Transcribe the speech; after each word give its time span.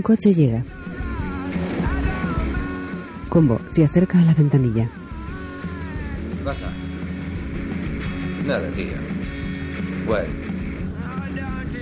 Un 0.00 0.02
coche 0.02 0.32
llega. 0.32 0.64
Combo 3.28 3.60
se 3.68 3.84
acerca 3.84 4.18
a 4.18 4.22
la 4.22 4.32
ventanilla. 4.32 4.88
Pasa. 6.42 6.72
Nada, 8.46 8.70
tío. 8.70 8.96
Bueno. 10.06 10.32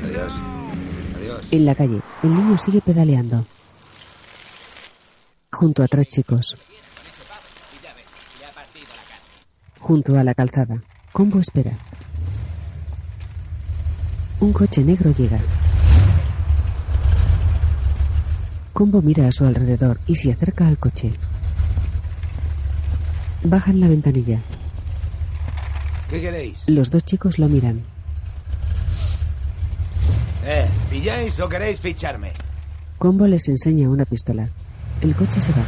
Adiós. 0.02 0.34
Adiós. 1.14 1.46
En 1.52 1.64
la 1.64 1.76
calle, 1.76 2.00
el 2.24 2.34
niño 2.34 2.58
sigue 2.58 2.80
pedaleando. 2.80 3.46
Junto 5.52 5.84
a 5.84 5.86
tres 5.86 6.08
chicos. 6.08 6.56
Junto 9.78 10.18
a 10.18 10.24
la 10.24 10.34
calzada, 10.34 10.82
Combo 11.12 11.38
espera. 11.38 11.78
Un 14.40 14.52
coche 14.52 14.82
negro 14.82 15.12
llega. 15.12 15.38
Combo 18.78 19.02
mira 19.02 19.26
a 19.26 19.32
su 19.32 19.44
alrededor 19.44 19.98
y 20.06 20.14
se 20.14 20.30
acerca 20.30 20.68
al 20.68 20.78
coche. 20.78 21.10
Bajan 23.42 23.80
la 23.80 23.88
ventanilla. 23.88 24.38
¿Qué 26.08 26.20
queréis? 26.20 26.62
Los 26.68 26.88
dos 26.88 27.02
chicos 27.04 27.40
lo 27.40 27.48
miran. 27.48 27.82
¿Eh? 30.46 30.68
¿Pilláis 30.88 31.40
o 31.40 31.48
queréis 31.48 31.80
ficharme? 31.80 32.30
Combo 32.98 33.26
les 33.26 33.48
enseña 33.48 33.88
una 33.88 34.04
pistola. 34.04 34.48
El 35.00 35.16
coche 35.16 35.40
se 35.40 35.50
va. 35.50 35.62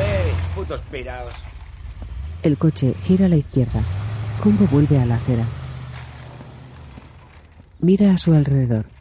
¡Eh! 0.00 0.32
¡Putos 0.56 0.80
piraos! 0.90 1.34
El 2.42 2.58
coche 2.58 2.96
gira 3.04 3.26
a 3.26 3.28
la 3.28 3.36
izquierda. 3.36 3.80
Combo 4.42 4.66
vuelve 4.72 4.98
a 4.98 5.06
la 5.06 5.14
acera. 5.14 5.46
Mira 7.78 8.12
a 8.12 8.16
su 8.16 8.34
alrededor. 8.34 8.93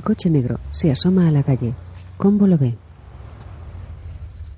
El 0.00 0.04
coche 0.04 0.30
negro 0.30 0.58
se 0.70 0.90
asoma 0.90 1.28
a 1.28 1.30
la 1.30 1.42
calle. 1.42 1.74
Combo 2.16 2.46
lo 2.46 2.56
ve. 2.56 2.74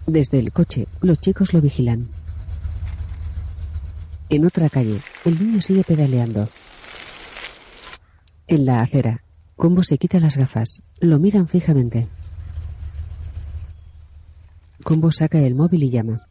Desde 0.07 0.39
el 0.39 0.53
coche, 0.53 0.87
los 1.01 1.19
chicos 1.19 1.53
lo 1.53 1.61
vigilan. 1.61 2.09
En 4.29 4.47
otra 4.47 4.70
calle, 4.70 5.01
el 5.25 5.45
niño 5.45 5.61
sigue 5.61 5.83
pedaleando. 5.83 6.48
En 8.47 8.67
la 8.67 8.83
acera, 8.83 9.25
Combo 9.57 9.83
se 9.83 9.98
quita 9.98 10.20
las 10.20 10.37
gafas. 10.37 10.81
Lo 11.01 11.19
miran 11.19 11.48
fijamente. 11.48 12.07
Combo 14.85 15.11
saca 15.11 15.41
el 15.41 15.57
móvil 15.57 15.83
y 15.83 15.91
llama. 15.91 16.25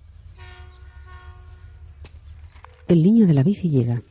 El 2.87 3.03
niño 3.03 3.27
de 3.27 3.33
la 3.33 3.43
bici 3.43 3.69
llega. 3.69 4.01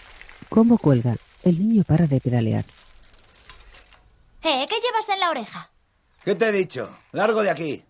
Combo 0.49 0.77
cuelga. 0.77 1.15
El 1.43 1.59
niño 1.59 1.83
para 1.83 2.07
de 2.07 2.19
pedalear. 2.19 2.65
¿Eh? 4.43 4.65
¿Qué 4.67 4.75
llevas 4.81 5.09
en 5.13 5.19
la 5.19 5.29
oreja? 5.29 5.69
¿Qué 6.23 6.35
te 6.35 6.49
he 6.49 6.51
dicho? 6.51 6.97
Largo 7.11 7.43
de 7.43 7.51
aquí. 7.51 7.83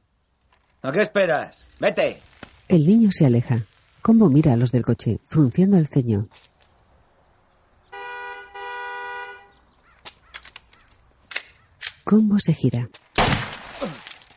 ¿A 0.81 0.91
qué 0.91 1.01
esperas? 1.01 1.65
Vete. 1.79 2.19
El 2.67 2.85
niño 2.85 3.09
se 3.11 3.25
aleja. 3.25 3.63
Combo 4.01 4.29
mira 4.29 4.53
a 4.53 4.57
los 4.57 4.71
del 4.71 4.83
coche, 4.83 5.19
frunciendo 5.27 5.77
el 5.77 5.87
ceño. 5.87 6.27
Combo 12.09 12.39
se 12.39 12.53
gira. 12.53 12.89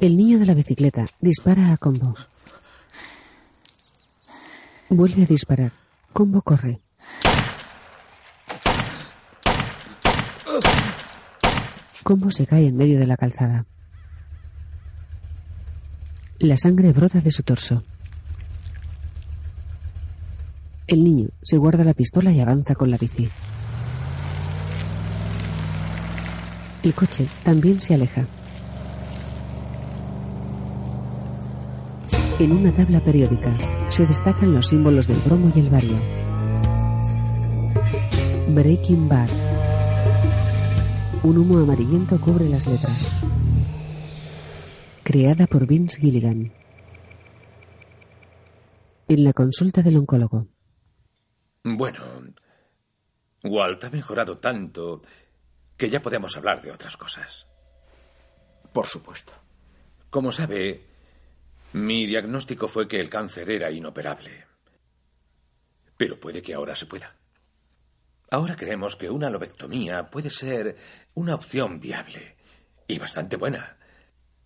El 0.00 0.16
niño 0.16 0.41
de 0.41 0.47
la 0.47 0.54
bicicleta 0.54 1.06
dispara 1.20 1.72
a 1.72 1.76
Combo. 1.76 2.16
Vuelve 4.88 5.22
a 5.22 5.26
disparar. 5.26 5.70
Combo 6.12 6.42
corre. 6.42 6.81
Combo 12.03 12.32
se 12.32 12.44
cae 12.44 12.66
en 12.66 12.76
medio 12.76 12.98
de 12.98 13.06
la 13.06 13.16
calzada. 13.16 13.64
La 16.41 16.56
sangre 16.56 16.92
brota 16.92 17.20
de 17.20 17.31
su 17.31 17.44
torso. 17.44 17.84
El 20.88 21.04
niño 21.04 21.28
se 21.41 21.56
guarda 21.56 21.84
la 21.84 21.94
pistola 21.94 22.32
y 22.32 22.41
avanza 22.41 22.75
con 22.75 22.91
la 22.91 22.97
bici. 22.97 23.31
El 26.82 26.94
coche 26.94 27.26
también 27.44 27.78
se 27.80 27.94
aleja. 27.94 28.26
En 32.38 32.52
una 32.52 32.72
tabla 32.72 33.00
periódica 33.00 33.54
se 33.91 34.06
destacan 34.06 34.54
los 34.54 34.68
símbolos 34.68 35.06
del 35.06 35.19
bromo 35.19 35.52
y 35.54 35.60
el 35.60 35.69
bario. 35.69 35.96
Breaking 38.48 39.08
Bad. 39.10 39.28
Un 41.22 41.36
humo 41.36 41.58
amarillento 41.58 42.19
cubre 42.19 42.48
las 42.48 42.66
letras. 42.66 43.10
Creada 45.02 45.46
por 45.46 45.66
Vince 45.66 46.00
Gilligan. 46.00 46.50
En 49.06 49.24
la 49.24 49.34
consulta 49.34 49.82
del 49.82 49.98
oncólogo. 49.98 50.46
Bueno, 51.62 52.00
Walt 53.44 53.84
ha 53.84 53.90
mejorado 53.90 54.38
tanto 54.38 55.02
que 55.80 55.88
ya 55.88 56.02
podemos 56.02 56.36
hablar 56.36 56.60
de 56.60 56.70
otras 56.70 56.98
cosas. 56.98 57.46
Por 58.70 58.86
supuesto. 58.86 59.32
Como 60.10 60.30
sabe, 60.30 60.84
mi 61.72 62.04
diagnóstico 62.04 62.68
fue 62.68 62.86
que 62.86 63.00
el 63.00 63.08
cáncer 63.08 63.50
era 63.50 63.70
inoperable. 63.70 64.44
Pero 65.96 66.20
puede 66.20 66.42
que 66.42 66.52
ahora 66.52 66.76
se 66.76 66.84
pueda. 66.84 67.16
Ahora 68.30 68.56
creemos 68.56 68.94
que 68.94 69.08
una 69.08 69.30
lobectomía 69.30 70.10
puede 70.10 70.28
ser 70.28 70.76
una 71.14 71.34
opción 71.34 71.80
viable 71.80 72.36
y 72.86 72.98
bastante 72.98 73.36
buena. 73.36 73.78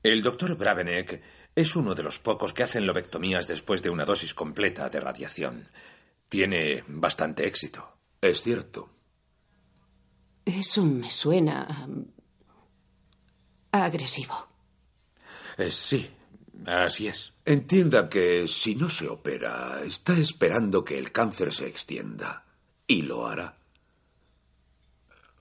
El 0.04 0.22
doctor 0.22 0.56
Bravenek 0.56 1.20
es 1.56 1.74
uno 1.74 1.96
de 1.96 2.04
los 2.04 2.20
pocos 2.20 2.52
que 2.52 2.62
hacen 2.62 2.86
lobectomías 2.86 3.48
después 3.48 3.82
de 3.82 3.90
una 3.90 4.04
dosis 4.04 4.34
completa 4.34 4.88
de 4.88 5.00
radiación. 5.00 5.68
Tiene 6.28 6.84
bastante 6.86 7.44
éxito. 7.44 7.98
Es 8.20 8.40
cierto. 8.40 8.94
Eso 10.44 10.84
me 10.84 11.10
suena 11.10 11.86
um, 11.86 12.04
agresivo. 13.72 14.48
Eh, 15.56 15.70
sí, 15.70 16.10
así 16.66 17.08
es. 17.08 17.32
Entienda 17.44 18.08
que 18.08 18.46
si 18.48 18.74
no 18.74 18.88
se 18.88 19.08
opera, 19.08 19.82
está 19.84 20.16
esperando 20.18 20.84
que 20.84 20.98
el 20.98 21.12
cáncer 21.12 21.52
se 21.54 21.66
extienda. 21.66 22.44
Y 22.86 23.02
lo 23.02 23.26
hará. 23.26 23.56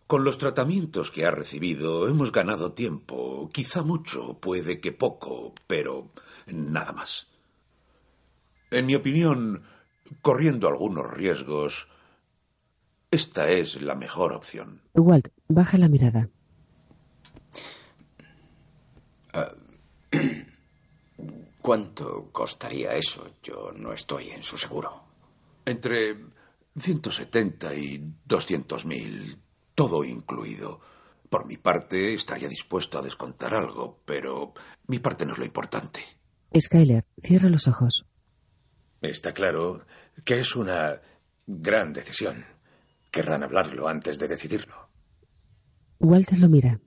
Con 0.07 0.23
los 0.23 0.37
tratamientos 0.37 1.11
que 1.11 1.25
ha 1.25 1.31
recibido 1.31 2.07
hemos 2.07 2.31
ganado 2.31 2.73
tiempo, 2.73 3.49
quizá 3.51 3.81
mucho, 3.81 4.39
puede 4.39 4.79
que 4.79 4.91
poco, 4.91 5.53
pero 5.67 6.11
nada 6.45 6.93
más. 6.93 7.27
En 8.69 8.85
mi 8.85 8.95
opinión, 8.95 9.63
corriendo 10.21 10.67
algunos 10.67 11.09
riesgos, 11.09 11.87
esta 13.13 13.49
es 13.49 13.81
la 13.81 13.95
mejor 13.95 14.33
opción. 14.33 14.81
Walt 14.95 15.29
baja 15.47 15.77
la 15.77 15.87
mirada. 15.87 16.27
¿Cuánto 21.61 22.29
costaría 22.31 22.95
eso? 22.95 23.35
Yo 23.41 23.71
no 23.75 23.93
estoy 23.93 24.31
en 24.31 24.43
su 24.43 24.57
seguro. 24.57 25.05
Entre 25.65 26.17
170 26.77 27.73
y 27.75 28.13
200 28.25 28.85
mil, 28.85 29.37
todo 29.75 30.03
incluido. 30.03 30.81
Por 31.29 31.45
mi 31.45 31.57
parte, 31.57 32.15
estaría 32.15 32.47
dispuesto 32.47 32.99
a 32.99 33.01
descontar 33.01 33.53
algo, 33.53 34.01
pero 34.05 34.53
mi 34.87 34.99
parte 34.99 35.25
no 35.25 35.33
es 35.33 35.39
lo 35.39 35.45
importante. 35.45 36.01
Skyler 36.59 37.05
cierra 37.21 37.49
los 37.49 37.67
ojos. 37.67 38.05
Está 39.01 39.33
claro 39.33 39.85
que 40.25 40.39
es 40.39 40.55
una 40.55 41.01
gran 41.47 41.93
decisión. 41.93 42.52
Querrán 43.13 43.43
hablarlo 43.43 43.87
antes 43.87 44.17
de 44.17 44.27
decidirlo. 44.27 44.89
Walter 45.99 46.39
lo 46.39 46.49
mira. 46.49 46.81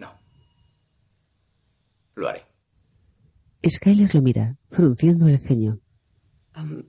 Lo 2.16 2.28
haré. 2.28 2.44
Skyler 3.64 4.12
lo 4.12 4.22
mira, 4.22 4.58
frunciendo 4.68 5.28
el 5.28 5.38
ceño. 5.38 5.78
Um, 6.56 6.82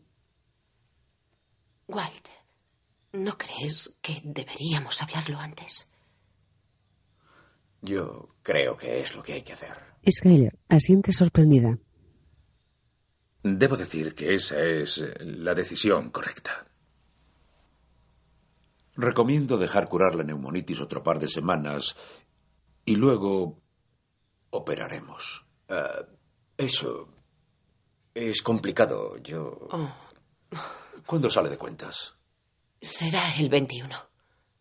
Walt, 1.87 2.27
¿no 3.13 3.37
crees 3.37 3.97
que 4.01 4.21
deberíamos 4.23 5.03
hablarlo 5.03 5.37
antes? 5.39 5.87
Yo 7.83 8.35
creo 8.41 8.75
que 8.75 9.01
es 9.01 9.15
lo 9.15 9.21
que 9.21 9.33
hay 9.33 9.43
que 9.43 9.53
hacer. 9.53 9.77
Skyler 10.09 10.57
asiente 10.67 11.11
sorprendida. 11.11 11.77
Debo 13.43 13.77
decir 13.77 14.15
que 14.15 14.33
esa 14.33 14.59
es 14.59 15.03
la 15.19 15.53
decisión 15.53 16.09
correcta. 16.09 16.66
Recomiendo 18.97 19.57
dejar 19.57 19.87
curar 19.87 20.15
la 20.15 20.23
neumonitis 20.23 20.81
otro 20.81 21.03
par 21.03 21.19
de 21.19 21.29
semanas 21.29 21.95
y 22.83 22.95
luego 22.95 23.61
operaremos. 24.49 25.45
Ah, 25.69 26.01
eso 26.57 27.07
es 28.15 28.41
complicado. 28.41 29.17
Yo. 29.17 29.67
Oh, 29.71 29.93
¿Cuándo 31.05 31.29
sale 31.29 31.49
de 31.49 31.57
cuentas? 31.57 32.13
será 32.81 33.21
el 33.39 33.49
21. 33.49 33.95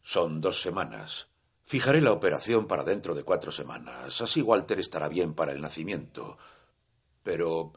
Son 0.03 0.41
dos 0.41 0.61
semanas. 0.61 1.29
Fijaré 1.65 2.01
la 2.01 2.13
operación 2.13 2.67
para 2.67 2.85
dentro 2.85 3.15
de 3.15 3.25
cuatro 3.25 3.51
semanas. 3.51 4.21
Así 4.21 4.41
Walter 4.43 4.79
estará 4.79 5.09
bien 5.09 5.35
para 5.35 5.53
el 5.53 5.61
nacimiento. 5.61 6.39
Pero 7.23 7.73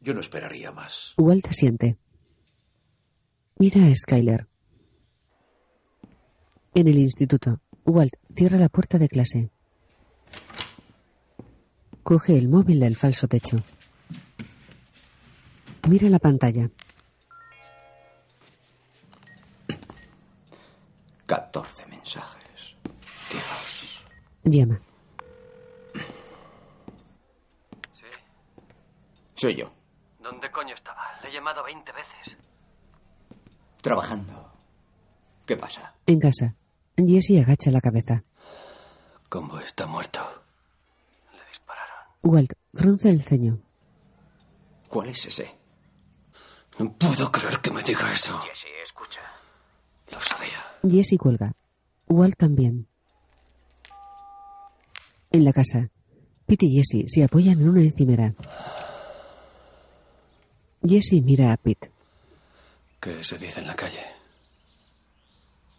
yo 0.00 0.14
no 0.14 0.20
esperaría 0.20 0.70
más. 0.70 1.14
Walt 1.16 1.46
asiente. 1.48 1.98
Mira 3.56 3.84
a 3.86 3.94
Skyler. 3.94 4.46
En 6.78 6.86
el 6.86 6.96
instituto, 6.96 7.60
Walt 7.84 8.14
cierra 8.36 8.56
la 8.56 8.68
puerta 8.68 8.98
de 8.98 9.08
clase. 9.08 9.50
Coge 12.04 12.38
el 12.38 12.48
móvil 12.48 12.78
del 12.78 12.94
falso 12.94 13.26
techo. 13.26 13.56
Mira 15.88 16.08
la 16.08 16.20
pantalla. 16.20 16.70
14 21.26 21.86
mensajes. 21.86 22.76
Dios. 23.28 24.04
Llama. 24.44 24.80
Sí. 27.92 28.04
Soy 29.34 29.56
yo. 29.56 29.72
¿Dónde 30.22 30.48
coño 30.52 30.74
estaba? 30.76 31.02
Le 31.24 31.30
he 31.30 31.32
llamado 31.32 31.64
20 31.64 31.90
veces. 31.90 32.36
Trabajando. 33.82 34.52
¿Qué 35.44 35.56
pasa? 35.56 35.94
En 36.06 36.20
casa, 36.20 36.54
Jesse 37.06 37.40
agacha 37.40 37.70
la 37.70 37.80
cabeza. 37.80 38.24
Combo 39.28 39.58
está 39.60 39.86
muerto. 39.86 40.20
Le 41.32 41.48
dispararon. 41.50 41.96
Walt 42.22 42.52
frunce 42.74 43.10
el 43.10 43.22
ceño. 43.22 43.60
¿Cuál 44.88 45.10
es 45.10 45.26
ese? 45.26 45.54
No 46.78 46.92
puedo 46.94 47.30
creer 47.30 47.58
que 47.60 47.70
me 47.70 47.82
diga 47.82 48.12
eso. 48.12 48.38
Jesse, 48.38 48.66
escucha. 48.82 49.20
Lo 50.10 50.20
sabía. 50.20 50.62
Jesse 50.82 51.18
cuelga. 51.18 51.52
Walt 52.08 52.36
también. 52.36 52.86
En 55.30 55.44
la 55.44 55.52
casa, 55.52 55.90
Pete 56.46 56.64
y 56.66 56.76
Jesse 56.76 57.04
se 57.06 57.22
apoyan 57.22 57.60
en 57.60 57.68
una 57.68 57.82
encimera. 57.82 58.34
Jesse 60.82 61.20
mira 61.22 61.52
a 61.52 61.56
Pete. 61.58 61.90
¿Qué 63.00 63.22
se 63.22 63.36
dice 63.36 63.60
en 63.60 63.66
la 63.66 63.74
calle? 63.74 64.00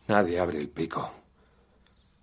Nadie 0.09 0.39
abre 0.39 0.57
el 0.57 0.69
pico. 0.69 1.11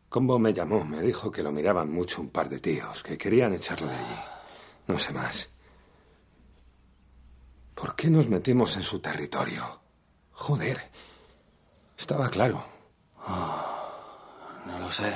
Combo 0.08 0.40
me 0.40 0.52
llamó, 0.52 0.84
me 0.84 1.00
dijo 1.00 1.30
que 1.30 1.40
lo 1.44 1.52
miraban 1.52 1.88
mucho 1.88 2.20
un 2.20 2.30
par 2.30 2.48
de 2.48 2.58
tíos, 2.58 3.04
que 3.04 3.16
querían 3.16 3.54
echarlo 3.54 3.86
de 3.86 3.94
allí. 3.94 4.20
No 4.88 4.98
sé 4.98 5.12
más. 5.12 5.48
¿Por 7.76 7.94
qué 7.94 8.10
nos 8.10 8.28
metimos 8.28 8.76
en 8.76 8.82
su 8.82 8.98
territorio? 8.98 9.80
Joder. 10.32 10.80
Estaba 11.96 12.28
claro. 12.28 12.60
No 14.66 14.80
lo 14.80 14.90
sé. 14.90 15.14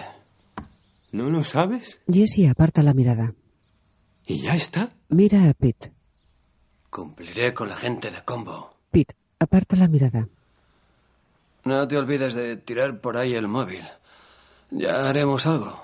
¿No 1.10 1.28
lo 1.28 1.42
sabes? 1.42 1.98
Jesse 2.06 2.48
aparta 2.48 2.84
la 2.84 2.94
mirada. 2.94 3.34
¿Y 4.26 4.42
ya 4.42 4.54
está? 4.54 4.90
Mira 5.08 5.48
a 5.48 5.54
Pete. 5.54 5.92
Cumpliré 6.88 7.52
con 7.52 7.68
la 7.68 7.74
gente 7.74 8.12
de 8.12 8.24
Combo. 8.24 8.76
Pete 8.92 9.16
aparta 9.40 9.74
la 9.74 9.88
mirada. 9.88 10.28
No 11.70 11.86
te 11.86 11.96
olvides 11.96 12.34
de 12.34 12.56
tirar 12.56 13.00
por 13.00 13.16
ahí 13.16 13.32
el 13.32 13.46
móvil. 13.46 13.84
Ya 14.72 15.08
haremos 15.08 15.46
algo. 15.46 15.80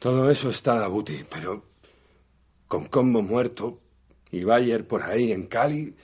Todo 0.00 0.28
eso 0.32 0.50
está 0.50 0.84
a 0.84 0.88
Buti, 0.88 1.24
pero 1.30 1.64
con 2.66 2.86
Combo 2.86 3.22
muerto 3.22 3.78
y 4.32 4.42
Bayer 4.42 4.84
por 4.84 5.04
ahí 5.04 5.30
en 5.30 5.46
Cali. 5.46 5.94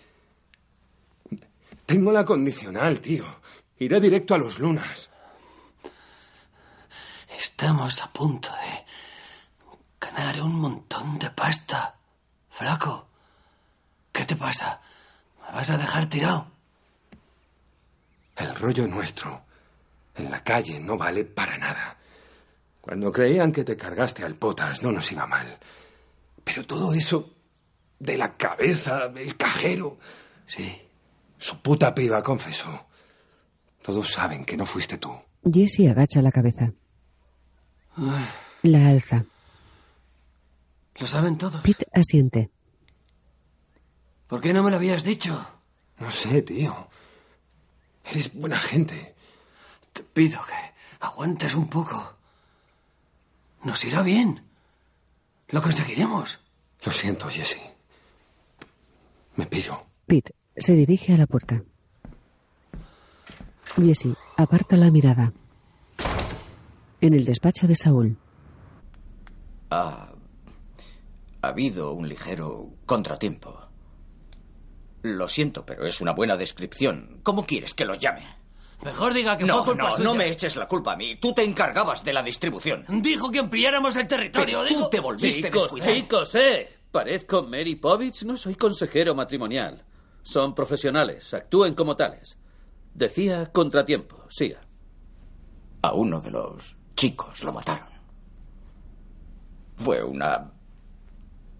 Tengo 1.84 2.12
la 2.12 2.24
condicional, 2.24 3.00
tío. 3.00 3.24
Iré 3.76 4.00
directo 4.00 4.36
a 4.36 4.38
los 4.38 4.60
lunas. 4.60 5.10
Estamos 7.36 8.00
a 8.02 8.12
punto 8.12 8.50
de 8.50 8.84
ganar 10.00 10.40
un 10.42 10.60
montón 10.60 11.18
de 11.18 11.28
pasta. 11.30 11.96
Flaco, 12.50 13.08
¿qué 14.12 14.24
te 14.26 14.36
pasa? 14.36 14.80
¿Me 15.40 15.56
vas 15.56 15.70
a 15.70 15.76
dejar 15.76 16.06
tirado? 16.06 16.51
El 18.42 18.54
rollo 18.56 18.86
nuestro 18.86 19.44
en 20.16 20.30
la 20.30 20.42
calle 20.42 20.80
no 20.80 20.98
vale 20.98 21.24
para 21.24 21.56
nada. 21.58 21.96
Cuando 22.80 23.12
creían 23.12 23.52
que 23.52 23.64
te 23.64 23.76
cargaste 23.76 24.24
al 24.24 24.34
potas 24.34 24.82
no 24.82 24.90
nos 24.90 25.10
iba 25.12 25.26
mal. 25.26 25.58
Pero 26.42 26.66
todo 26.66 26.92
eso 26.92 27.34
de 27.98 28.18
la 28.18 28.36
cabeza, 28.36 29.08
del 29.08 29.36
cajero. 29.36 29.98
Sí. 30.46 30.76
Su 31.38 31.62
puta 31.62 31.94
piba 31.94 32.22
confesó. 32.22 32.86
Todos 33.82 34.10
saben 34.10 34.44
que 34.44 34.56
no 34.56 34.66
fuiste 34.66 34.98
tú. 34.98 35.12
Jesse 35.44 35.88
agacha 35.88 36.20
la 36.20 36.32
cabeza. 36.32 36.72
La 38.62 38.88
alza. 38.88 39.24
Lo 40.96 41.06
saben 41.06 41.38
todos. 41.38 41.62
Pete 41.62 41.86
asiente. 41.92 42.50
¿Por 44.26 44.40
qué 44.40 44.52
no 44.52 44.62
me 44.62 44.70
lo 44.70 44.76
habías 44.76 45.04
dicho? 45.04 45.46
No 45.98 46.10
sé, 46.10 46.42
tío. 46.42 46.88
Eres 48.04 48.32
buena 48.34 48.58
gente. 48.58 49.14
Te 49.92 50.02
pido 50.02 50.40
que 50.44 51.04
aguantes 51.04 51.54
un 51.54 51.68
poco. 51.68 52.14
Nos 53.64 53.84
irá 53.84 54.02
bien. 54.02 54.42
Lo 55.48 55.62
conseguiremos. 55.62 56.40
Lo 56.84 56.92
siento, 56.92 57.28
Jesse. 57.28 57.60
Me 59.36 59.46
piro. 59.46 59.86
Pete 60.06 60.34
se 60.56 60.74
dirige 60.74 61.14
a 61.14 61.16
la 61.16 61.26
puerta. 61.26 61.62
Jesse 63.76 64.14
aparta 64.36 64.76
la 64.76 64.90
mirada. 64.90 65.32
En 67.00 67.14
el 67.14 67.24
despacho 67.24 67.66
de 67.66 67.74
Saúl, 67.74 68.18
Ha 69.70 70.12
habido 71.40 71.92
un 71.92 72.08
ligero 72.08 72.70
contratiempo. 72.84 73.58
Lo 75.02 75.26
siento, 75.28 75.64
pero 75.66 75.84
es 75.86 76.00
una 76.00 76.12
buena 76.12 76.36
descripción. 76.36 77.20
¿Cómo 77.22 77.44
quieres 77.44 77.74
que 77.74 77.84
lo 77.84 77.94
llame? 77.94 78.26
Mejor 78.84 79.14
diga 79.14 79.36
que 79.36 79.44
No, 79.44 79.58
fue 79.64 79.74
culpa 79.74 79.90
no, 79.90 79.96
suya. 79.96 80.04
no 80.04 80.14
me 80.14 80.28
eches 80.28 80.56
la 80.56 80.66
culpa 80.66 80.92
a 80.92 80.96
mí. 80.96 81.16
Tú 81.16 81.32
te 81.32 81.44
encargabas 81.44 82.04
de 82.04 82.12
la 82.12 82.22
distribución. 82.22 82.84
Dijo 82.88 83.30
que 83.30 83.38
ampliáramos 83.38 83.96
el 83.96 84.06
territorio. 84.06 84.58
Pero 84.58 84.64
dijo- 84.68 84.84
tú 84.84 84.90
te 84.90 85.00
volviste 85.00 85.42
Chicos, 85.42 85.62
descuidado. 85.62 85.92
chicos, 85.92 86.34
eh. 86.34 86.78
Parezco 86.90 87.42
Mary 87.44 87.76
Povich, 87.76 88.22
no 88.24 88.36
soy 88.36 88.54
consejero 88.56 89.14
matrimonial. 89.14 89.84
Son 90.22 90.54
profesionales, 90.54 91.32
actúen 91.34 91.74
como 91.74 91.96
tales. 91.96 92.38
Decía 92.94 93.46
contratiempo, 93.52 94.24
siga. 94.28 94.60
A 95.82 95.94
uno 95.94 96.20
de 96.20 96.30
los 96.30 96.76
chicos 96.94 97.42
lo 97.42 97.52
mataron. 97.52 97.88
Fue 99.76 100.02
una 100.02 100.52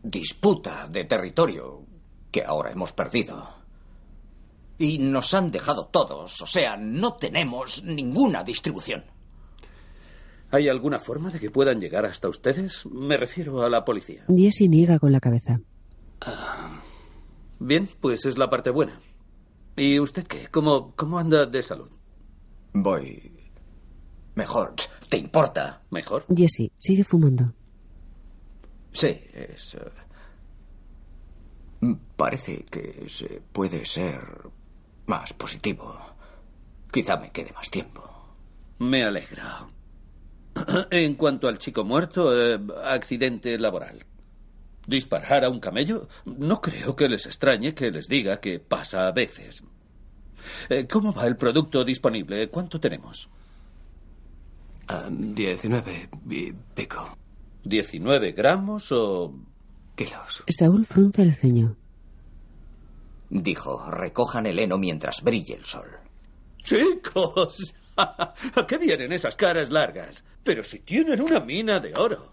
disputa 0.03 0.87
de 0.89 1.05
territorio 1.05 1.83
que 2.33 2.43
ahora 2.45 2.73
hemos 2.73 2.93
perdido. 2.93 3.49
Y 4.79 4.99
nos 4.99 5.33
han 5.35 5.53
dejado 5.53 5.87
todos, 5.87 6.43
o 6.43 6.47
sea, 6.47 6.77
no 6.77 7.13
tenemos 7.15 7.85
ninguna 7.85 8.43
distribución. 8.43 9.05
¿Hay 10.51 10.69
alguna 10.69 10.99
forma 10.99 11.31
de 11.31 11.39
que 11.39 11.51
puedan 11.51 11.79
llegar 11.81 12.05
hasta 12.05 12.29
ustedes? 12.29 12.85
Me 12.87 13.17
refiero 13.17 13.63
a 13.63 13.71
la 13.71 13.85
policía. 13.85 14.25
Jesse 14.29 14.69
niega 14.69 14.99
con 14.99 15.13
la 15.13 15.21
cabeza. 15.21 15.61
Bien, 17.59 17.89
pues 18.01 18.25
es 18.27 18.37
la 18.37 18.51
parte 18.51 18.71
buena. 18.71 18.99
¿Y 19.77 19.99
usted 20.01 20.27
qué? 20.27 20.49
¿Cómo, 20.51 20.95
cómo 20.97 21.19
anda 21.19 21.47
de 21.47 21.63
salud? 21.63 21.89
Voy. 22.75 23.33
Mejor. 24.35 24.75
¿Te 25.09 25.17
importa? 25.17 25.83
¿Mejor? 25.91 26.25
Jesse 26.35 26.71
sigue 26.77 27.05
fumando. 27.05 27.53
Sí, 28.93 29.09
es. 29.33 29.75
eh, 29.75 29.79
Parece 32.17 32.65
que 32.71 33.07
se 33.09 33.43
puede 33.53 33.85
ser 33.85 34.21
más 35.07 35.33
positivo. 35.33 35.97
Quizá 36.93 37.17
me 37.17 37.33
quede 37.33 37.53
más 37.53 37.71
tiempo. 37.71 38.03
Me 38.79 39.05
alegra. 39.05 39.67
En 40.91 41.15
cuanto 41.15 41.49
al 41.49 41.59
chico 41.59 41.83
muerto, 41.83 42.33
eh, 42.37 42.61
accidente 42.85 43.59
laboral. 43.59 44.05
¿Disparar 44.87 45.45
a 45.45 45.49
un 45.49 45.59
camello? 45.59 46.09
No 46.25 46.61
creo 46.61 46.95
que 46.95 47.09
les 47.09 47.27
extrañe 47.27 47.75
que 47.75 47.91
les 47.91 48.07
diga 48.07 48.41
que 48.41 48.61
pasa 48.61 49.07
a 49.09 49.13
veces. 49.13 49.65
Eh, 50.69 50.87
¿Cómo 50.87 51.13
va 51.13 51.27
el 51.27 51.37
producto 51.37 51.85
disponible? 51.85 52.49
¿Cuánto 52.49 52.79
tenemos? 52.79 53.29
Ah, 54.89 55.09
19 55.11 56.11
y 56.31 56.53
pico. 56.53 57.17
¿19 57.65 58.35
gramos 58.35 58.93
o 58.93 59.33
kilos. 59.95 60.45
Saúl 60.49 60.87
frunce 60.87 61.23
el 61.23 61.35
ceño. 61.35 61.77
Dijo, 63.31 63.91
recojan 63.91 64.47
el 64.47 64.59
heno 64.59 64.77
mientras 64.79 65.23
brille 65.23 65.55
el 65.55 65.65
sol. 65.65 65.89
Chicos, 66.63 67.75
¿a 67.97 68.67
qué 68.67 68.79
vienen 68.79 69.13
esas 69.13 69.37
caras 69.37 69.71
largas? 69.71 70.25
Pero 70.43 70.63
si 70.63 70.81
tienen 70.81 71.21
una 71.21 71.41
mina 71.41 71.81
de 71.81 71.95
oro. 71.95 72.33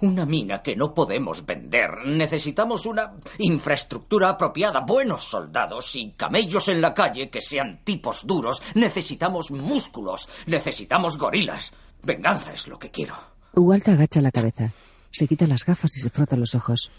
Una 0.00 0.24
mina 0.24 0.62
que 0.62 0.76
no 0.76 0.94
podemos 0.94 1.44
vender. 1.44 1.90
Necesitamos 2.06 2.86
una 2.86 3.16
infraestructura 3.36 4.30
apropiada, 4.30 4.80
buenos 4.80 5.24
soldados 5.24 5.94
y 5.94 6.12
camellos 6.12 6.68
en 6.68 6.80
la 6.80 6.94
calle 6.94 7.28
que 7.28 7.42
sean 7.42 7.84
tipos 7.84 8.26
duros. 8.26 8.62
Necesitamos 8.74 9.50
músculos. 9.50 10.26
Necesitamos 10.46 11.18
gorilas. 11.18 11.74
Venganza 12.02 12.54
es 12.54 12.66
lo 12.66 12.78
que 12.78 12.90
quiero. 12.90 13.14
Walt 13.54 13.86
agacha 13.88 14.22
la 14.22 14.30
cabeza. 14.30 14.72
Se 15.10 15.26
quita 15.26 15.46
las 15.46 15.64
gafas 15.64 15.96
y 15.96 16.00
se 16.00 16.10
frota 16.10 16.36
los 16.36 16.54
ojos. 16.54 16.90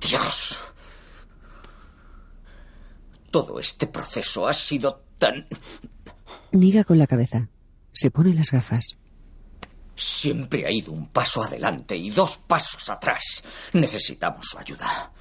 Dios. 0.00 0.58
Todo 3.30 3.60
este 3.60 3.86
proceso 3.86 4.46
ha 4.48 4.54
sido 4.54 5.04
tan... 5.18 5.46
Niga 6.52 6.84
con 6.84 6.98
la 6.98 7.06
cabeza. 7.06 7.48
Se 7.92 8.10
pone 8.10 8.34
las 8.34 8.50
gafas. 8.50 8.96
Siempre 9.94 10.66
ha 10.66 10.70
ido 10.70 10.92
un 10.92 11.08
paso 11.08 11.42
adelante 11.42 11.94
y 11.96 12.10
dos 12.10 12.38
pasos 12.38 12.88
atrás. 12.88 13.44
Necesitamos 13.74 14.46
su 14.46 14.58
ayuda. 14.58 15.12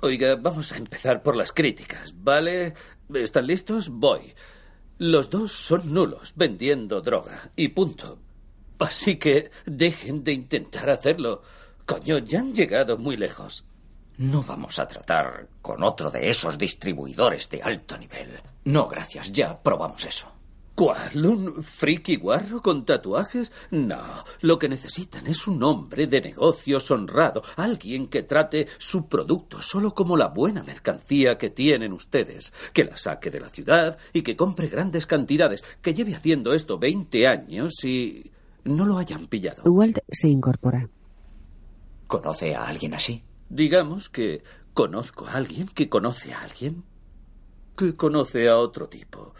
Oiga, 0.00 0.36
vamos 0.36 0.72
a 0.72 0.78
empezar 0.78 1.22
por 1.22 1.36
las 1.36 1.52
críticas, 1.52 2.14
¿vale? 2.16 2.74
¿Están 3.14 3.46
listos? 3.46 3.88
Voy. 3.90 4.34
Los 4.98 5.30
dos 5.30 5.52
son 5.52 5.92
nulos 5.92 6.32
vendiendo 6.36 7.02
droga 7.02 7.50
y 7.54 7.68
punto. 7.68 8.18
Así 8.78 9.16
que 9.16 9.50
dejen 9.64 10.22
de 10.22 10.32
intentar 10.32 10.90
hacerlo. 10.90 11.42
Coño, 11.84 12.18
ya 12.18 12.40
han 12.40 12.54
llegado 12.54 12.98
muy 12.98 13.16
lejos. 13.16 13.64
No 14.18 14.42
vamos 14.42 14.78
a 14.78 14.88
tratar 14.88 15.48
con 15.60 15.82
otro 15.82 16.10
de 16.10 16.30
esos 16.30 16.56
distribuidores 16.56 17.48
de 17.50 17.62
alto 17.62 17.96
nivel. 17.98 18.40
No, 18.64 18.88
gracias, 18.88 19.30
ya 19.30 19.62
probamos 19.62 20.04
eso. 20.06 20.32
¿Cuál? 20.74 21.24
¿Un 21.24 21.62
friki 21.62 22.16
guarro 22.16 22.60
con 22.60 22.84
tatuajes? 22.84 23.50
No, 23.70 24.24
lo 24.42 24.58
que 24.58 24.68
necesitan 24.68 25.26
es 25.26 25.46
un 25.46 25.62
hombre 25.62 26.06
de 26.06 26.20
negocios 26.20 26.90
honrado, 26.90 27.42
alguien 27.56 28.08
que 28.08 28.24
trate 28.24 28.66
su 28.76 29.08
producto 29.08 29.62
solo 29.62 29.94
como 29.94 30.18
la 30.18 30.28
buena 30.28 30.62
mercancía 30.62 31.38
que 31.38 31.48
tienen 31.48 31.94
ustedes, 31.94 32.52
que 32.74 32.84
la 32.84 32.98
saque 32.98 33.30
de 33.30 33.40
la 33.40 33.48
ciudad 33.48 33.96
y 34.12 34.20
que 34.20 34.36
compre 34.36 34.68
grandes 34.68 35.06
cantidades, 35.06 35.64
que 35.80 35.94
lleve 35.94 36.14
haciendo 36.14 36.52
esto 36.52 36.78
20 36.78 37.26
años 37.26 37.82
y 37.82 38.32
no 38.66 38.84
lo 38.84 38.98
hayan 38.98 39.26
pillado. 39.26 39.62
Walt 39.64 39.98
se 40.10 40.28
incorpora. 40.28 40.88
¿Conoce 42.06 42.54
a 42.54 42.66
alguien 42.66 42.94
así? 42.94 43.24
Digamos 43.48 44.08
que 44.08 44.42
conozco 44.74 45.26
a 45.26 45.34
alguien 45.34 45.68
que 45.68 45.88
conoce 45.88 46.34
a 46.34 46.42
alguien 46.42 46.84
que 47.76 47.94
conoce 47.94 48.48
a 48.48 48.56
otro 48.56 48.88
tipo. 48.88 49.34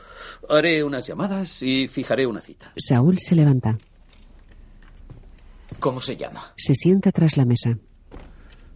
Haré 0.48 0.84
unas 0.84 1.06
llamadas 1.06 1.62
y 1.62 1.88
fijaré 1.88 2.26
una 2.26 2.40
cita. 2.40 2.72
Saúl 2.76 3.18
se 3.18 3.34
levanta. 3.34 3.76
¿Cómo 5.80 6.00
se 6.00 6.16
llama? 6.16 6.52
Se 6.56 6.74
sienta 6.74 7.12
tras 7.12 7.36
la 7.36 7.44
mesa. 7.44 7.78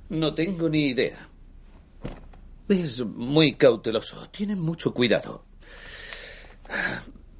No 0.09 0.35
tengo 0.35 0.69
ni 0.69 0.87
idea. 0.89 1.29
Es 2.69 3.05
muy 3.05 3.55
cauteloso. 3.55 4.29
Tiene 4.31 4.57
mucho 4.57 4.93
cuidado. 4.93 5.45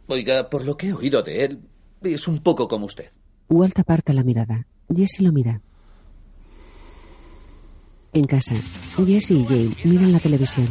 Oiga, 0.07 0.49
por 0.49 0.65
lo 0.65 0.77
que 0.77 0.89
he 0.89 0.93
oído 0.93 1.23
de 1.23 1.45
él, 1.45 1.61
es 2.03 2.29
un 2.29 2.39
poco 2.39 2.69
como 2.69 2.87
usted. 2.87 3.11
Walt 3.49 3.79
aparta 3.79 4.13
la 4.13 4.23
mirada. 4.23 4.67
Jesse 4.95 5.21
lo 5.21 5.33
mira. 5.33 5.61
En 8.13 8.27
casa, 8.27 8.55
Jesse 8.97 9.31
y 9.33 9.45
Jane 9.45 9.77
miran 9.85 10.13
la 10.13 10.19
televisión. 10.19 10.69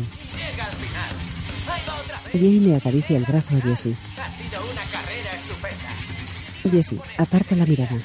Jane 2.31 2.59
le 2.59 2.75
acaricia 2.75 3.17
el 3.17 3.23
brazo 3.23 3.55
a 3.55 3.61
Jesse. 3.61 3.95
Ha 4.17 4.29
sido 4.31 4.61
una 4.71 4.83
carrera 4.91 5.35
estupenda. 5.35 6.69
Jesse 6.71 6.99
aparta 7.17 7.55
la 7.55 7.65
mirada. 7.65 7.97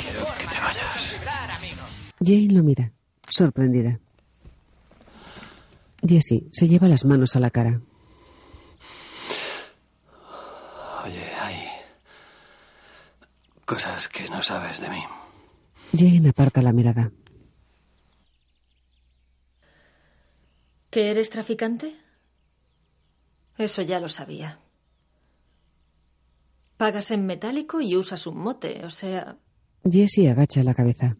Quiero 0.00 0.26
que 0.38 0.46
te 0.46 0.60
vayas. 0.60 1.16
Jane 2.20 2.48
lo 2.52 2.62
mira, 2.62 2.92
sorprendida. 3.28 3.98
Jesse 6.06 6.44
se 6.52 6.68
lleva 6.68 6.88
las 6.88 7.04
manos 7.04 7.34
a 7.36 7.40
la 7.40 7.50
cara. 7.50 7.80
Oye, 11.04 11.24
hay 11.40 11.56
cosas 13.66 14.08
que 14.08 14.28
no 14.28 14.40
sabes 14.42 14.80
de 14.80 14.88
mí. 14.88 15.04
Jane 15.92 16.30
aparta 16.30 16.62
la 16.62 16.72
mirada. 16.72 17.10
¿Que 20.90 21.10
eres 21.10 21.28
traficante? 21.28 21.94
Eso 23.58 23.82
ya 23.82 24.00
lo 24.00 24.08
sabía. 24.08 24.60
Pagas 26.76 27.10
en 27.10 27.26
metálico 27.26 27.80
y 27.80 27.96
usas 27.96 28.26
un 28.26 28.38
mote, 28.38 28.84
o 28.84 28.90
sea... 28.90 29.36
Jesse 29.84 30.30
agacha 30.30 30.62
la 30.62 30.74
cabeza. 30.74 31.16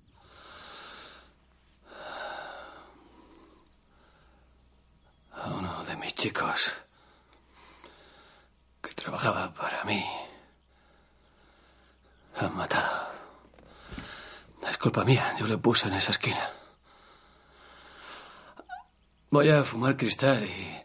A 5.32 5.50
uno 5.50 5.84
de 5.84 5.96
mis 5.96 6.14
chicos 6.14 6.74
que 8.82 8.94
trabajaba 8.94 9.52
para 9.52 9.84
mí. 9.84 10.04
Lo 12.40 12.46
han 12.46 12.56
matado. 12.56 13.06
Es 14.68 14.78
culpa 14.78 15.04
mía, 15.04 15.34
yo 15.38 15.46
le 15.46 15.58
puse 15.58 15.88
en 15.88 15.94
esa 15.94 16.10
esquina. 16.12 16.50
Voy 19.30 19.50
a 19.50 19.62
fumar 19.64 19.96
cristal 19.96 20.44
y 20.44 20.82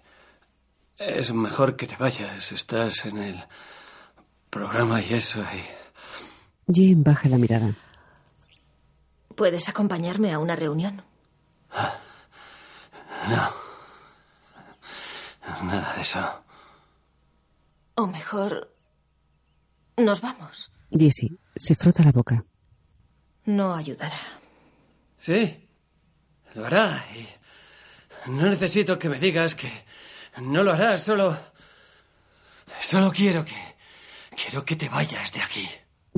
es 0.97 1.33
mejor 1.33 1.75
que 1.75 1.87
te 1.87 1.95
vayas. 1.95 2.51
Estás 2.51 3.05
en 3.05 3.17
el 3.17 3.43
programa 4.49 5.01
y 5.01 5.13
eso. 5.13 5.41
Y... 5.41 5.65
Jane 6.73 7.01
baja 7.03 7.27
la 7.29 7.37
mirada. 7.37 7.75
¿Puedes 9.35 9.67
acompañarme 9.69 10.31
a 10.31 10.39
una 10.39 10.55
reunión? 10.55 11.03
No. 13.29 13.49
Nada 15.63 15.93
de 15.95 16.01
eso. 16.01 16.43
O 17.95 18.07
mejor... 18.07 18.75
Nos 19.97 20.21
vamos. 20.21 20.71
Jesse 20.91 21.31
se 21.55 21.75
frota 21.75 22.03
la 22.03 22.11
boca. 22.11 22.43
No 23.45 23.73
ayudará. 23.73 24.19
Sí, 25.19 25.67
lo 26.53 26.65
hará. 26.65 27.05
Y 27.15 28.29
no 28.29 28.47
necesito 28.47 28.99
que 28.99 29.09
me 29.09 29.19
digas 29.19 29.55
que 29.55 29.71
no 30.41 30.63
lo 30.63 30.73
harás, 30.73 31.03
solo... 31.03 31.37
Solo 32.79 33.11
quiero 33.11 33.45
que... 33.45 33.55
Quiero 34.35 34.63
que 34.65 34.75
te 34.75 34.89
vayas 34.89 35.31
de 35.33 35.41
aquí. 35.41 35.67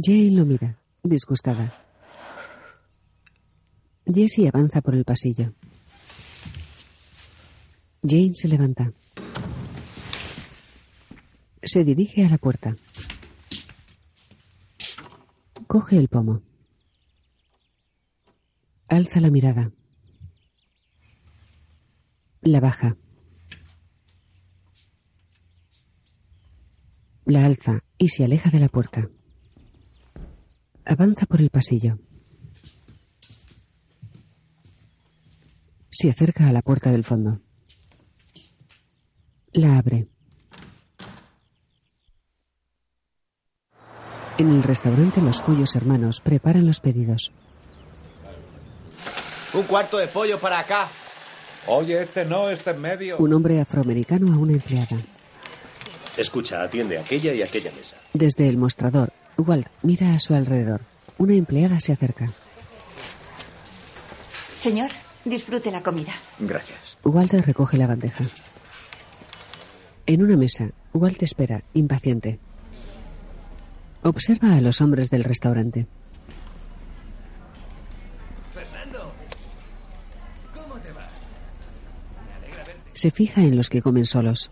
Jane 0.01 0.32
lo 0.32 0.46
mira, 0.46 0.77
disgustada. 1.03 1.74
Jessie 4.06 4.48
avanza 4.48 4.82
por 4.82 4.96
el 4.96 5.03
pasillo. 5.03 5.53
Jane 8.01 8.32
se 8.34 8.48
levanta. 8.48 8.92
Se 11.62 11.84
dirige 11.84 12.25
a 12.25 12.30
la 12.30 12.38
puerta. 12.38 12.75
Coge 15.74 15.98
el 15.98 16.08
pomo. 16.08 16.44
Alza 18.88 19.20
la 19.20 19.32
mirada. 19.32 19.72
La 22.42 22.60
baja. 22.60 22.96
La 27.25 27.48
alza 27.48 27.84
y 27.98 28.10
se 28.10 28.24
aleja 28.24 28.51
de 28.51 28.60
la 28.60 28.70
puerta. 28.70 29.10
Avanza 30.86 31.25
por 31.25 31.42
el 31.42 31.50
pasillo. 31.50 31.98
Se 35.89 36.12
acerca 36.12 36.48
a 36.50 36.53
la 36.53 36.62
puerta 36.62 36.92
del 36.92 37.03
fondo. 37.03 37.42
La 39.53 39.80
abre. 39.80 40.12
En 44.38 44.50
el 44.50 44.63
restaurante 44.63 45.22
los 45.22 45.42
cuyos 45.42 45.75
hermanos 45.75 46.20
preparan 46.20 46.66
los 46.66 46.80
pedidos. 46.80 47.32
Un 49.54 49.63
cuarto 49.63 49.98
de 49.98 50.08
pollo 50.08 50.40
para 50.40 50.60
acá. 50.60 50.88
Oye, 51.68 52.02
este 52.02 52.25
no, 52.25 52.50
este 52.50 52.72
en 52.72 52.82
medio. 52.82 53.18
Un 53.18 53.34
hombre 53.34 53.62
afroamericano 53.62 54.34
a 54.34 54.38
una 54.38 54.54
empleada. 54.54 54.98
Escucha, 56.18 56.63
atiende 56.63 56.98
aquella 56.98 57.34
y 57.34 57.42
aquella 57.42 57.72
mesa. 57.72 57.96
Desde 58.13 58.50
el 58.50 58.58
mostrador, 58.58 59.13
Walt 59.38 59.68
mira 59.84 60.13
a 60.13 60.20
su 60.20 60.34
alrededor. 60.34 60.82
Una 61.18 61.36
empleada 61.36 61.80
se 61.80 61.94
acerca. 61.94 62.30
Señor, 64.56 64.90
disfrute 65.25 65.72
la 65.72 65.84
comida. 65.84 66.13
Gracias. 66.40 66.98
Walter 67.04 67.46
recoge 67.46 67.78
la 67.78 67.88
bandeja. 67.88 68.24
En 70.06 70.24
una 70.24 70.36
mesa, 70.36 70.70
Walt 70.94 71.22
espera, 71.22 71.63
impaciente. 71.74 72.40
Observa 74.03 74.55
a 74.55 74.62
los 74.62 74.81
hombres 74.81 75.10
del 75.10 75.24
restaurante. 75.24 75.88
Fernando, 78.53 79.13
¿cómo 80.53 80.75
te 80.75 80.91
va? 80.91 81.07
Me 82.27 82.36
alegra 82.36 82.63
verte. 82.65 82.89
Se 82.93 83.12
fija 83.12 83.41
en 83.41 83.55
los 83.55 83.69
que 83.69 83.81
comen 83.81 84.05
solos. 84.05 84.51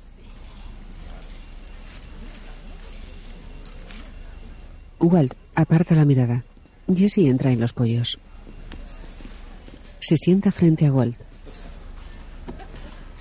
Walt 5.00 5.34
aparta 5.56 5.96
la 5.96 6.06
mirada. 6.06 6.44
Jesse 6.88 7.20
entra 7.20 7.52
en 7.52 7.60
los 7.60 7.74
pollos. 7.74 8.20
Se 10.00 10.16
sienta 10.16 10.52
frente 10.52 10.86
a 10.86 10.94
Walt. 10.94 11.20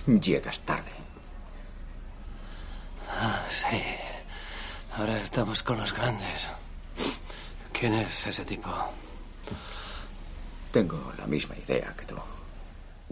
Llegas 0.06 0.60
tarde. 0.60 0.90
Ah, 3.10 3.44
sí. 3.50 4.00
Ahora 4.97 5.23
estamos 5.23 5.62
con 5.62 5.78
los 5.78 5.92
grandes. 5.92 6.49
¿Quién 7.73 7.94
es 7.94 8.26
ese 8.26 8.44
tipo? 8.44 8.68
Tengo 10.73 11.12
la 11.18 11.26
misma 11.26 11.56
idea 11.56 11.94
que 11.97 12.04
tú. 12.04 12.16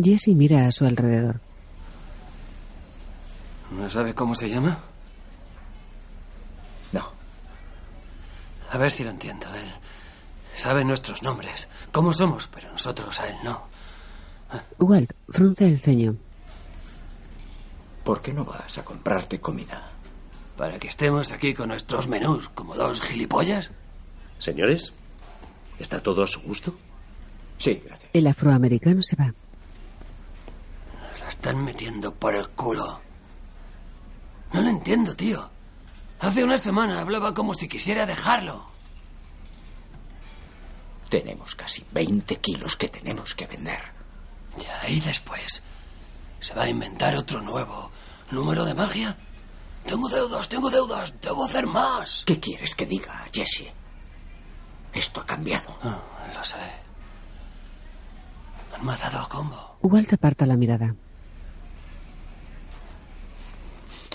Jesse 0.02 0.28
mira 0.28 0.66
a 0.66 0.73
su 0.73 0.85
alrededor. 0.85 1.40
¿No 3.70 3.88
sabe 3.88 4.14
cómo 4.14 4.35
se 4.35 4.49
llama? 4.49 4.78
No. 6.92 7.11
A 8.70 8.78
ver 8.78 8.90
si 8.90 9.04
lo 9.04 9.11
entiendo. 9.11 9.47
Él 9.54 9.66
sabe 10.54 10.85
nuestros 10.85 11.23
nombres, 11.23 11.68
cómo 11.92 12.12
somos, 12.12 12.49
pero 12.49 12.70
nosotros 12.73 13.18
a 13.20 13.28
él 13.28 13.37
no. 13.44 13.62
Walt 14.78 15.12
frunce 15.28 15.66
el 15.66 15.78
ceño. 15.78 16.16
¿Por 18.04 18.23
qué 18.23 18.32
no 18.32 18.44
vas 18.44 18.78
a 18.78 18.85
comprarte 18.85 19.40
comida? 19.40 19.92
¿Para 20.58 20.80
que 20.80 20.88
estemos 20.88 21.30
aquí 21.30 21.54
con 21.54 21.68
nuestros 21.68 22.08
menús 22.08 22.48
como 22.48 22.74
dos 22.74 23.00
gilipollas? 23.00 23.70
Señores, 24.40 24.92
¿está 25.78 26.02
todo 26.02 26.24
a 26.24 26.26
su 26.26 26.40
gusto? 26.40 26.74
Sí, 27.58 27.80
gracias. 27.84 28.10
El 28.12 28.26
afroamericano 28.26 29.00
se 29.00 29.14
va. 29.14 29.26
Nos 29.26 31.20
la 31.20 31.28
están 31.28 31.64
metiendo 31.64 32.12
por 32.12 32.34
el 32.34 32.48
culo. 32.48 33.00
No 34.52 34.60
lo 34.60 34.68
entiendo, 34.68 35.14
tío. 35.14 35.48
Hace 36.18 36.42
una 36.42 36.58
semana 36.58 37.02
hablaba 37.02 37.32
como 37.32 37.54
si 37.54 37.68
quisiera 37.68 38.04
dejarlo. 38.04 38.66
Tenemos 41.08 41.54
casi 41.54 41.84
20 41.92 42.34
kilos 42.40 42.74
que 42.74 42.88
tenemos 42.88 43.32
que 43.36 43.46
vender. 43.46 43.80
Ya, 44.58 44.88
y 44.88 44.98
después. 44.98 45.62
¿Se 46.40 46.52
va 46.52 46.64
a 46.64 46.68
inventar 46.68 47.14
otro 47.16 47.40
nuevo 47.42 47.92
número 48.32 48.64
de 48.64 48.74
magia? 48.74 49.16
Tengo 49.88 50.07
deudas, 50.07 50.49
tengo 50.50 50.68
deudas, 50.68 51.14
debo 51.23 51.45
hacer 51.47 51.66
más. 51.66 52.23
¿Qué 52.26 52.38
quieres 52.38 52.75
que 52.75 52.85
diga, 52.85 53.25
Jesse? 53.33 53.73
Esto 54.92 55.23
ha 55.23 55.26
cambiado. 55.26 55.75
Ah, 55.83 55.99
lo 56.35 56.45
sé. 56.45 56.57
Han 58.75 58.85
matado 58.85 59.18
a 59.18 59.28
Combo. 59.28 59.78
Walt 59.80 60.12
aparta 60.12 60.45
la 60.45 60.57
mirada. 60.57 60.95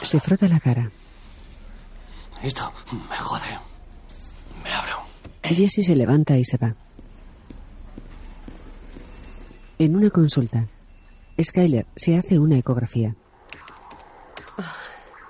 Se 0.03 0.20
frota 0.20 0.48
la 0.48 0.60
cara. 0.60 0.92
Esto 2.44 2.72
me 3.10 3.17
jode. 3.17 3.58
Me 4.63 4.71
abro. 4.71 4.97
Jesse 5.41 5.84
se 5.84 5.95
levanta 5.95 6.38
y 6.38 6.45
se 6.45 6.58
va. 6.58 6.76
En 9.80 9.95
una 9.95 10.12
consulta, 10.12 10.67
Skyler 11.41 11.88
se 11.95 12.15
hace 12.15 12.38
una 12.38 12.60
ecografía. 12.60 13.15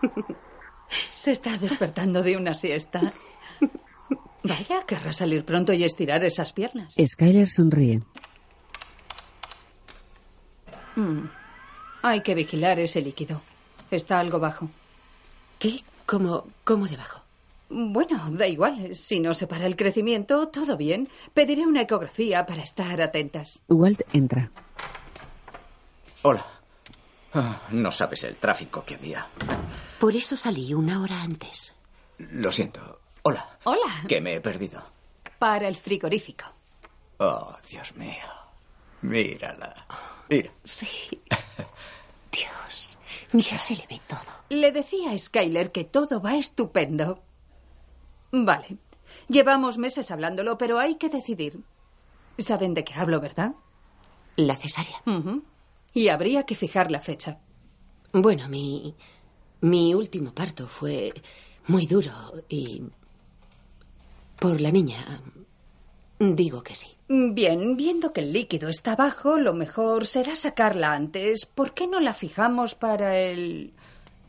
Se 1.24 1.32
está 1.32 1.58
despertando 1.58 2.22
de 2.22 2.36
una 2.36 2.54
siesta. 2.54 3.14
Vaya, 4.44 4.84
querrá 4.86 5.14
salir 5.14 5.46
pronto 5.46 5.72
y 5.72 5.86
estirar 5.86 6.22
esas 6.26 6.52
piernas. 6.52 6.94
Skyler 7.02 7.48
sonríe. 7.48 8.02
Mm. 10.98 11.22
Hay 12.02 12.20
que 12.24 12.36
vigilar 12.36 12.78
ese 12.82 13.00
líquido. 13.02 13.42
Está 13.90 14.20
algo 14.20 14.38
bajo. 14.38 14.70
¿Qué? 15.60 15.80
¿Cómo, 16.06 16.46
cómo 16.66 16.90
debajo? 16.90 17.22
Bueno, 17.70 18.30
da 18.32 18.46
igual. 18.46 18.94
Si 18.94 19.22
no 19.22 19.34
se 19.34 19.48
para 19.48 19.66
el 19.66 19.78
crecimiento, 19.78 20.50
todo 20.50 20.76
bien. 20.76 21.08
Pediré 21.34 21.66
una 21.66 21.84
ecografía 21.84 22.46
para 22.46 22.64
estar 22.64 23.02
atentas. 23.02 23.64
Walt 23.70 24.02
entra. 24.12 24.52
Hola. 26.24 26.63
Ah, 27.34 27.60
no 27.72 27.92
sabes 27.92 28.24
el 28.24 28.38
tráfico 28.38 28.84
que 28.86 28.96
había. 28.96 29.28
Por 30.00 30.16
eso 30.16 30.36
salí 30.36 30.74
una 30.74 31.02
hora 31.02 31.22
antes. 31.22 31.74
Lo 32.18 32.52
siento. 32.52 33.00
Hola. 33.24 33.58
Hola. 33.64 34.04
Que 34.08 34.22
me 34.22 34.36
he 34.36 34.42
perdido. 34.42 34.84
Para 35.40 35.68
el 35.68 35.76
frigorífico. 35.76 36.46
Oh, 37.18 37.56
Dios 37.70 37.96
mío. 37.96 38.26
Mírala. 39.02 39.86
Mira. 40.30 40.52
Sí. 40.64 40.88
Dios. 42.32 42.98
Ya 43.32 43.58
se 43.58 43.76
le 43.76 43.88
ve 43.88 44.00
todo. 44.08 44.20
Le 44.50 44.72
decía 44.72 45.12
a 45.12 45.18
Skyler 45.18 45.72
que 45.72 45.84
todo 45.84 46.22
va 46.22 46.36
estupendo. 46.36 47.24
Vale. 48.32 48.78
Llevamos 49.28 49.78
meses 49.78 50.12
hablándolo, 50.12 50.58
pero 50.58 50.80
hay 50.80 50.96
que 50.96 51.10
decidir. 51.10 51.60
¿Saben 52.38 52.74
de 52.74 52.84
qué 52.84 52.94
hablo, 52.96 53.20
verdad? 53.20 53.54
La 54.36 54.56
cesárea. 54.56 55.02
Y 55.94 56.08
habría 56.08 56.44
que 56.44 56.56
fijar 56.56 56.92
la 56.92 57.00
fecha. 57.00 57.40
Bueno, 58.12 58.48
mi. 58.50 58.96
Mi 59.62 59.94
último 59.94 60.34
parto 60.34 60.68
fue 60.68 61.14
muy 61.68 61.86
duro 61.86 62.12
y. 62.50 62.82
Por 64.40 64.60
la 64.60 64.72
niña. 64.72 65.22
Digo 66.20 66.64
que 66.64 66.76
sí. 66.76 66.88
Bien, 67.08 67.76
viendo 67.76 68.14
que 68.14 68.22
el 68.22 68.34
líquido 68.34 68.70
está 68.70 68.96
bajo, 68.96 69.38
lo 69.38 69.54
mejor 69.54 70.06
será 70.06 70.36
sacarla 70.36 70.94
antes. 70.94 71.46
¿Por 71.46 71.74
qué 71.74 71.88
no 71.88 72.00
la 72.00 72.14
fijamos 72.14 72.76
para 72.76 73.18
el 73.18 73.74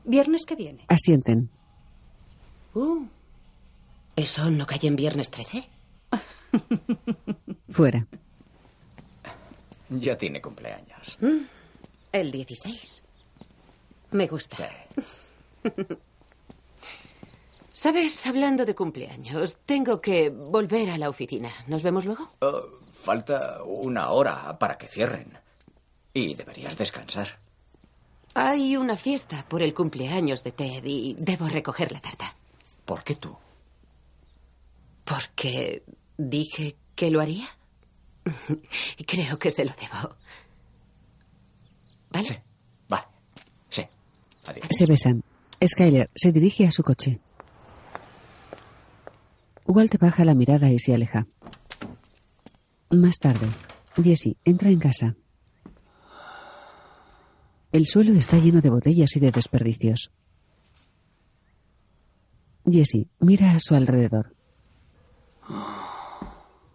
viernes 0.05 0.45
que 0.45 0.57
viene? 0.57 0.85
Asienten. 0.89 1.51
Uh. 2.75 3.07
¿Eso 4.17 4.51
no 4.51 4.67
cae 4.67 4.81
en 4.83 4.97
viernes 4.97 5.31
13? 5.31 5.69
Fuera. 7.71 8.07
Ya 9.91 10.17
tiene 10.17 10.41
cumpleaños. 10.41 11.19
Mm, 11.21 11.45
El 12.15 12.31
16. 12.31 13.03
Me 14.13 14.29
gusta. 14.29 14.71
Sabes, 17.73 18.25
hablando 18.25 18.65
de 18.65 18.73
cumpleaños, 18.77 19.59
tengo 19.67 20.01
que 20.01 20.31
volver 20.31 20.91
a 20.91 20.97
la 20.97 21.09
oficina. 21.09 21.51
¿Nos 21.67 21.83
vemos 21.83 22.05
luego? 22.05 22.31
Oh, 22.39 22.69
falta 22.93 23.65
una 23.65 24.11
hora 24.11 24.57
para 24.61 24.79
que 24.79 24.87
cierren. 24.87 25.37
Y 26.13 26.37
deberías 26.37 26.79
descansar. 26.79 27.41
Hay 28.37 28.77
una 28.77 28.95
fiesta 28.95 29.45
por 29.49 29.61
el 29.61 29.75
cumpleaños 29.75 30.45
de 30.45 30.53
Ted 30.53 30.85
y 30.85 31.17
debo 31.19 31.49
recoger 31.49 31.91
la 31.91 32.01
tarta. 32.01 32.33
¿Por 32.85 33.03
qué 33.03 33.17
tú? 33.17 33.37
Porque 35.05 35.83
dije 36.17 36.77
que 36.95 37.11
lo 37.11 37.21
haría. 37.21 37.49
Creo 39.05 39.37
que 39.37 39.51
se 39.51 39.65
lo 39.65 39.73
debo. 39.73 40.15
¿Vale? 42.15 42.27
Sí. 42.27 42.35
Vale. 42.89 43.05
Sí. 43.69 43.83
Adiós. 44.47 44.67
Se 44.71 44.87
besan. 44.87 45.25
Skyler 45.67 46.09
se 46.15 46.31
dirige 46.31 46.67
a 46.67 46.71
su 46.71 46.83
coche. 46.83 47.21
Walt 49.67 49.99
baja 49.99 50.25
la 50.25 50.35
mirada 50.35 50.71
y 50.71 50.79
se 50.79 50.95
aleja. 50.95 51.27
Más 52.91 53.17
tarde, 53.17 53.49
Jesse 53.97 54.37
entra 54.45 54.71
en 54.71 54.79
casa. 54.79 55.17
El 57.73 57.87
suelo 57.87 58.15
está 58.15 58.39
lleno 58.39 58.61
de 58.61 58.71
botellas 58.71 59.17
y 59.17 59.21
de 59.21 59.33
desperdicios. 59.33 60.13
Jesse 62.71 63.09
mira 63.19 63.53
a 63.53 63.59
su 63.59 63.75
alrededor. 63.75 64.37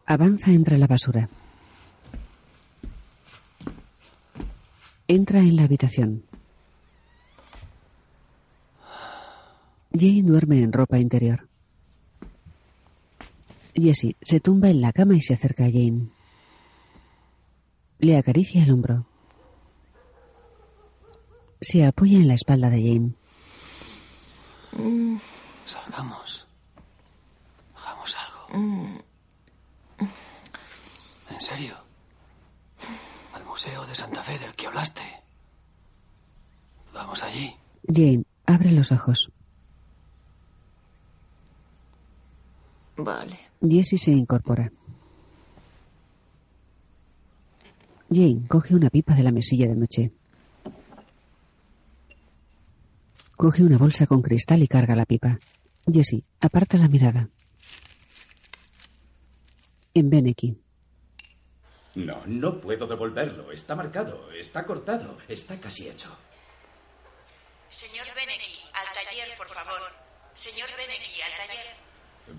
Avanza 0.05 0.51
entre 0.51 0.77
la 0.77 0.87
basura. 0.87 1.29
Entra 5.11 5.39
en 5.39 5.55
la 5.55 5.63
habitación. 5.63 6.23
Jane 9.91 10.21
duerme 10.21 10.61
en 10.61 10.71
ropa 10.71 10.99
interior. 10.99 11.49
Jesse 13.73 14.15
se 14.21 14.39
tumba 14.39 14.69
en 14.69 14.81
la 14.81 14.93
cama 14.93 15.15
y 15.15 15.21
se 15.21 15.33
acerca 15.33 15.65
a 15.65 15.71
Jane. 15.71 16.09
Le 17.97 18.17
acaricia 18.19 18.61
el 18.61 18.71
hombro. 18.71 19.07
Se 21.59 21.83
apoya 21.83 22.19
en 22.19 22.27
la 22.27 22.35
espalda 22.35 22.69
de 22.69 22.77
Jane. 22.77 23.13
Salgamos. 25.65 26.47
Hagamos 27.75 28.15
algo. 28.15 29.03
¿En 31.31 31.41
serio? 31.41 31.88
Museo 33.59 33.85
de 33.85 33.93
Santa 33.93 34.23
Fe 34.23 34.39
del 34.39 34.55
que 34.55 34.67
hablaste. 34.67 35.01
Vamos 36.93 37.21
allí. 37.23 37.53
Jane 37.85 38.23
abre 38.45 38.71
los 38.71 38.89
ojos. 38.93 39.29
Vale. 42.95 43.37
Jesse 43.59 43.97
se 43.97 44.11
incorpora. 44.11 44.71
Jane 48.09 48.47
coge 48.47 48.75
una 48.75 48.89
pipa 48.89 49.13
de 49.13 49.23
la 49.23 49.33
mesilla 49.33 49.67
de 49.67 49.75
noche. 49.75 50.13
Coge 53.35 53.63
una 53.63 53.77
bolsa 53.77 54.07
con 54.07 54.21
cristal 54.21 54.63
y 54.63 54.69
carga 54.69 54.95
la 54.95 55.05
pipa. 55.05 55.37
Jesse 55.85 56.23
aparta 56.39 56.77
la 56.77 56.87
mirada. 56.87 57.27
En 59.93 60.09
Beneki. 60.09 60.68
No, 61.95 62.21
no 62.25 62.59
puedo 62.61 62.85
devolverlo. 62.87 63.51
Está 63.51 63.75
marcado, 63.75 64.31
está 64.31 64.65
cortado, 64.65 65.17
está 65.27 65.59
casi 65.59 65.89
hecho. 65.89 66.15
Señor 67.69 68.05
Beneki, 68.15 68.59
al 68.73 68.85
taller, 68.93 69.37
por 69.37 69.47
favor. 69.47 69.81
Señor 70.35 70.69
Beneki, 70.77 71.21
al 71.21 71.47
taller. 71.47 71.75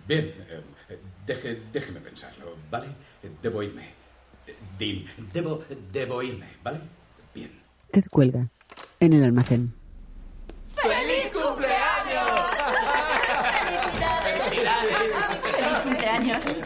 Bien, 0.07 0.47
eh, 0.89 0.99
deje- 1.27 1.63
déjeme 1.73 2.01
pensarlo, 2.01 2.57
¿vale? 2.71 2.89
Debo 3.43 3.63
irme. 3.63 3.93
Eh, 4.47 4.57
Dean, 4.79 5.05
debo, 5.33 5.65
debo 5.93 6.23
irme, 6.23 6.57
¿vale? 6.63 6.81
Bien. 7.35 7.61
Ted 7.91 8.05
cuelga. 8.11 8.47
En 9.01 9.13
el 9.13 9.25
almacén. 9.25 9.75
¡Feliz 10.77 11.33
cumpleaños! 11.33 11.70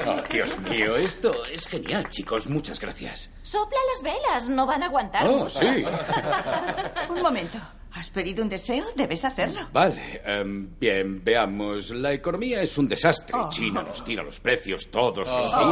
Oh, 0.06 0.20
Dios 0.32 0.58
mío, 0.60 0.96
esto 0.96 1.30
es 1.46 1.66
genial, 1.66 2.08
chicos. 2.08 2.46
Muchas 2.48 2.80
gracias. 2.80 3.30
Sopla 3.42 3.78
las 3.92 4.02
velas, 4.02 4.48
no 4.48 4.66
van 4.66 4.82
a 4.82 4.86
aguantar. 4.86 5.26
Oh, 5.28 5.48
sí. 5.48 5.66
Un 7.10 7.22
momento. 7.22 7.58
¿Has 7.92 8.10
pedido 8.10 8.42
un 8.42 8.48
deseo? 8.48 8.84
Debes 8.96 9.24
hacerlo. 9.24 9.60
Vale, 9.72 10.20
em, 10.24 10.68
bien, 10.80 11.22
veamos. 11.22 11.90
La 11.90 12.12
economía 12.12 12.60
es 12.60 12.76
un 12.76 12.88
desastre. 12.88 13.36
Oh. 13.38 13.48
China 13.50 13.84
nos 13.84 14.04
tira 14.04 14.24
los 14.24 14.40
precios 14.40 14.90
todos 14.90 15.28
los 15.28 15.52
Oh. 15.54 15.70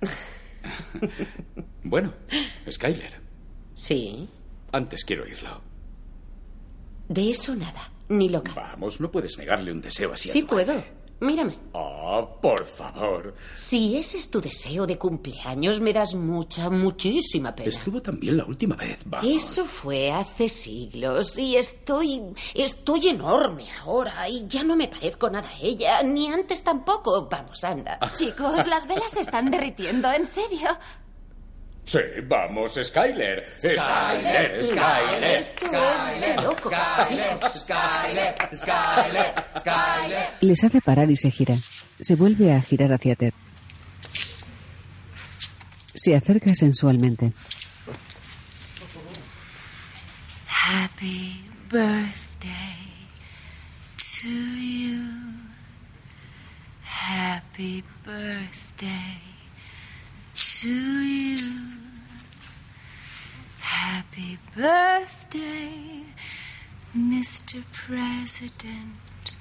días. 0.00 0.10
Bueno, 1.82 2.12
Skyler, 2.70 3.20
Sí. 3.74 4.28
antes 4.72 5.04
quiero 5.04 5.24
oírlo. 5.24 5.60
De 7.08 7.30
eso 7.30 7.54
nada. 7.56 7.90
Ni 8.08 8.28
loca. 8.28 8.52
Vamos, 8.54 9.00
no 9.00 9.10
puedes 9.10 9.36
negarle 9.38 9.72
un 9.72 9.80
deseo 9.80 10.12
así. 10.12 10.28
a 10.28 10.32
Sí 10.32 10.42
tu 10.42 10.48
puedo. 10.48 10.74
Mírame. 11.20 11.52
Oh, 11.72 12.38
por 12.40 12.64
favor. 12.64 13.34
Si 13.54 13.96
ese 13.96 14.16
es 14.16 14.30
tu 14.30 14.40
deseo 14.40 14.86
de 14.86 14.96
cumpleaños, 14.96 15.80
me 15.80 15.92
das 15.92 16.14
mucha, 16.14 16.70
muchísima 16.70 17.54
pena. 17.54 17.68
Estuvo 17.68 18.00
también 18.00 18.38
la 18.38 18.46
última 18.46 18.74
vez. 18.74 19.00
Vamos. 19.04 19.30
Eso 19.30 19.66
fue 19.66 20.10
hace 20.10 20.48
siglos 20.48 21.38
y 21.38 21.56
estoy. 21.56 22.22
estoy 22.54 23.08
enorme 23.08 23.66
ahora 23.80 24.28
y 24.28 24.46
ya 24.46 24.64
no 24.64 24.76
me 24.76 24.88
parezco 24.88 25.28
nada 25.28 25.48
a 25.48 25.60
ella, 25.60 26.02
ni 26.02 26.28
antes 26.28 26.64
tampoco. 26.64 27.28
Vamos, 27.30 27.62
anda. 27.64 27.98
Chicos, 28.14 28.66
las 28.66 28.86
velas 28.86 29.10
se 29.12 29.20
están 29.20 29.50
derritiendo, 29.50 30.10
en 30.10 30.24
serio. 30.24 30.68
Sí, 31.90 31.98
vamos, 32.22 32.78
Skyler. 32.80 33.44
Skyler, 33.58 34.62
Skyler. 34.62 36.40
Locos, 36.40 36.72
chicos. 37.08 37.62
Skyler, 37.62 38.34
Skyler, 38.54 39.34
Skyler. 39.58 40.28
Les 40.40 40.62
hace 40.62 40.80
parar 40.80 41.10
y 41.10 41.16
se 41.16 41.32
gira. 41.32 41.56
Se 42.00 42.14
vuelve 42.14 42.52
a 42.54 42.62
girar 42.62 42.92
hacia 42.92 43.16
Ted. 43.16 43.32
Se 45.92 46.14
acerca 46.14 46.54
sensualmente. 46.54 47.32
Happy 50.46 51.42
birthday 51.68 52.86
to 53.98 54.28
you. 54.28 55.08
Happy 56.84 57.82
birthday 58.04 59.18
to 60.36 60.68
you. 60.68 61.69
Happy 63.80 64.38
birthday, 64.54 66.04
Mr. 66.94 67.64
President 67.72 69.36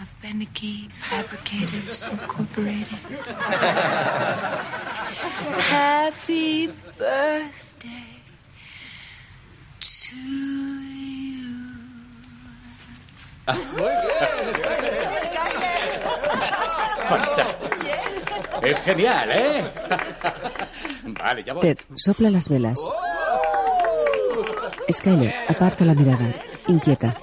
of 0.00 0.10
Beneke 0.22 0.90
Fabricators 0.92 2.08
Incorporated. 2.08 2.98
Happy 5.68 6.68
birthday 6.96 8.22
to 9.80 10.16
you. 10.16 11.66
Fantástico. 17.08 17.76
Es 18.62 18.80
genial, 18.80 19.30
¿eh? 19.30 19.64
vale, 21.04 21.44
ya 21.44 21.52
voy. 21.52 21.62
Ted 21.62 21.78
sopla 21.94 22.30
las 22.30 22.48
velas. 22.48 22.78
Skyler 24.90 25.34
aparta 25.48 25.84
la 25.84 25.94
mirada, 25.94 26.32
inquieta. 26.68 27.14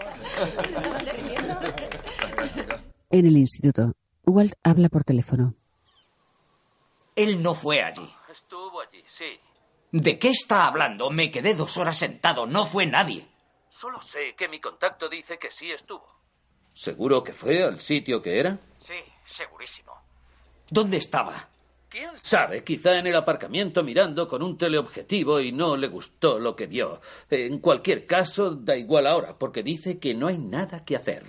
En 3.10 3.26
el 3.26 3.38
instituto, 3.38 3.93
Walt 4.26 4.54
habla 4.63 4.89
por 4.89 5.04
teléfono. 5.04 5.56
Él 7.15 7.41
no 7.41 7.54
fue 7.54 7.82
allí. 7.82 8.10
Estuvo 8.32 8.82
allí, 8.82 9.04
sí. 9.06 9.39
¿De 9.91 10.17
qué 10.17 10.30
está 10.30 10.65
hablando? 10.65 11.12
Me 11.12 11.30
quedé 11.30 11.54
dos 11.54 11.78
horas 11.78 11.97
sentado. 11.97 12.47
No 12.47 12.65
fue 12.65 12.88
nadie. 12.88 13.28
Solo 13.69 14.02
sé 14.02 14.34
que 14.36 14.47
mi 14.47 14.60
contacto 14.60 15.08
dice 15.08 15.38
que 15.38 15.52
sí 15.52 15.71
estuvo. 15.71 16.08
¿Seguro 16.73 17.23
que 17.23 17.34
fue 17.34 17.63
al 17.63 17.80
sitio 17.80 18.21
que 18.21 18.39
era? 18.39 18.58
Sí, 18.80 18.95
segurísimo. 19.26 19.93
¿Dónde 20.69 20.97
estaba? 20.97 21.49
¿Quién 21.93 22.10
sabe? 22.23 22.63
Quizá 22.63 22.97
en 22.97 23.06
el 23.06 23.15
aparcamiento 23.15 23.84
mirando 23.84 24.27
con 24.27 24.41
un 24.41 24.58
teleobjetivo 24.58 25.39
y 25.39 25.51
no 25.51 25.77
le 25.77 25.89
gustó 25.89 26.39
lo 26.39 26.56
que 26.56 26.65
vio. 26.65 26.99
En 27.29 27.60
cualquier 27.60 28.08
caso, 28.08 28.49
da 28.49 28.75
igual 28.75 29.06
ahora, 29.06 29.38
porque 29.38 29.62
dice 29.62 29.99
que 29.99 30.15
no 30.15 30.25
hay 30.25 30.39
nada 30.39 30.84
que 30.84 30.95
hacer. 30.95 31.23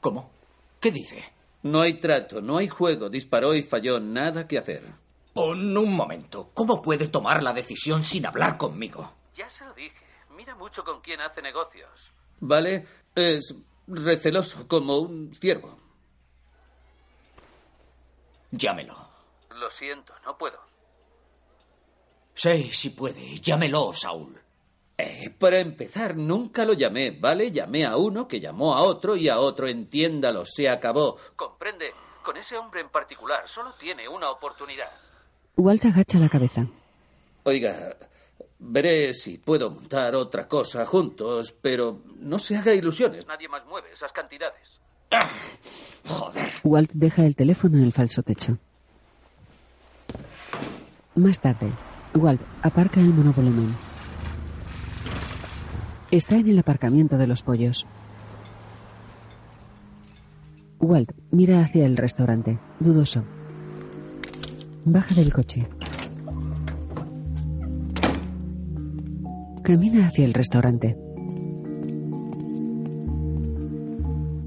¿Cómo? 0.00 0.32
¿Qué 0.80 0.90
dice? 0.90 1.22
No 1.62 1.82
hay 1.82 2.00
trato, 2.00 2.40
no 2.40 2.58
hay 2.58 2.66
juego. 2.66 3.10
Disparó 3.10 3.54
y 3.54 3.62
falló. 3.62 4.00
Nada 4.00 4.48
que 4.48 4.58
hacer. 4.58 4.82
Pon 5.34 5.76
un 5.76 5.92
momento. 5.92 6.50
¿Cómo 6.52 6.82
puede 6.82 7.06
tomar 7.06 7.40
la 7.40 7.52
decisión 7.52 8.02
sin 8.02 8.26
hablar 8.26 8.58
conmigo? 8.58 9.12
Ya 9.36 9.48
se 9.48 9.64
lo 9.64 9.72
dije. 9.72 10.04
Mira 10.36 10.56
mucho 10.56 10.82
con 10.82 11.00
quién 11.00 11.20
hace 11.20 11.42
negocios. 11.42 12.12
¿Vale? 12.40 12.88
Es 13.14 13.54
receloso 13.86 14.66
como 14.66 14.98
un 14.98 15.32
ciervo. 15.36 15.78
Llámelo. 18.50 19.07
Lo 19.58 19.70
siento, 19.70 20.14
no 20.24 20.38
puedo. 20.38 20.58
Sí, 22.34 22.70
sí 22.72 22.90
puede. 22.90 23.36
Llámelo, 23.38 23.92
Saúl. 23.92 24.40
Eh, 24.96 25.30
para 25.30 25.58
empezar, 25.58 26.16
nunca 26.16 26.64
lo 26.64 26.72
llamé, 26.72 27.10
¿vale? 27.12 27.50
Llamé 27.50 27.84
a 27.84 27.96
uno 27.96 28.26
que 28.26 28.40
llamó 28.40 28.74
a 28.74 28.82
otro 28.82 29.16
y 29.16 29.28
a 29.28 29.38
otro, 29.38 29.68
entiéndalo, 29.68 30.44
se 30.44 30.68
acabó. 30.68 31.16
Comprende, 31.36 31.92
con 32.24 32.36
ese 32.36 32.56
hombre 32.56 32.80
en 32.80 32.88
particular 32.88 33.48
solo 33.48 33.72
tiene 33.74 34.08
una 34.08 34.30
oportunidad. 34.30 34.90
Walt 35.56 35.84
agacha 35.84 36.18
la 36.18 36.28
cabeza. 36.28 36.66
Oiga, 37.44 37.96
veré 38.58 39.12
si 39.14 39.38
puedo 39.38 39.70
montar 39.70 40.14
otra 40.14 40.46
cosa 40.46 40.84
juntos, 40.86 41.54
pero 41.60 42.02
no 42.16 42.38
se 42.38 42.56
haga 42.56 42.74
ilusiones. 42.74 43.26
Nadie 43.26 43.48
más 43.48 43.64
mueve 43.66 43.92
esas 43.92 44.12
cantidades. 44.12 44.80
Joder. 46.06 46.50
Walt 46.64 46.90
deja 46.92 47.24
el 47.24 47.34
teléfono 47.34 47.78
en 47.78 47.84
el 47.84 47.92
falso 47.92 48.22
techo. 48.22 48.58
Más 51.18 51.40
tarde, 51.40 51.72
Walt 52.14 52.40
aparca 52.62 53.00
el 53.00 53.12
monovolumen. 53.12 53.74
Está 56.12 56.36
en 56.36 56.48
el 56.48 56.60
aparcamiento 56.60 57.18
de 57.18 57.26
los 57.26 57.42
pollos. 57.42 57.88
Walt 60.78 61.10
mira 61.32 61.60
hacia 61.60 61.86
el 61.86 61.96
restaurante, 61.96 62.60
dudoso. 62.78 63.24
Baja 64.84 65.16
del 65.16 65.32
coche. 65.32 65.66
Camina 69.64 70.06
hacia 70.06 70.24
el 70.24 70.34
restaurante. 70.34 70.96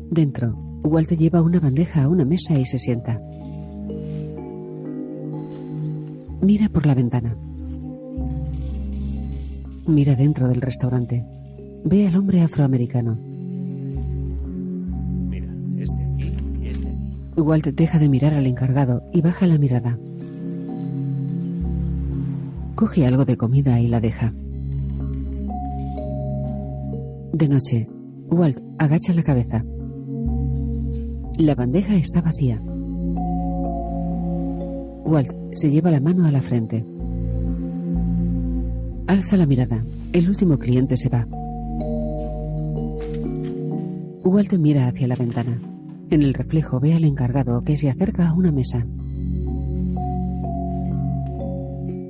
Dentro, 0.10 0.56
Walt 0.84 1.10
lleva 1.10 1.42
una 1.42 1.60
bandeja 1.60 2.04
a 2.04 2.08
una 2.08 2.24
mesa 2.24 2.54
y 2.54 2.64
se 2.64 2.80
sienta. 2.80 3.20
Mira 6.42 6.70
por 6.70 6.88
la 6.88 6.96
ventana. 6.96 7.36
Mira 9.86 10.16
dentro 10.16 10.48
del 10.48 10.60
restaurante. 10.60 11.24
Ve 11.86 12.08
al 12.08 12.16
hombre 12.16 12.42
afroamericano. 12.42 13.16
Mira, 15.30 15.48
este 15.78 16.04
aquí 16.04 16.34
y 16.60 16.68
este 16.68 16.88
aquí. 16.88 17.42
Walt 17.42 17.68
deja 17.68 18.00
de 18.00 18.10
mirar 18.10 18.34
al 18.34 18.48
encargado 18.48 19.04
y 19.14 19.22
baja 19.22 19.46
la 19.46 19.60
mirada. 19.60 20.00
Coge 22.74 23.06
algo 23.06 23.26
de 23.26 23.38
comida 23.38 23.80
y 23.80 23.88
la 23.88 24.00
deja. 24.00 24.34
De 27.34 27.48
noche, 27.48 27.88
Walt 28.30 28.60
agacha 28.80 29.14
la 29.14 29.24
cabeza. 29.24 29.64
La 31.38 31.54
bandeja 31.54 31.96
está 31.96 32.22
vacía. 32.22 32.62
Walt 35.04 35.32
se 35.54 35.70
lleva 35.70 35.92
la 35.92 36.00
mano 36.00 36.26
a 36.26 36.32
la 36.32 36.42
frente. 36.42 36.86
Alza 39.08 39.38
la 39.38 39.46
mirada. 39.46 39.84
El 40.14 40.30
último 40.30 40.58
cliente 40.58 40.96
se 40.98 41.10
va. 41.10 41.28
Walt 44.24 44.54
mira 44.54 44.88
hacia 44.88 45.08
la 45.08 45.16
ventana. 45.16 45.60
En 46.10 46.22
el 46.22 46.34
reflejo 46.34 46.80
ve 46.80 46.94
al 46.94 47.04
encargado 47.04 47.62
que 47.64 47.78
se 47.78 47.90
acerca 47.90 48.30
a 48.30 48.34
una 48.34 48.52
mesa. 48.52 48.86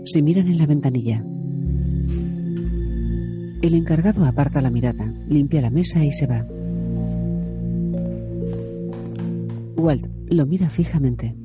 Se 0.05 0.21
miran 0.21 0.47
en 0.47 0.57
la 0.57 0.65
ventanilla. 0.65 1.23
El 3.61 3.75
encargado 3.75 4.25
aparta 4.25 4.59
la 4.59 4.71
mirada, 4.71 5.05
limpia 5.27 5.61
la 5.61 5.69
mesa 5.69 6.03
y 6.03 6.11
se 6.11 6.25
va. 6.25 6.45
Walt 9.77 10.05
lo 10.29 10.45
mira 10.45 10.69
fijamente. 10.69 11.40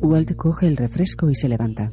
Walt 0.00 0.34
coge 0.36 0.66
el 0.66 0.76
refresco 0.76 1.28
y 1.30 1.34
se 1.34 1.48
levanta. 1.48 1.92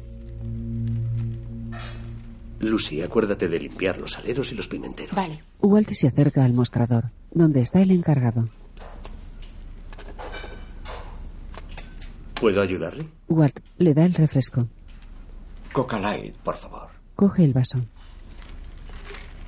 Lucy, 2.60 3.02
acuérdate 3.02 3.48
de 3.48 3.60
limpiar 3.60 3.98
los 3.98 4.18
aleros 4.18 4.50
y 4.50 4.54
los 4.54 4.66
pimenteros. 4.68 5.14
Vale. 5.14 5.42
Walt 5.60 5.90
se 5.92 6.08
acerca 6.08 6.44
al 6.44 6.52
mostrador, 6.52 7.10
donde 7.30 7.60
está 7.60 7.80
el 7.80 7.90
encargado. 7.90 8.48
¿Puedo 12.40 12.62
ayudarle? 12.62 13.08
Walt 13.28 13.60
le 13.78 13.94
da 13.94 14.04
el 14.04 14.14
refresco. 14.14 14.68
Coca 15.72 15.98
Light, 15.98 16.34
por 16.36 16.56
favor. 16.56 16.88
Coge 17.14 17.44
el 17.44 17.52
vaso. 17.52 17.84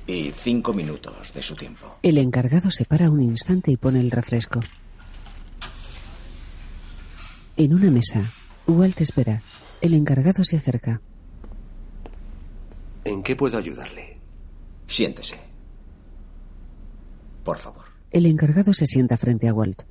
Y 0.07 0.31
cinco 0.33 0.73
minutos 0.73 1.33
de 1.33 1.41
su 1.41 1.55
tiempo. 1.55 1.97
El 2.03 2.17
encargado 2.17 2.69
se 2.69 2.85
para 2.85 3.09
un 3.09 3.21
instante 3.21 3.71
y 3.71 3.77
pone 3.77 3.99
el 3.99 4.11
refresco. 4.11 4.59
En 7.55 7.73
una 7.73 7.91
mesa, 7.91 8.21
Walt 8.71 8.99
espera. 9.01 9.41
El 9.81 9.93
encargado 9.93 10.43
se 10.43 10.57
acerca. 10.57 11.01
¿En 13.03 13.23
qué 13.23 13.35
puedo 13.35 13.57
ayudarle? 13.57 14.17
Siéntese. 14.87 15.37
Por 17.43 17.57
favor. 17.57 17.85
El 18.11 18.25
encargado 18.25 18.73
se 18.73 18.85
sienta 18.85 19.17
frente 19.17 19.47
a 19.47 19.53
Walt. 19.53 19.83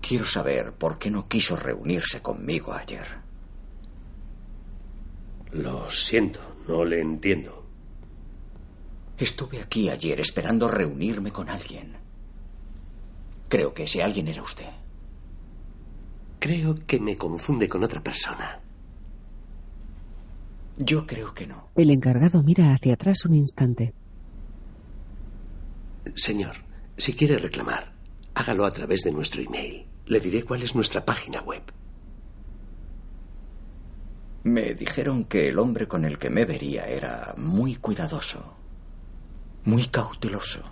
Quiero 0.00 0.24
saber 0.24 0.72
por 0.72 0.98
qué 0.98 1.10
no 1.10 1.28
quiso 1.28 1.54
reunirse 1.54 2.22
conmigo 2.22 2.72
ayer. 2.72 3.06
Lo 5.52 5.90
siento, 5.90 6.40
no 6.66 6.84
le 6.84 7.00
entiendo. 7.00 7.57
Estuve 9.18 9.60
aquí 9.60 9.88
ayer 9.88 10.20
esperando 10.20 10.68
reunirme 10.68 11.32
con 11.32 11.48
alguien. 11.48 11.96
Creo 13.48 13.74
que 13.74 13.82
ese 13.82 14.02
alguien 14.02 14.28
era 14.28 14.42
usted. 14.42 14.68
Creo 16.38 16.76
que 16.86 17.00
me 17.00 17.16
confunde 17.16 17.68
con 17.68 17.82
otra 17.82 18.00
persona. 18.00 18.60
Yo 20.76 21.04
creo 21.04 21.34
que 21.34 21.48
no. 21.48 21.70
El 21.74 21.90
encargado 21.90 22.44
mira 22.44 22.72
hacia 22.72 22.94
atrás 22.94 23.24
un 23.24 23.34
instante. 23.34 23.92
Señor, 26.14 26.54
si 26.96 27.12
quiere 27.14 27.38
reclamar, 27.38 27.92
hágalo 28.34 28.64
a 28.64 28.72
través 28.72 29.00
de 29.00 29.10
nuestro 29.10 29.42
email. 29.42 29.86
Le 30.06 30.20
diré 30.20 30.44
cuál 30.44 30.62
es 30.62 30.76
nuestra 30.76 31.04
página 31.04 31.42
web. 31.42 31.62
Me 34.44 34.74
dijeron 34.74 35.24
que 35.24 35.48
el 35.48 35.58
hombre 35.58 35.88
con 35.88 36.04
el 36.04 36.18
que 36.18 36.30
me 36.30 36.44
vería 36.44 36.86
era 36.86 37.34
muy 37.36 37.74
cuidadoso, 37.74 38.57
muy 39.68 39.86
cauteloso. 39.86 40.62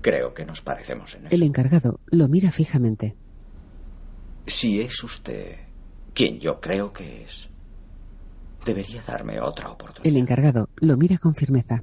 Creo 0.00 0.34
que 0.34 0.44
nos 0.44 0.60
parecemos 0.60 1.14
en 1.14 1.26
eso. 1.26 1.34
El 1.34 1.44
encargado 1.44 2.00
lo 2.06 2.28
mira 2.28 2.50
fijamente. 2.50 3.14
Si 4.46 4.80
es 4.80 5.02
usted 5.02 5.56
quien 6.12 6.40
yo 6.40 6.60
creo 6.60 6.92
que 6.92 7.22
es, 7.22 7.48
debería 8.66 9.00
darme 9.02 9.40
otra 9.40 9.70
oportunidad. 9.70 10.06
El 10.06 10.16
encargado 10.16 10.68
lo 10.76 10.96
mira 10.96 11.16
con 11.16 11.34
firmeza. 11.34 11.82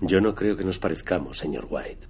Yo 0.00 0.20
no 0.20 0.34
creo 0.36 0.56
que 0.56 0.64
nos 0.64 0.78
parezcamos, 0.78 1.38
señor 1.38 1.66
White. 1.68 2.06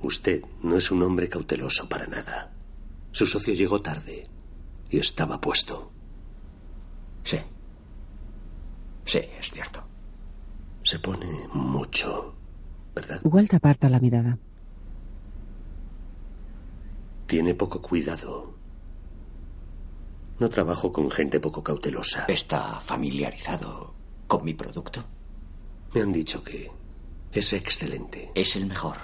Usted 0.00 0.44
no 0.62 0.76
es 0.76 0.92
un 0.92 1.02
hombre 1.02 1.28
cauteloso 1.28 1.88
para 1.88 2.06
nada. 2.06 2.52
Su 3.10 3.26
socio 3.26 3.52
llegó 3.52 3.82
tarde 3.82 4.28
y 4.90 5.00
estaba 5.00 5.40
puesto. 5.40 5.97
Sí. 7.28 7.38
Sí, 9.04 9.18
es 9.38 9.50
cierto. 9.50 9.84
Se 10.82 10.98
pone 10.98 11.26
mucho, 11.52 12.34
¿verdad? 12.94 13.20
Walt 13.22 13.52
aparta 13.52 13.90
la 13.90 14.00
mirada. 14.00 14.38
Tiene 17.26 17.54
poco 17.54 17.82
cuidado. 17.82 18.54
No 20.38 20.48
trabajo 20.48 20.90
con 20.90 21.10
gente 21.10 21.38
poco 21.38 21.62
cautelosa. 21.62 22.24
¿Está 22.28 22.80
familiarizado 22.80 23.92
con 24.26 24.42
mi 24.42 24.54
producto? 24.54 25.04
Me 25.92 26.00
han 26.00 26.12
dicho 26.12 26.42
que 26.42 26.70
es 27.30 27.52
excelente. 27.52 28.32
Es 28.34 28.56
el 28.56 28.64
mejor. 28.64 28.96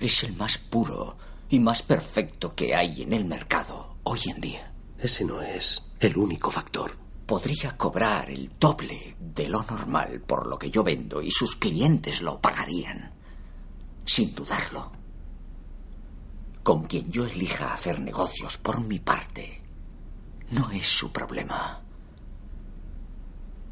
Es 0.00 0.24
el 0.24 0.34
más 0.34 0.58
puro 0.58 1.16
y 1.48 1.60
más 1.60 1.82
perfecto 1.82 2.56
que 2.56 2.74
hay 2.74 3.02
en 3.02 3.12
el 3.12 3.26
mercado 3.26 3.98
hoy 4.02 4.22
en 4.26 4.40
día. 4.40 4.71
Ese 5.02 5.24
no 5.24 5.42
es 5.42 5.82
el 5.98 6.16
único 6.16 6.48
factor. 6.48 6.96
Podría 7.26 7.76
cobrar 7.76 8.30
el 8.30 8.52
doble 8.56 9.16
de 9.18 9.48
lo 9.48 9.64
normal 9.64 10.20
por 10.20 10.46
lo 10.46 10.56
que 10.56 10.70
yo 10.70 10.84
vendo 10.84 11.20
y 11.20 11.28
sus 11.28 11.56
clientes 11.56 12.22
lo 12.22 12.40
pagarían. 12.40 13.12
Sin 14.04 14.32
dudarlo. 14.32 14.92
Con 16.62 16.84
quien 16.84 17.10
yo 17.10 17.26
elija 17.26 17.74
hacer 17.74 17.98
negocios 17.98 18.58
por 18.58 18.80
mi 18.80 19.00
parte, 19.00 19.60
no 20.52 20.70
es 20.70 20.86
su 20.86 21.10
problema. 21.10 21.82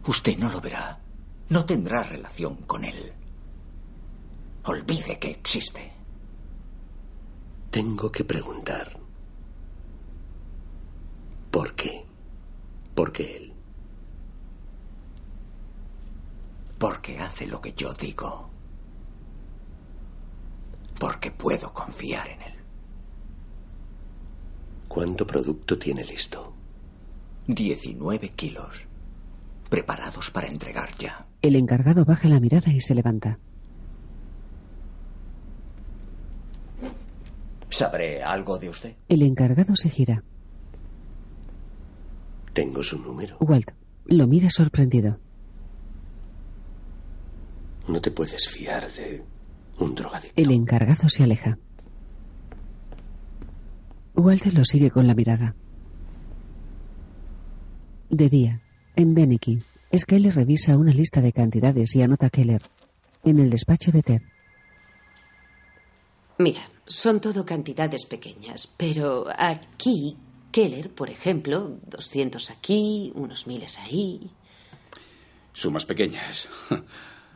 Usted 0.09 0.37
no 0.37 0.51
lo 0.51 0.61
verá. 0.61 0.99
No 1.51 1.65
tendrá 1.65 2.03
relación 2.03 2.57
con 2.63 2.85
él. 2.85 3.13
Olvide 4.65 5.21
que 5.21 5.31
existe. 5.31 5.93
Tengo 7.71 8.11
que 8.11 8.25
preguntar. 8.25 9.00
¿Por 11.51 11.75
qué? 11.75 12.05
¿Por 12.95 13.13
qué 13.13 13.37
él? 13.37 13.53
Porque 16.79 17.19
hace 17.19 17.47
lo 17.47 17.61
que 17.61 17.73
yo 17.73 17.93
digo. 17.93 18.49
Porque 20.99 21.31
puedo 21.31 21.73
confiar 21.73 22.29
en 22.29 22.43
él. 22.43 22.55
¿Cuánto 24.89 25.27
producto 25.27 25.79
tiene 25.79 26.05
listo? 26.05 26.55
19 27.47 28.31
kilos. 28.31 28.87
Preparados 29.69 30.31
para 30.31 30.49
entregar 30.49 30.91
ya. 30.99 31.27
El 31.43 31.57
encargado 31.57 32.05
baja 32.05 32.29
la 32.29 32.41
mirada 32.41 32.73
y 32.73 32.81
se 32.81 32.95
levanta. 32.95 33.39
¿Sabré 37.69 38.23
algo 38.23 38.59
de 38.59 38.69
usted? 38.69 38.97
El 39.09 39.23
encargado 39.23 39.77
se 39.77 39.89
gira. 39.89 40.25
Tengo 42.53 42.83
su 42.83 42.99
número. 42.99 43.37
Walt 43.41 43.71
lo 44.07 44.27
mira 44.27 44.51
sorprendido. 44.51 45.19
No 47.89 48.01
te 48.01 48.11
puedes 48.11 48.49
fiar 48.49 48.91
de 48.93 49.23
un 49.79 49.95
drogadicto. 49.95 50.41
El 50.41 50.51
encargado 50.53 51.09
se 51.09 51.23
aleja. 51.23 51.59
Walter 54.15 54.53
lo 54.55 54.65
sigue 54.65 54.91
con 54.91 55.07
la 55.07 55.15
mirada. 55.15 55.55
De 58.11 58.29
día, 58.29 58.61
en 58.97 59.15
Beneke, 59.15 59.63
Skyler 59.97 60.35
revisa 60.35 60.77
una 60.77 60.93
lista 60.93 61.21
de 61.21 61.33
cantidades 61.33 61.95
y 61.95 62.03
anota 62.03 62.31
Keller. 62.31 62.63
En 63.25 63.39
el 63.39 63.51
despacho 63.51 63.93
de 63.93 64.03
Ted. 64.03 64.23
Mira, 66.39 66.61
son 66.87 67.21
todo 67.21 67.45
cantidades 67.45 68.07
pequeñas, 68.07 68.73
pero 68.77 69.27
aquí, 69.37 70.17
Keller, 70.51 70.91
por 70.91 71.11
ejemplo, 71.11 71.79
200 71.87 72.51
aquí, 72.51 73.13
unos 73.15 73.47
miles 73.47 73.79
ahí. 73.79 74.31
Sumas 75.53 75.85
pequeñas. 75.85 76.49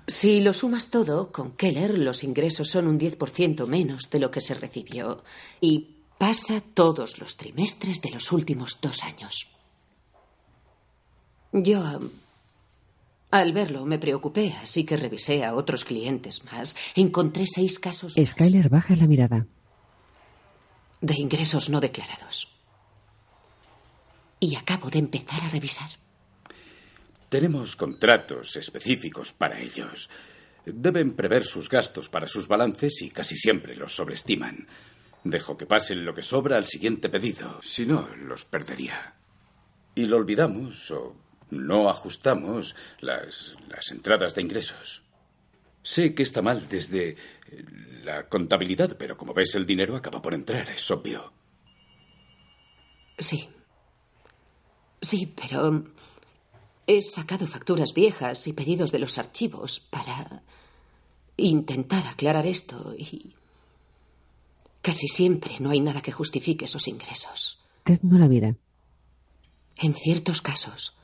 Si 0.07 0.43
lo 0.43 0.53
sumas 0.53 0.89
todo, 0.91 1.33
con 1.33 1.53
Keller 1.53 1.97
los 1.97 2.25
ingresos 2.25 2.69
son 2.69 2.89
un 2.89 3.01
10% 3.01 3.67
menos 3.67 4.11
de 4.11 4.19
lo 4.19 4.31
que 4.31 4.43
se 4.43 4.53
recibió. 4.53 5.25
Y 5.63 5.97
pasa 6.19 6.61
todos 6.61 7.19
los 7.19 7.39
trimestres 7.39 8.03
de 8.03 8.11
los 8.11 8.31
últimos 8.31 8.79
dos 8.83 9.03
años. 9.03 9.49
Yo, 11.53 12.01
al 13.31 13.53
verlo, 13.55 13.87
me 13.87 13.99
preocupé, 13.99 14.53
así 14.63 14.85
que 14.85 14.99
revisé 14.99 15.43
a 15.43 15.55
otros 15.55 15.87
clientes 15.87 16.45
más. 16.53 16.77
Encontré 16.95 17.47
seis 17.47 17.79
casos 17.79 18.15
más 18.19 18.29
Skyler 18.29 18.69
baja 18.69 18.95
la 18.97 19.07
mirada. 19.07 19.47
de 21.01 21.15
ingresos 21.19 21.71
no 21.71 21.81
declarados. 21.81 22.54
Y 24.45 24.57
acabo 24.57 24.91
de 24.91 24.99
empezar 24.99 25.43
a 25.43 25.49
revisar. 25.49 25.89
Tenemos 27.31 27.77
contratos 27.77 28.57
específicos 28.57 29.33
para 29.33 29.59
ellos. 29.59 30.11
Deben 30.67 31.17
prever 31.17 31.45
sus 31.45 31.71
gastos 31.71 32.11
para 32.11 32.27
sus 32.27 32.47
balances 32.47 33.01
y 33.01 33.09
casi 33.09 33.37
siempre 33.37 33.75
los 33.75 33.97
sobreestiman. 33.97 34.69
Dejo 35.25 35.57
que 35.57 35.65
pasen 35.65 36.05
lo 36.05 36.13
que 36.13 36.21
sobra 36.21 36.59
al 36.59 36.67
siguiente 36.67 37.09
pedido, 37.09 37.59
si 37.63 37.87
no, 37.87 38.07
los 38.17 38.45
perdería. 38.45 39.15
Y 39.95 40.05
lo 40.05 40.19
olvidamos 40.19 40.91
o 40.91 41.17
no 41.49 41.89
ajustamos 41.89 42.77
las, 43.01 43.55
las 43.67 43.91
entradas 43.93 44.35
de 44.35 44.43
ingresos. 44.43 45.05
Sé 45.83 46.15
que 46.15 46.23
está 46.23 46.43
mal 46.43 46.69
desde 46.69 47.17
la 48.03 48.29
contabilidad, 48.29 48.95
pero 48.99 49.17
como 49.17 49.33
ves 49.33 49.55
el 49.55 49.65
dinero 49.65 49.97
acaba 49.97 50.21
por 50.21 50.35
entrar, 50.35 50.69
es 50.69 50.91
obvio. 50.91 51.33
Sí. 53.17 53.49
Sí, 55.05 55.27
pero 55.27 55.85
he 56.87 57.03
sacado 57.03 57.47
facturas 57.47 57.93
viejas 57.93 58.47
y 58.47 58.55
pedidos 58.55 58.91
de 58.91 58.99
los 58.99 59.19
archivos 59.19 59.81
para 59.81 60.43
intentar 61.37 62.07
aclarar 62.07 62.47
esto 62.47 62.95
y 62.97 63.35
casi 64.81 65.09
siempre 65.09 65.57
no 65.61 65.71
hay 65.71 65.81
nada 65.81 66.01
que 66.01 66.13
justifique 66.13 66.65
esos 66.65 66.89
ingresos. 66.89 67.59
Ted 67.85 68.01
no 68.03 68.19
la 68.19 68.29
mira. 68.29 68.57
En 69.77 69.95
ciertos 69.95 70.41
casos 70.41 70.95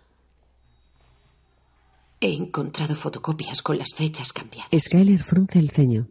he 2.21 2.33
encontrado 2.35 2.95
fotocopias 2.95 3.61
con 3.61 3.79
las 3.79 3.95
fechas 3.95 4.33
cambiadas. 4.33 4.71
Skyler 4.79 5.23
frunce 5.23 5.59
el 5.59 5.71
ceño. 5.71 6.09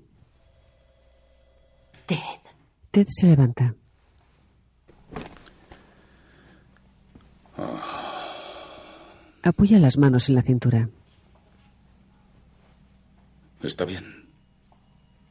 Ted. 2.05 2.17
Ted 2.91 3.07
se 3.09 3.27
levanta. 3.27 3.75
Apoya 9.49 9.79
las 9.79 9.97
manos 9.97 10.29
en 10.29 10.35
la 10.35 10.43
cintura. 10.43 10.89
Está 13.63 13.83
bien. 13.83 14.29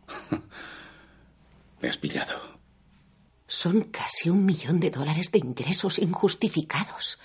Me 1.80 1.88
has 1.88 1.98
pillado. 1.98 2.58
Son 3.46 3.82
casi 3.82 4.28
un 4.28 4.44
millón 4.44 4.80
de 4.80 4.90
dólares 4.90 5.30
de 5.30 5.38
ingresos 5.38 6.00
injustificados. 6.00 7.20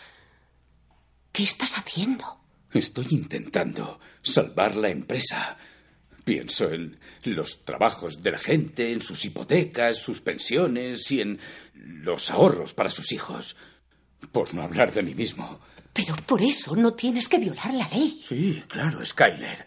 ¿Qué 1.32 1.42
estás 1.42 1.80
haciendo? 1.80 2.26
Estoy 2.72 3.08
intentando 3.10 4.00
salvar 4.22 4.76
la 4.76 4.90
empresa. 4.90 5.58
Pienso 6.24 6.72
en 6.72 7.00
los 7.24 7.66
trabajos 7.66 8.22
de 8.22 8.32
la 8.34 8.38
gente, 8.38 8.94
en 8.94 9.02
sus 9.02 9.26
hipotecas, 9.26 9.98
sus 9.98 10.22
pensiones 10.22 11.10
y 11.10 11.22
en 11.22 11.40
los 11.74 12.30
ahorros 12.30 12.76
para 12.76 12.92
sus 12.92 13.12
hijos. 13.12 13.56
Por 14.32 14.54
no 14.54 14.62
hablar 14.62 14.94
de 14.94 15.02
mí 15.02 15.16
mismo. 15.16 15.60
Pero 15.94 16.16
por 16.26 16.42
eso 16.42 16.76
no 16.76 16.94
tienes 16.94 17.28
que 17.28 17.38
violar 17.38 17.74
la 17.74 17.88
ley. 17.90 18.20
Sí, 18.22 18.64
claro, 18.68 19.06
Skyler. 19.06 19.66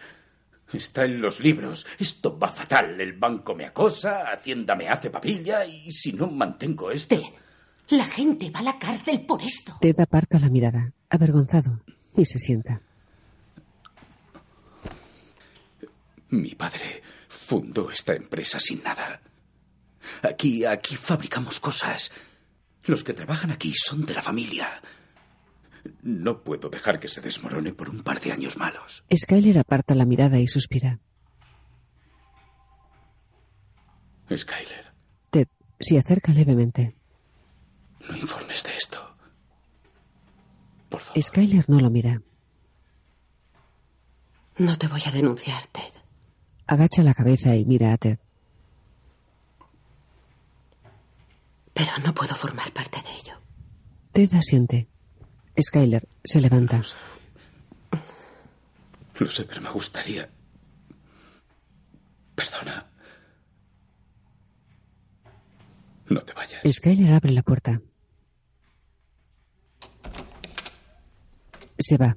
Está 0.72 1.04
en 1.04 1.22
los 1.22 1.38
libros. 1.40 1.86
Esto 1.98 2.36
va 2.36 2.48
fatal. 2.48 3.00
El 3.00 3.12
banco 3.12 3.54
me 3.54 3.66
acosa, 3.66 4.32
Hacienda 4.32 4.74
me 4.74 4.88
hace 4.88 5.10
papilla 5.10 5.64
y 5.64 5.90
si 5.92 6.12
no 6.12 6.26
mantengo 6.26 6.90
esto... 6.90 7.14
Ted, 7.16 7.96
la 7.96 8.06
gente 8.06 8.50
va 8.50 8.60
a 8.60 8.64
la 8.64 8.78
cárcel 8.78 9.24
por 9.24 9.42
esto. 9.42 9.78
Ted 9.80 9.98
aparta 10.00 10.40
la 10.40 10.48
mirada, 10.48 10.92
avergonzado, 11.08 11.80
y 12.16 12.24
se 12.24 12.38
sienta. 12.38 12.80
Mi 16.30 16.56
padre 16.56 17.02
fundó 17.28 17.88
esta 17.90 18.14
empresa 18.14 18.58
sin 18.58 18.82
nada. 18.82 19.20
Aquí, 20.22 20.64
aquí 20.64 20.96
fabricamos 20.96 21.60
cosas. 21.60 22.10
Los 22.84 23.04
que 23.04 23.12
trabajan 23.12 23.52
aquí 23.52 23.72
son 23.74 24.04
de 24.04 24.14
la 24.14 24.22
familia. 24.22 24.80
No 26.02 26.42
puedo 26.42 26.68
dejar 26.68 26.98
que 27.00 27.08
se 27.08 27.20
desmorone 27.20 27.72
por 27.72 27.88
un 27.88 28.02
par 28.02 28.20
de 28.20 28.32
años 28.32 28.56
malos. 28.56 29.04
Skyler 29.14 29.58
aparta 29.58 29.94
la 29.94 30.04
mirada 30.04 30.38
y 30.38 30.46
suspira. 30.46 30.98
Skyler, 34.34 34.92
Ted 35.30 35.48
se 35.78 35.98
acerca 35.98 36.32
levemente. 36.32 36.94
no 38.08 38.16
informes 38.16 38.62
de 38.64 38.74
esto. 38.74 38.98
Skyler 41.20 41.68
no 41.68 41.80
lo 41.80 41.90
mira. 41.90 42.22
No 44.58 44.78
te 44.78 44.88
voy 44.88 45.02
a 45.06 45.10
denunciar, 45.10 45.66
Ted. 45.68 45.92
Agacha 46.66 47.02
la 47.02 47.14
cabeza 47.14 47.54
y 47.54 47.64
mira 47.64 47.92
a 47.92 47.98
Ted. 47.98 48.18
Pero 51.74 51.90
no 52.04 52.14
puedo 52.14 52.34
formar 52.34 52.72
parte 52.72 52.98
de 53.02 53.10
ello. 53.20 53.38
Ted 54.12 54.32
asiente. 54.34 54.88
Skyler 55.60 56.06
se 56.24 56.40
levanta. 56.40 56.82
Lo 59.18 59.30
sé, 59.30 59.44
pero 59.44 59.60
me 59.62 59.70
gustaría. 59.70 60.28
Perdona. 62.34 62.86
No 66.08 66.20
te 66.20 66.32
vayas. 66.34 66.62
Skyler 66.70 67.14
abre 67.14 67.32
la 67.32 67.42
puerta. 67.42 67.80
Se 71.78 71.96
va. 71.96 72.16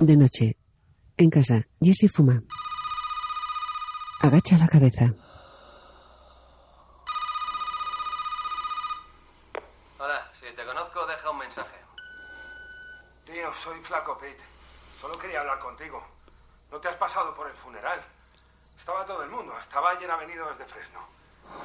De 0.00 0.16
noche, 0.16 0.56
en 1.16 1.30
casa, 1.30 1.66
Jesse 1.80 2.10
fuma. 2.12 2.42
Agacha 4.20 4.58
la 4.58 4.68
cabeza. 4.68 5.14
Hola, 9.98 10.30
si 10.38 10.54
te 10.54 10.64
conozco, 10.64 11.06
deja 11.06 11.30
un 11.30 11.38
mensaje. 11.38 11.76
Tío, 13.24 13.50
soy 13.66 13.82
Flaco 13.82 14.16
Pete. 14.16 14.44
Solo 15.00 15.18
quería 15.18 15.40
hablar 15.40 15.58
contigo. 15.58 16.00
¿No 16.70 16.78
te 16.78 16.86
has 16.88 16.94
pasado 16.94 17.34
por 17.34 17.48
el 17.48 17.56
funeral? 17.56 18.00
Estaba 18.78 19.04
todo 19.04 19.24
el 19.24 19.28
mundo. 19.30 19.56
Hasta 19.56 19.80
Bayer 19.80 20.08
ha 20.08 20.14
venido 20.16 20.48
desde 20.50 20.66
Fresno. 20.66 21.00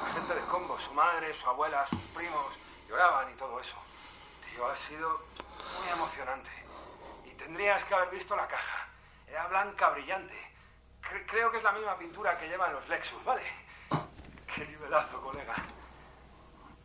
La 0.04 0.12
gente 0.14 0.34
de 0.34 0.42
Combo, 0.48 0.80
su 0.80 0.92
madre, 0.96 1.32
su 1.40 1.48
abuela, 1.48 1.86
sus 1.88 2.02
primos, 2.16 2.54
lloraban 2.90 3.32
y 3.32 3.36
todo 3.36 3.60
eso. 3.60 3.76
Tío, 4.50 4.66
ha 4.66 4.76
sido 4.78 5.22
muy 5.80 5.90
emocionante. 5.90 6.50
Y 7.26 7.36
tendrías 7.36 7.84
que 7.86 7.94
haber 7.94 8.10
visto 8.10 8.36
la 8.36 8.48
caja. 8.48 8.88
Era 9.28 9.46
blanca, 9.46 9.90
brillante. 9.90 10.34
Cre- 11.04 11.26
creo 11.28 11.52
que 11.52 11.58
es 11.58 11.64
la 11.64 11.72
misma 11.72 11.96
pintura 12.00 12.36
que 12.40 12.48
llevan 12.48 12.74
los 12.74 12.88
Lexus, 12.90 13.24
¿vale? 13.24 13.44
Qué 14.56 14.66
nivelazo, 14.66 15.22
colega. 15.22 15.54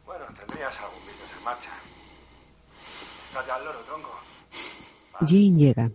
Bueno, 0.04 0.26
tendrías 0.38 0.78
algún 0.78 1.00
business 1.06 1.32
en 1.38 1.42
marcha. 1.44 1.70
Estate 3.30 3.50
al 3.50 3.64
loro, 3.64 3.78
tronco. 3.80 4.20
Jane 5.20 5.56
llega. 5.56 5.90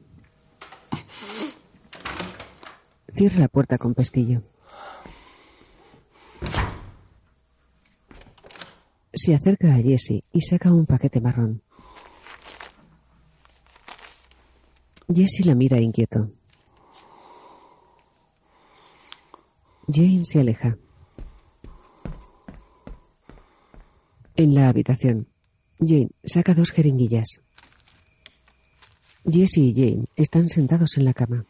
Cierra 3.14 3.42
la 3.42 3.48
puerta 3.48 3.78
con 3.78 3.94
pestillo. 3.94 4.42
Se 9.14 9.36
acerca 9.36 9.76
a 9.76 9.82
Jesse 9.82 10.24
y 10.32 10.42
saca 10.42 10.74
un 10.74 10.86
paquete 10.86 11.22
marrón. 11.22 11.62
Jesse 15.14 15.46
la 15.46 15.54
mira 15.54 15.80
inquieto. 15.80 16.30
Jane 19.88 20.24
se 20.24 20.40
aleja. 20.40 20.78
En 24.36 24.56
la 24.56 24.70
habitación, 24.70 25.28
Jane 25.80 26.10
saca 26.24 26.56
dos 26.56 26.72
jeringuillas. 26.72 27.42
Jesse 29.30 29.58
y 29.58 29.74
Jane 29.74 30.06
están 30.16 30.50
sentados 30.50 30.98
en 30.98 31.06
la 31.06 31.14
cama. 31.14 31.46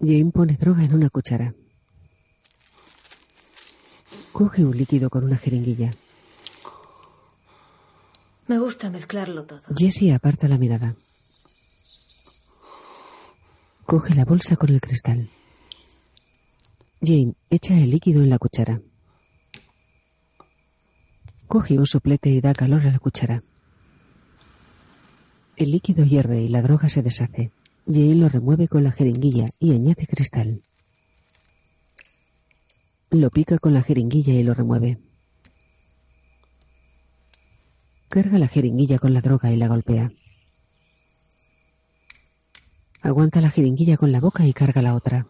Jane 0.00 0.30
pone 0.32 0.56
droga 0.56 0.84
en 0.84 0.94
una 0.94 1.10
cuchara. 1.10 1.54
Coge 4.32 4.64
un 4.64 4.76
líquido 4.76 5.10
con 5.10 5.24
una 5.24 5.36
jeringuilla. 5.36 5.90
Me 8.46 8.58
gusta 8.58 8.90
mezclarlo 8.90 9.44
todo. 9.44 9.62
Jesse 9.76 10.12
aparta 10.12 10.48
la 10.48 10.58
mirada. 10.58 10.96
Coge 13.86 14.14
la 14.14 14.24
bolsa 14.24 14.56
con 14.56 14.70
el 14.70 14.80
cristal. 14.80 15.28
Jane 17.00 17.34
echa 17.48 17.74
el 17.74 17.90
líquido 17.90 18.22
en 18.22 18.30
la 18.30 18.38
cuchara. 18.38 18.80
Coge 21.46 21.78
un 21.78 21.86
soplete 21.86 22.30
y 22.30 22.40
da 22.40 22.54
calor 22.54 22.86
a 22.86 22.92
la 22.92 22.98
cuchara. 22.98 23.42
El 25.60 25.72
líquido 25.72 26.06
hierve 26.06 26.40
y 26.40 26.48
la 26.48 26.62
droga 26.62 26.88
se 26.88 27.02
deshace. 27.02 27.52
Jane 27.86 28.14
lo 28.14 28.30
remueve 28.30 28.66
con 28.66 28.82
la 28.82 28.92
jeringuilla 28.92 29.44
y 29.58 29.74
añade 29.74 30.06
cristal. 30.06 30.62
Lo 33.10 33.28
pica 33.28 33.58
con 33.58 33.74
la 33.74 33.82
jeringuilla 33.82 34.32
y 34.32 34.42
lo 34.42 34.54
remueve. 34.54 34.98
Carga 38.08 38.38
la 38.38 38.48
jeringuilla 38.48 38.98
con 38.98 39.12
la 39.12 39.20
droga 39.20 39.52
y 39.52 39.58
la 39.58 39.68
golpea. 39.68 40.08
Aguanta 43.02 43.42
la 43.42 43.50
jeringuilla 43.50 43.98
con 43.98 44.12
la 44.12 44.20
boca 44.20 44.46
y 44.46 44.54
carga 44.54 44.80
la 44.80 44.94
otra. 44.94 45.26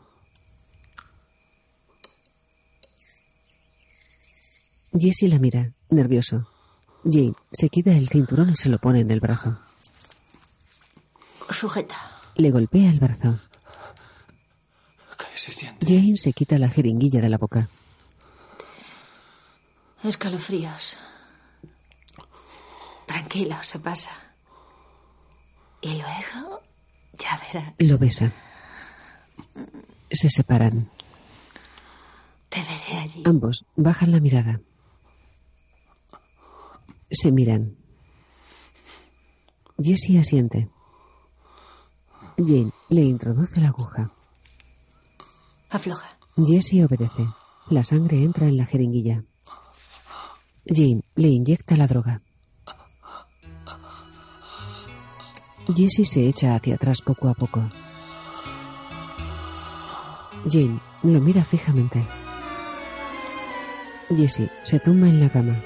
Jesse 4.93 5.29
la 5.29 5.41
mira, 5.41 5.73
nervioso. 5.89 6.47
Jane 7.03 7.35
se 7.51 7.69
quita 7.69 7.97
el 7.97 8.09
cinturón 8.09 8.51
y 8.51 8.55
se 8.55 8.69
lo 8.69 8.79
pone 8.79 9.01
en 9.01 9.11
el 9.11 9.19
brazo. 9.19 9.59
Sujeta. 11.61 11.95
Le 12.37 12.51
golpea 12.51 12.89
el 12.89 12.99
brazo. 12.99 13.39
se 15.35 15.53
siente. 15.53 15.85
Jane 15.85 16.17
se 16.17 16.33
quita 16.33 16.59
la 16.59 16.71
jeringuilla 16.71 17.21
de 17.21 17.29
la 17.29 17.37
boca. 17.37 17.69
Escalofríos. 20.03 20.97
Tranquilo, 23.07 23.57
se 23.63 23.79
pasa. 23.79 24.11
Y 25.83 26.01
luego, 26.01 26.63
ya 27.19 27.39
verás. 27.53 27.75
Lo 27.79 27.99
besa. 27.99 28.33
Se 30.11 30.31
separan. 30.31 30.89
Te 32.49 32.63
veré 32.63 33.01
allí. 33.01 33.23
Ambos 33.27 33.67
bajan 33.77 34.13
la 34.13 34.21
mirada. 34.21 34.63
Se 37.11 37.31
miran. 37.31 37.77
Jessie 39.79 40.19
asiente. 40.19 40.71
Jane 42.47 42.73
le 42.89 43.03
introduce 43.03 43.61
la 43.61 43.69
aguja. 43.69 44.11
Afloja. 45.69 46.09
Jessie 46.37 46.85
obedece. 46.85 47.27
La 47.69 47.85
sangre 47.85 48.23
entra 48.23 48.47
en 48.49 48.57
la 48.57 48.65
jeringuilla. 48.65 49.23
Jane 50.65 51.03
le 51.17 51.29
inyecta 51.29 51.77
la 51.77 51.87
droga. 51.87 52.23
Jessie 55.77 56.07
se 56.07 56.27
echa 56.27 56.55
hacia 56.55 56.77
atrás 56.77 57.03
poco 57.03 57.29
a 57.29 57.35
poco. 57.35 57.61
Jane 60.51 60.81
lo 61.03 61.21
mira 61.21 61.45
fijamente. 61.45 62.03
Jessie 64.09 64.51
se 64.65 64.81
tumba 64.81 65.09
en 65.09 65.21
la 65.21 65.29
cama. 65.29 65.57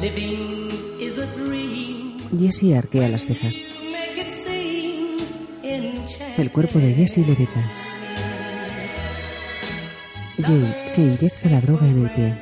Living 0.00 0.68
is 1.00 1.18
a 1.18 1.26
dream. 1.34 2.16
Jessie 2.38 2.76
arquea 2.76 3.08
las 3.08 3.26
cejas. 3.26 3.62
El 6.36 6.50
cuerpo 6.50 6.78
de 6.78 6.92
Jessie 6.92 7.24
levita. 7.24 7.62
Jane 10.36 10.74
se 10.86 11.00
inyecta 11.00 11.48
la 11.48 11.62
droga 11.62 11.86
en 11.86 12.04
el 12.04 12.10
pie. 12.10 12.38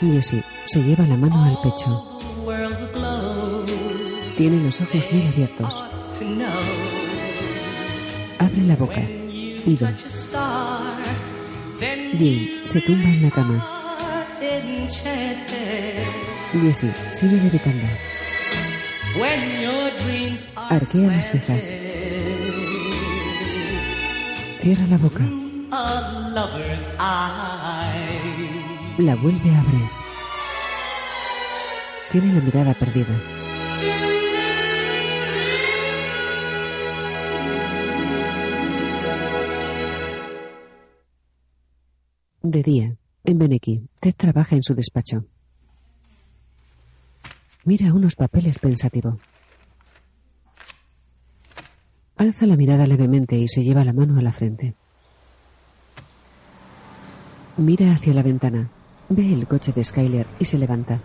Jessie 0.00 0.42
se 0.64 0.82
lleva 0.82 1.06
la 1.06 1.18
mano 1.18 1.44
al 1.44 1.58
pecho. 1.62 2.18
Tiene 4.38 4.64
los 4.64 4.80
ojos 4.80 5.06
muy 5.12 5.26
abiertos. 5.26 5.84
Abre 8.38 8.62
la 8.62 8.76
boca. 8.76 9.02
Ido. 9.66 9.88
Jane 12.18 12.50
se 12.64 12.80
tumba 12.80 13.10
en 13.10 13.22
la 13.24 13.30
cama. 13.30 13.96
Jessie 16.62 16.92
sigue 17.12 17.36
levitando. 17.36 18.11
Arquea 20.56 21.06
las 21.06 21.30
cejas. 21.30 21.74
Cierra 24.60 24.86
la 24.86 24.96
boca. 24.96 25.20
La 28.98 29.14
vuelve 29.16 29.50
a 29.50 29.60
abrir. 29.60 29.88
Tiene 32.10 32.32
la 32.34 32.40
mirada 32.40 32.74
perdida. 32.74 33.20
De 42.42 42.62
día, 42.62 42.96
en 43.24 43.38
Beneki, 43.38 43.88
Ted 44.00 44.14
trabaja 44.16 44.56
en 44.56 44.62
su 44.62 44.74
despacho. 44.74 45.26
Mira 47.64 47.94
unos 47.94 48.16
papeles 48.16 48.58
pensativo. 48.58 49.18
Alza 52.16 52.46
la 52.46 52.56
mirada 52.56 52.86
levemente 52.86 53.36
y 53.36 53.46
se 53.46 53.62
lleva 53.62 53.84
la 53.84 53.92
mano 53.92 54.18
a 54.18 54.22
la 54.22 54.32
frente. 54.32 54.74
Mira 57.56 57.92
hacia 57.92 58.14
la 58.14 58.22
ventana. 58.22 58.68
Ve 59.08 59.32
el 59.32 59.46
coche 59.46 59.72
de 59.72 59.84
Skyler 59.84 60.26
y 60.40 60.44
se 60.44 60.58
levanta. 60.58 61.00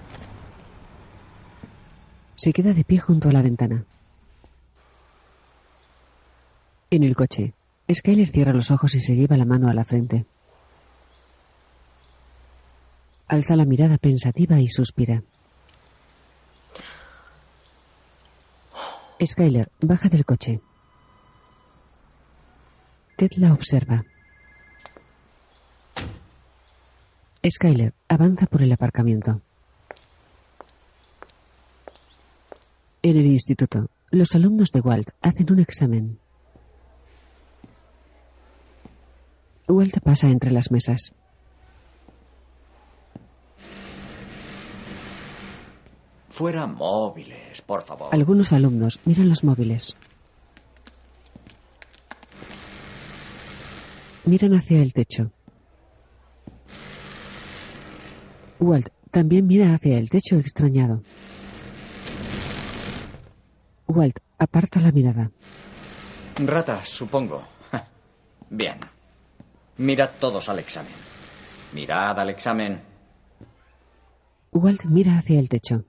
Se 2.35 2.53
queda 2.53 2.73
de 2.73 2.83
pie 2.83 2.99
junto 2.99 3.29
a 3.29 3.33
la 3.33 3.41
ventana. 3.41 3.85
En 6.89 7.03
el 7.03 7.15
coche, 7.15 7.53
Skyler 7.91 8.27
cierra 8.27 8.53
los 8.53 8.71
ojos 8.71 8.95
y 8.95 8.99
se 8.99 9.15
lleva 9.15 9.37
la 9.37 9.45
mano 9.45 9.69
a 9.69 9.73
la 9.73 9.83
frente. 9.83 10.25
Alza 13.27 13.55
la 13.55 13.65
mirada 13.65 13.97
pensativa 13.97 14.59
y 14.59 14.67
suspira. 14.69 15.21
Skyler 19.25 19.71
baja 19.81 20.09
del 20.09 20.25
coche. 20.25 20.61
Ted 23.15 23.31
la 23.37 23.51
observa. 23.51 24.03
Skyler 27.49 27.93
avanza 28.07 28.45
por 28.45 28.61
el 28.61 28.71
aparcamiento. 28.71 29.41
En 33.01 33.17
el 33.17 33.25
instituto, 33.25 33.89
los 34.11 34.35
alumnos 34.35 34.69
de 34.71 34.81
Walt 34.81 35.09
hacen 35.21 35.51
un 35.51 35.59
examen. 35.59 36.19
Walt 39.67 39.99
pasa 40.03 40.29
entre 40.29 40.51
las 40.51 40.71
mesas. 40.71 41.13
Fuera 46.37 46.67
móviles, 46.67 47.63
por 47.63 47.81
favor. 47.81 48.09
Algunos 48.11 48.53
alumnos 48.53 48.99
miran 49.05 49.27
los 49.27 49.43
móviles. 49.43 49.97
Miran 54.23 54.53
hacia 54.53 54.83
el 54.83 54.93
techo. 54.93 55.31
Walt 58.59 58.89
también 59.09 59.47
mira 59.47 59.73
hacia 59.73 59.97
el 59.97 60.11
techo 60.11 60.35
extrañado. 60.35 61.01
Walt 63.87 64.19
aparta 64.37 64.79
la 64.79 64.91
mirada. 64.91 65.31
Ratas, 66.35 66.87
supongo. 66.87 67.41
Bien. 68.51 68.77
Mirad 69.77 70.11
todos 70.19 70.49
al 70.49 70.59
examen. 70.59 70.93
Mirad 71.73 72.19
al 72.19 72.29
examen. 72.29 72.79
Walt 74.51 74.85
mira 74.85 75.17
hacia 75.17 75.39
el 75.39 75.49
techo. 75.49 75.83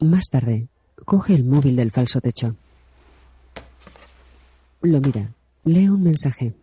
Más 0.00 0.24
tarde, 0.30 0.68
coge 1.04 1.34
el 1.34 1.44
móvil 1.44 1.76
del 1.76 1.90
falso 1.90 2.20
techo. 2.20 2.54
Lo 4.82 5.00
mira. 5.00 5.32
Lee 5.64 5.88
un 5.88 6.02
mensaje. 6.02 6.54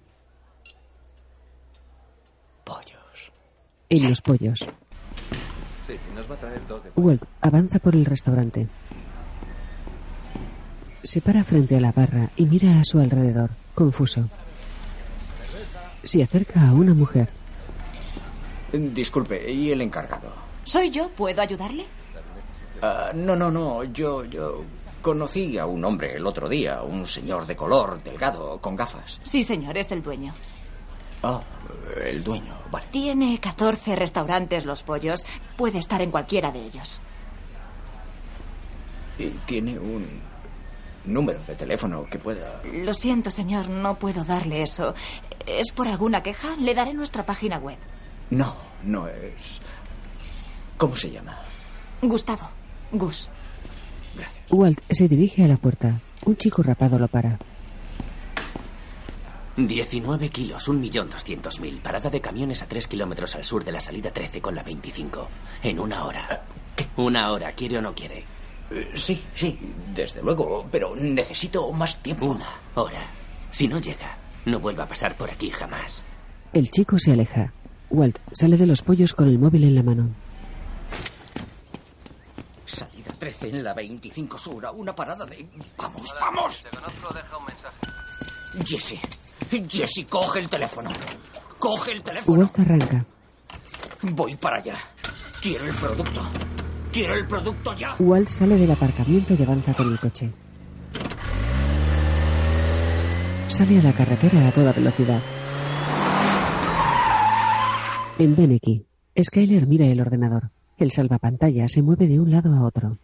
Pollos. 2.63 3.31
En 3.89 4.07
los 4.07 4.21
pollos. 4.21 4.59
Sí, 5.85 5.95
nos 6.15 6.29
va 6.29 6.35
a 6.35 6.37
traer 6.37 6.65
dos 6.67 6.83
de... 6.83 6.91
Walt 6.95 7.25
avanza 7.41 7.79
por 7.79 7.95
el 7.95 8.05
restaurante. 8.05 8.67
Se 11.03 11.19
para 11.19 11.43
frente 11.43 11.75
a 11.75 11.81
la 11.81 11.91
barra 11.91 12.29
y 12.37 12.45
mira 12.45 12.79
a 12.79 12.85
su 12.85 12.99
alrededor, 12.99 13.49
confuso. 13.75 14.29
Se 16.03 16.23
acerca 16.23 16.69
a 16.69 16.73
una 16.73 16.93
mujer. 16.93 17.29
Disculpe, 18.71 19.51
¿y 19.51 19.71
el 19.71 19.81
encargado? 19.81 20.31
¿Soy 20.63 20.89
yo? 20.89 21.09
¿Puedo 21.09 21.41
ayudarle? 21.41 21.85
Ah, 22.83 23.11
no, 23.15 23.33
no, 23.33 23.49
no. 23.49 23.85
Yo, 23.85 24.25
yo 24.25 24.65
conocí 25.01 25.57
a 25.57 25.65
un 25.65 25.85
hombre 25.85 26.17
el 26.17 26.27
otro 26.27 26.49
día, 26.49 26.81
un 26.83 27.07
señor 27.07 27.47
de 27.47 27.55
color, 27.55 28.03
delgado, 28.03 28.59
con 28.59 28.75
gafas. 28.75 29.21
Sí, 29.23 29.41
señor, 29.41 29.77
es 29.77 29.93
el 29.93 30.03
dueño. 30.03 30.33
Ah, 31.23 31.41
el 32.03 32.21
dueño, 32.21 32.57
vale. 32.69 32.85
Tiene 32.91 33.39
14 33.39 33.95
restaurantes 33.95 34.65
Los 34.65 34.83
Pollos. 34.83 35.25
Puede 35.55 35.79
estar 35.79 36.01
en 36.01 36.11
cualquiera 36.11 36.51
de 36.51 36.59
ellos. 36.59 36.99
Y 39.17 39.29
tiene 39.45 39.79
un 39.79 40.19
número 41.05 41.39
de 41.47 41.55
teléfono 41.55 42.05
que 42.09 42.19
pueda. 42.19 42.61
Lo 42.65 42.93
siento, 42.93 43.31
señor, 43.31 43.69
no 43.69 43.95
puedo 43.95 44.25
darle 44.25 44.61
eso. 44.61 44.93
¿Es 45.45 45.71
por 45.71 45.87
alguna 45.87 46.21
queja? 46.21 46.57
Le 46.57 46.75
daré 46.75 46.93
nuestra 46.93 47.25
página 47.25 47.59
web. 47.59 47.77
No, 48.29 48.53
no 48.83 49.07
es. 49.07 49.61
¿Cómo 50.75 50.97
se 50.97 51.11
llama? 51.11 51.39
Gustavo. 52.01 52.62
Gus. 52.93 53.29
Walt 54.49 54.79
se 54.89 55.07
dirige 55.07 55.43
a 55.43 55.47
la 55.47 55.57
puerta. 55.57 55.99
Un 56.25 56.37
chico 56.37 56.61
rapado 56.61 56.99
lo 56.99 57.07
para. 57.07 57.39
19 59.57 60.29
kilos, 60.29 60.67
1.200.000. 60.67 61.81
Parada 61.81 62.09
de 62.09 62.21
camiones 62.21 62.61
a 62.63 62.67
3 62.67 62.87
kilómetros 62.87 63.35
al 63.35 63.43
sur 63.43 63.63
de 63.63 63.71
la 63.71 63.79
salida 63.79 64.11
13 64.11 64.41
con 64.41 64.55
la 64.55 64.63
25. 64.63 65.27
En 65.63 65.79
una 65.79 66.05
hora. 66.05 66.43
¿Qué? 66.75 66.87
Una 66.97 67.31
hora, 67.31 67.51
¿quiere 67.53 67.77
o 67.77 67.81
no 67.81 67.93
quiere? 67.93 68.23
Eh, 68.71 68.91
sí, 68.95 69.23
sí, 69.33 69.59
desde 69.93 70.21
luego, 70.21 70.67
pero 70.71 70.95
necesito 70.95 71.71
más 71.71 72.01
tiempo. 72.01 72.27
Una 72.27 72.49
hora. 72.75 73.01
Si 73.51 73.67
no 73.67 73.79
llega, 73.79 74.17
no 74.45 74.59
vuelva 74.59 74.83
a 74.83 74.87
pasar 74.87 75.15
por 75.17 75.29
aquí 75.29 75.49
jamás. 75.49 76.03
El 76.53 76.69
chico 76.69 76.97
se 76.97 77.11
aleja. 77.11 77.53
Walt 77.89 78.17
sale 78.31 78.57
de 78.57 78.65
los 78.65 78.81
pollos 78.81 79.13
con 79.13 79.27
el 79.27 79.37
móvil 79.37 79.63
en 79.63 79.75
la 79.75 79.83
mano. 79.83 80.09
Salida 83.31 83.31
13. 83.31 83.39
13 83.43 83.49
en 83.49 83.63
la 83.63 83.73
25 83.73 84.37
Sur 84.37 84.65
a 84.65 84.71
una 84.71 84.93
parada 84.93 85.25
de... 85.25 85.47
¡Vamos, 85.77 86.13
vamos! 86.19 86.63
Te 86.63 86.77
conozco, 86.77 87.13
deja 87.13 87.37
un 87.37 87.45
mensaje. 87.45 87.77
Jesse, 88.65 88.99
Jesse, 89.69 90.05
coge 90.09 90.39
el 90.39 90.49
teléfono. 90.49 90.89
Coge 91.57 91.91
el 91.91 92.03
teléfono. 92.03 92.39
Walt 92.39 92.59
arranca. 92.59 93.05
Voy 94.01 94.35
para 94.35 94.57
allá. 94.57 94.77
Quiero 95.41 95.65
el 95.65 95.73
producto. 95.73 96.21
Quiero 96.91 97.13
el 97.15 97.27
producto 97.27 97.73
ya. 97.73 97.95
Walt 97.99 98.27
sale 98.27 98.57
del 98.57 98.71
aparcamiento 98.71 99.33
y 99.33 99.43
avanza 99.43 99.73
con 99.73 99.91
el 99.91 99.99
coche. 99.99 100.31
Sale 103.47 103.79
a 103.79 103.83
la 103.83 103.93
carretera 103.93 104.47
a 104.47 104.51
toda 104.51 104.73
velocidad. 104.73 105.21
En 108.19 108.35
Beneki, 108.35 108.85
Skyler 109.21 109.67
mira 109.67 109.85
el 109.85 110.01
ordenador. 110.01 110.51
El 110.77 110.91
salvapantalla 110.91 111.67
se 111.67 111.81
mueve 111.81 112.07
de 112.07 112.19
un 112.19 112.31
lado 112.31 112.53
a 112.53 112.63
otro. 112.63 112.97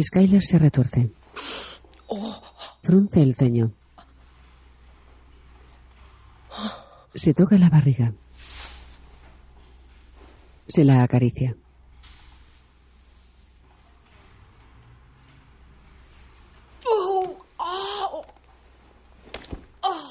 Skyler 0.00 0.42
se 0.42 0.58
retuerce. 0.58 1.10
Frunce 2.82 3.22
el 3.22 3.34
ceño. 3.34 3.72
Se 7.14 7.34
toca 7.34 7.58
la 7.58 7.68
barriga. 7.68 8.12
Se 10.66 10.84
la 10.84 11.02
acaricia. 11.02 11.54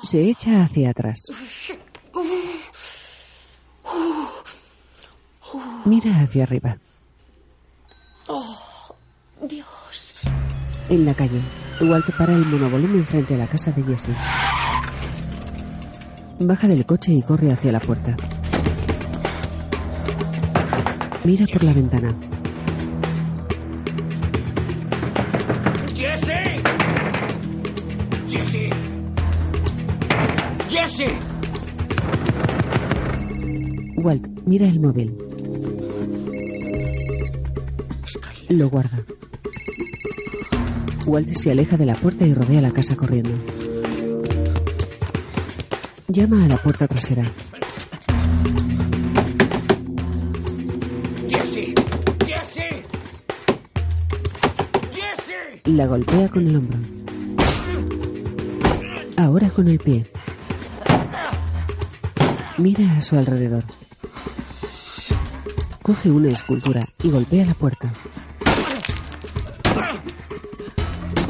Se 0.03 0.29
echa 0.29 0.63
hacia 0.63 0.89
atrás. 0.89 1.27
Mira 5.85 6.19
hacia 6.19 6.43
arriba. 6.43 6.77
Dios. 9.47 10.13
En 10.89 11.05
la 11.05 11.13
calle, 11.13 11.41
Walt 11.81 12.15
para 12.15 12.33
el 12.33 12.45
monovolumen 12.45 13.05
frente 13.05 13.33
a 13.33 13.37
la 13.37 13.47
casa 13.47 13.71
de 13.71 13.81
Jesse. 13.83 14.11
Baja 16.39 16.67
del 16.67 16.85
coche 16.85 17.13
y 17.13 17.21
corre 17.21 17.51
hacia 17.51 17.71
la 17.71 17.79
puerta. 17.79 18.15
Mira 21.23 21.45
por 21.51 21.63
la 21.63 21.73
ventana. 21.73 22.15
¡Jesse! 25.95 26.61
¡Jesse! 28.27 28.69
¡Jesse! 30.69 31.13
Walt 34.03 34.27
mira 34.45 34.67
el 34.67 34.79
móvil. 34.79 35.17
Lo 38.49 38.69
guarda. 38.69 38.99
Walt 41.11 41.33
se 41.33 41.51
aleja 41.51 41.75
de 41.75 41.85
la 41.85 41.95
puerta 41.95 42.25
y 42.25 42.33
rodea 42.33 42.61
la 42.61 42.71
casa 42.71 42.95
corriendo. 42.95 43.31
Llama 46.07 46.45
a 46.45 46.47
la 46.47 46.55
puerta 46.55 46.87
trasera. 46.87 47.29
¡Jesse! 51.27 51.73
¡Jesse! 52.25 52.85
¡Jesse! 54.89 55.61
La 55.65 55.85
golpea 55.87 56.29
con 56.29 56.47
el 56.47 56.55
hombro. 56.55 56.79
Ahora 59.17 59.49
con 59.49 59.67
el 59.67 59.79
pie. 59.79 60.05
Mira 62.57 62.95
a 62.95 63.01
su 63.01 63.17
alrededor. 63.17 63.65
Coge 65.81 66.09
una 66.09 66.29
escultura 66.29 66.79
y 67.03 67.11
golpea 67.11 67.47
la 67.47 67.53
puerta. 67.53 67.91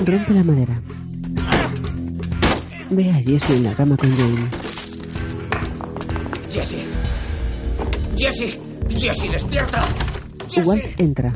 Rompe 0.05 0.33
la 0.33 0.43
madera. 0.43 0.81
Ve 2.89 3.11
a 3.11 3.15
Jesse 3.15 3.51
en 3.51 3.63
la 3.63 3.73
cama 3.73 3.95
con 3.95 4.09
Jane. 4.15 4.49
¡Jesse! 6.51 6.77
¡Jesse! 8.17 8.59
¡Jesse, 8.89 9.31
despierta! 9.31 9.85
Walt 10.65 10.85
entra. 10.97 11.31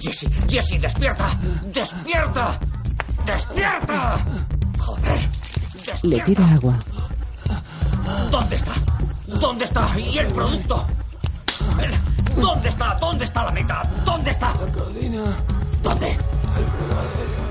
¡Jesse! 0.00 0.28
¡Jesse, 0.48 0.80
despierta! 0.80 1.38
¡Despierta! 1.74 2.60
¡Despierta! 3.26 4.24
¡Joder! 4.78 5.28
Le 6.04 6.20
tira 6.20 6.48
agua. 6.52 6.78
¿Dónde 8.30 8.56
está? 8.56 8.72
¿Dónde 9.26 9.64
está? 9.64 9.98
¿Y 9.98 10.18
el 10.18 10.26
producto? 10.28 10.86
¿Dónde 12.40 12.68
está? 12.68 12.94
¿Dónde 13.00 13.24
está 13.24 13.44
la 13.44 13.50
meta? 13.50 13.82
¿Dónde 14.04 14.30
está? 14.30 14.54
¿Dónde? 15.82 16.16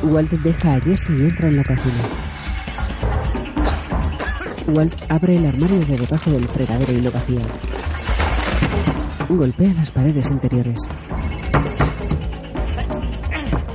Walt 0.03 0.31
deja 0.31 0.75
a 0.75 0.79
Jesse 0.81 1.09
y 1.09 1.23
entra 1.23 1.47
en 1.47 1.57
la 1.57 1.63
cocina. 1.63 2.01
Walt 4.67 4.93
abre 5.09 5.37
el 5.37 5.45
armario 5.47 5.79
de 5.79 5.97
debajo 5.97 6.31
del 6.31 6.47
fregadero 6.47 6.91
y 6.91 7.01
lo 7.01 7.11
vacía. 7.11 7.45
Golpea 9.29 9.73
las 9.73 9.91
paredes 9.91 10.29
interiores. 10.29 10.79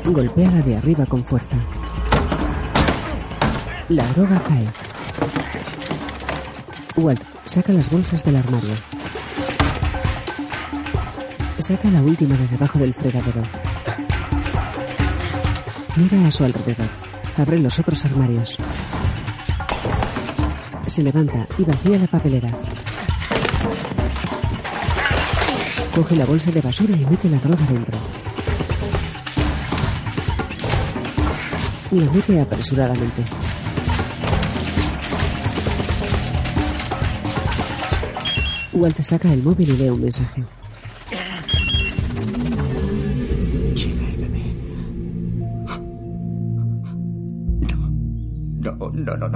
Golpea 0.05 0.51
la 0.51 0.62
de 0.62 0.76
arriba 0.76 1.07
con 1.07 1.24
fuerza. 1.24 1.59
La 3.89 4.05
droga 4.12 4.41
cae. 4.47 4.68
Walt 6.97 7.22
saca 7.45 7.72
las 7.72 7.91
bolsas 7.91 8.24
del 8.24 8.37
armario. 8.37 8.74
Saca 11.59 11.91
la 11.91 12.03
última 12.03 12.37
de 12.37 12.47
debajo 12.49 12.78
del 12.78 12.95
fregadero. 12.95 13.59
Mira 15.97 16.26
a 16.26 16.30
su 16.30 16.45
alrededor. 16.45 16.88
Abre 17.36 17.59
los 17.59 17.78
otros 17.78 18.05
armarios. 18.05 18.57
Se 20.86 21.03
levanta 21.03 21.47
y 21.59 21.64
vacía 21.64 21.99
la 21.99 22.07
papelera. 22.07 22.49
Coge 25.95 26.16
la 26.16 26.26
bolsa 26.26 26.51
de 26.53 26.61
basura 26.61 26.97
y 26.97 27.05
mete 27.05 27.28
la 27.28 27.38
droga 27.38 27.64
dentro. 27.66 27.99
La 31.91 32.12
mete 32.12 32.41
apresuradamente. 32.41 33.24
Walt 38.72 39.01
saca 39.03 39.32
el 39.32 39.43
móvil 39.43 39.70
y 39.70 39.76
lee 39.76 39.91
un 39.91 40.01
mensaje. 40.01 40.45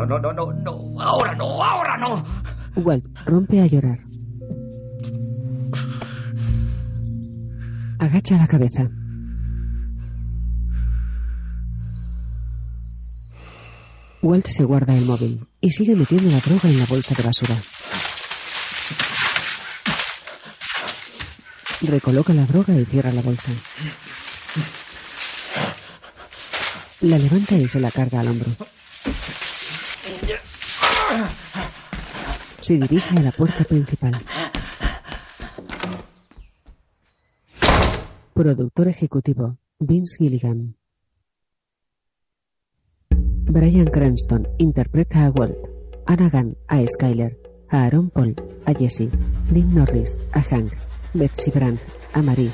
No, 0.07 0.19
no, 0.19 0.33
no, 0.33 0.53
no. 0.53 1.01
Ahora 1.01 1.35
no, 1.35 1.63
ahora 1.63 1.97
no. 1.97 2.25
Walt 2.77 3.05
rompe 3.25 3.61
a 3.61 3.67
llorar. 3.67 4.01
Agacha 7.99 8.37
la 8.37 8.47
cabeza. 8.47 8.91
Walt 14.23 14.47
se 14.47 14.65
guarda 14.65 14.97
el 14.97 15.05
móvil 15.05 15.47
y 15.61 15.71
sigue 15.71 15.95
metiendo 15.95 16.31
la 16.31 16.41
droga 16.41 16.69
en 16.69 16.79
la 16.79 16.87
bolsa 16.87 17.15
de 17.15 17.23
basura. 17.23 17.57
Recoloca 21.83 22.33
la 22.33 22.47
droga 22.47 22.75
y 22.75 22.85
cierra 22.87 23.13
la 23.13 23.21
bolsa. 23.21 23.53
La 27.03 27.19
levanta 27.19 27.55
y 27.57 27.69
se 27.69 27.79
la 27.81 27.91
carga 27.91 28.21
al 28.21 28.29
hombro. 28.29 28.51
Se 32.61 32.75
dirige 32.75 33.19
a 33.19 33.23
la 33.23 33.33
puerta 33.33 33.65
principal. 33.65 34.15
Productor 38.33 38.89
ejecutivo, 38.89 39.59
Vince 39.79 40.17
Gilligan. 40.19 40.77
Brian 43.11 43.87
Cranston 43.87 44.49
interpreta 44.59 45.27
a 45.27 45.31
Walt, 45.31 45.57
Anna 46.07 46.29
Gunn 46.29 46.57
a 46.69 46.81
Skyler, 46.87 47.39
a 47.69 47.85
Aaron 47.85 48.11
Paul, 48.11 48.35
a 48.67 48.73
Jesse, 48.73 49.11
Dean 49.51 49.75
Norris, 49.75 50.19
a 50.33 50.41
Hank, 50.41 50.73
Betsy 51.13 51.51
Brandt, 51.51 51.81
a 52.15 52.23
Marie, 52.23 52.51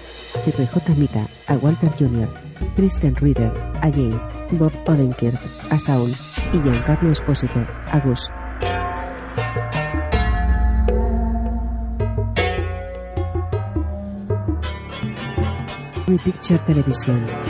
R.J. 0.46 0.94
Mita, 0.96 1.26
a 1.46 1.56
Walter 1.56 1.90
Jr., 1.98 2.28
Kristen 2.74 3.14
Ritter, 3.16 3.52
a 3.80 3.90
Jane, 3.90 4.20
Bob 4.58 4.72
Odenkirk, 4.86 5.40
a 5.70 5.78
Saul 5.78 6.12
y 6.52 6.60
Giancarlo 6.60 7.10
Esposito, 7.10 7.60
a 7.86 8.00
Gus. 8.00 8.28
Picture 16.24 16.58
Televisión. 16.60 17.49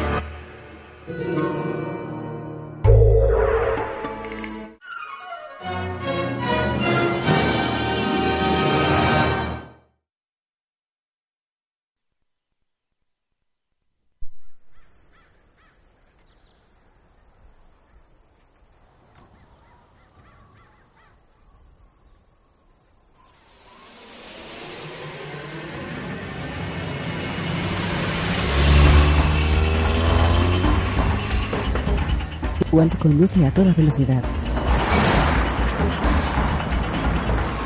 Walt 32.73 32.97
conduce 32.99 33.45
a 33.45 33.53
toda 33.53 33.73
velocidad. 33.75 34.23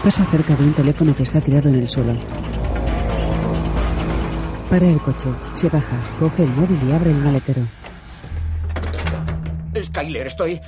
Pasa 0.03 0.25
cerca 0.27 0.57
de 0.57 0.65
un 0.65 0.73
teléfono 0.73 1.15
que 1.15 1.23
está 1.23 1.41
tirado 1.41 1.69
en 1.69 1.77
el 1.77 1.89
suelo. 1.89 2.15
Para 4.71 4.87
el 4.89 5.01
coche, 5.01 5.29
se 5.53 5.69
baja, 5.69 6.01
coge 6.19 6.45
el 6.45 6.53
móvil 6.53 6.79
y 6.89 6.93
abre 6.93 7.11
el 7.11 7.19
maletero. 7.19 7.63
Skyler, 9.83 10.27
estoy. 10.27 10.61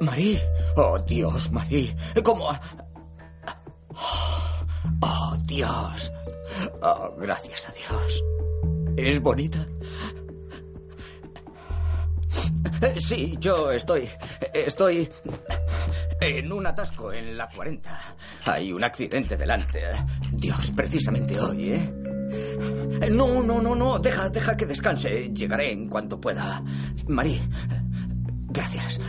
Marie. 0.00 0.40
Oh, 0.76 0.98
Dios, 0.98 1.50
Marie. 1.52 1.94
¿Cómo? 2.22 2.48
Oh, 5.02 5.36
Dios. 5.44 6.12
Oh, 6.82 7.14
gracias 7.18 7.68
a 7.68 7.72
Dios. 7.72 8.24
¿Es 8.96 9.20
bonita? 9.20 9.66
Sí, 12.98 13.36
yo 13.40 13.70
estoy. 13.70 14.08
Estoy. 14.52 15.08
En 16.20 16.52
un 16.52 16.66
atasco 16.66 17.12
en 17.12 17.36
la 17.36 17.48
40. 17.48 17.98
Hay 18.46 18.72
un 18.72 18.84
accidente 18.84 19.36
delante. 19.36 19.80
Dios, 20.32 20.72
precisamente 20.74 21.38
hoy, 21.40 21.70
¿eh? 21.70 21.92
No, 23.10 23.42
no, 23.42 23.60
no, 23.60 23.74
no. 23.74 23.98
Deja, 23.98 24.28
deja 24.28 24.56
que 24.56 24.66
descanse. 24.66 25.30
Llegaré 25.32 25.72
en 25.72 25.88
cuanto 25.88 26.20
pueda. 26.20 26.62
Marie, 27.06 27.40
gracias. 28.48 29.00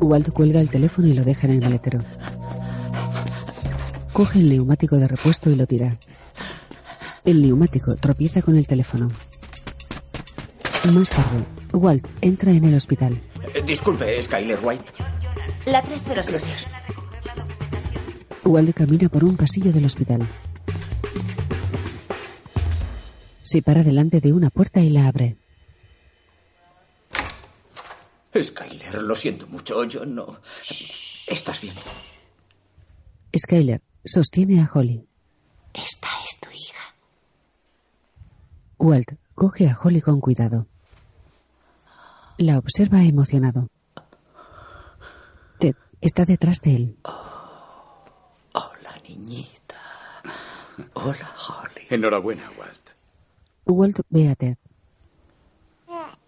Walt 0.00 0.30
cuelga 0.30 0.60
el 0.60 0.68
teléfono 0.68 1.08
y 1.08 1.14
lo 1.14 1.24
deja 1.24 1.46
en 1.46 1.54
el 1.54 1.60
maletero. 1.60 2.00
Coge 4.12 4.38
el 4.38 4.48
neumático 4.50 4.96
de 4.96 5.08
repuesto 5.08 5.50
y 5.50 5.56
lo 5.56 5.66
tira. 5.66 5.96
El 7.24 7.42
neumático 7.42 7.96
tropieza 7.96 8.42
con 8.42 8.56
el 8.56 8.66
teléfono. 8.66 9.08
Más 10.92 11.10
tarde, 11.10 11.44
Walt 11.72 12.06
entra 12.20 12.52
en 12.52 12.64
el 12.64 12.74
hospital. 12.74 13.20
Eh, 13.54 13.62
Disculpe, 13.64 14.20
Skyler 14.22 14.58
White. 14.62 14.92
La 15.66 15.82
307. 15.82 16.52
Walt 18.44 18.74
camina 18.74 19.08
por 19.08 19.24
un 19.24 19.36
pasillo 19.36 19.72
del 19.72 19.84
hospital. 19.84 20.28
Se 23.42 23.62
para 23.62 23.82
delante 23.84 24.20
de 24.20 24.32
una 24.32 24.50
puerta 24.50 24.80
y 24.80 24.90
la 24.90 25.06
abre. 25.08 25.36
Skyler, 28.40 29.02
lo 29.02 29.14
siento 29.16 29.46
mucho. 29.46 29.84
Yo 29.84 30.04
no. 30.04 30.40
¿Estás 31.26 31.60
bien? 31.60 31.74
Skyler 33.36 33.82
sostiene 34.04 34.60
a 34.60 34.70
Holly. 34.72 35.06
Esta 35.72 36.08
es 36.24 36.38
tu 36.40 36.48
hija. 36.50 36.94
Walt 38.78 39.12
coge 39.34 39.68
a 39.68 39.78
Holly 39.82 40.00
con 40.00 40.20
cuidado. 40.20 40.66
La 42.38 42.58
observa 42.58 43.02
emocionado. 43.02 43.68
Ted 45.58 45.74
está 46.00 46.24
detrás 46.24 46.60
de 46.60 46.76
él. 46.76 46.96
Hola, 48.52 48.94
niñita. 49.08 49.80
Hola, 50.94 51.34
Holly. 51.36 51.86
Enhorabuena, 51.88 52.50
Walt. 52.58 52.90
Walt 53.64 54.00
ve 54.10 54.28
a 54.28 54.34
Ted. 54.34 54.56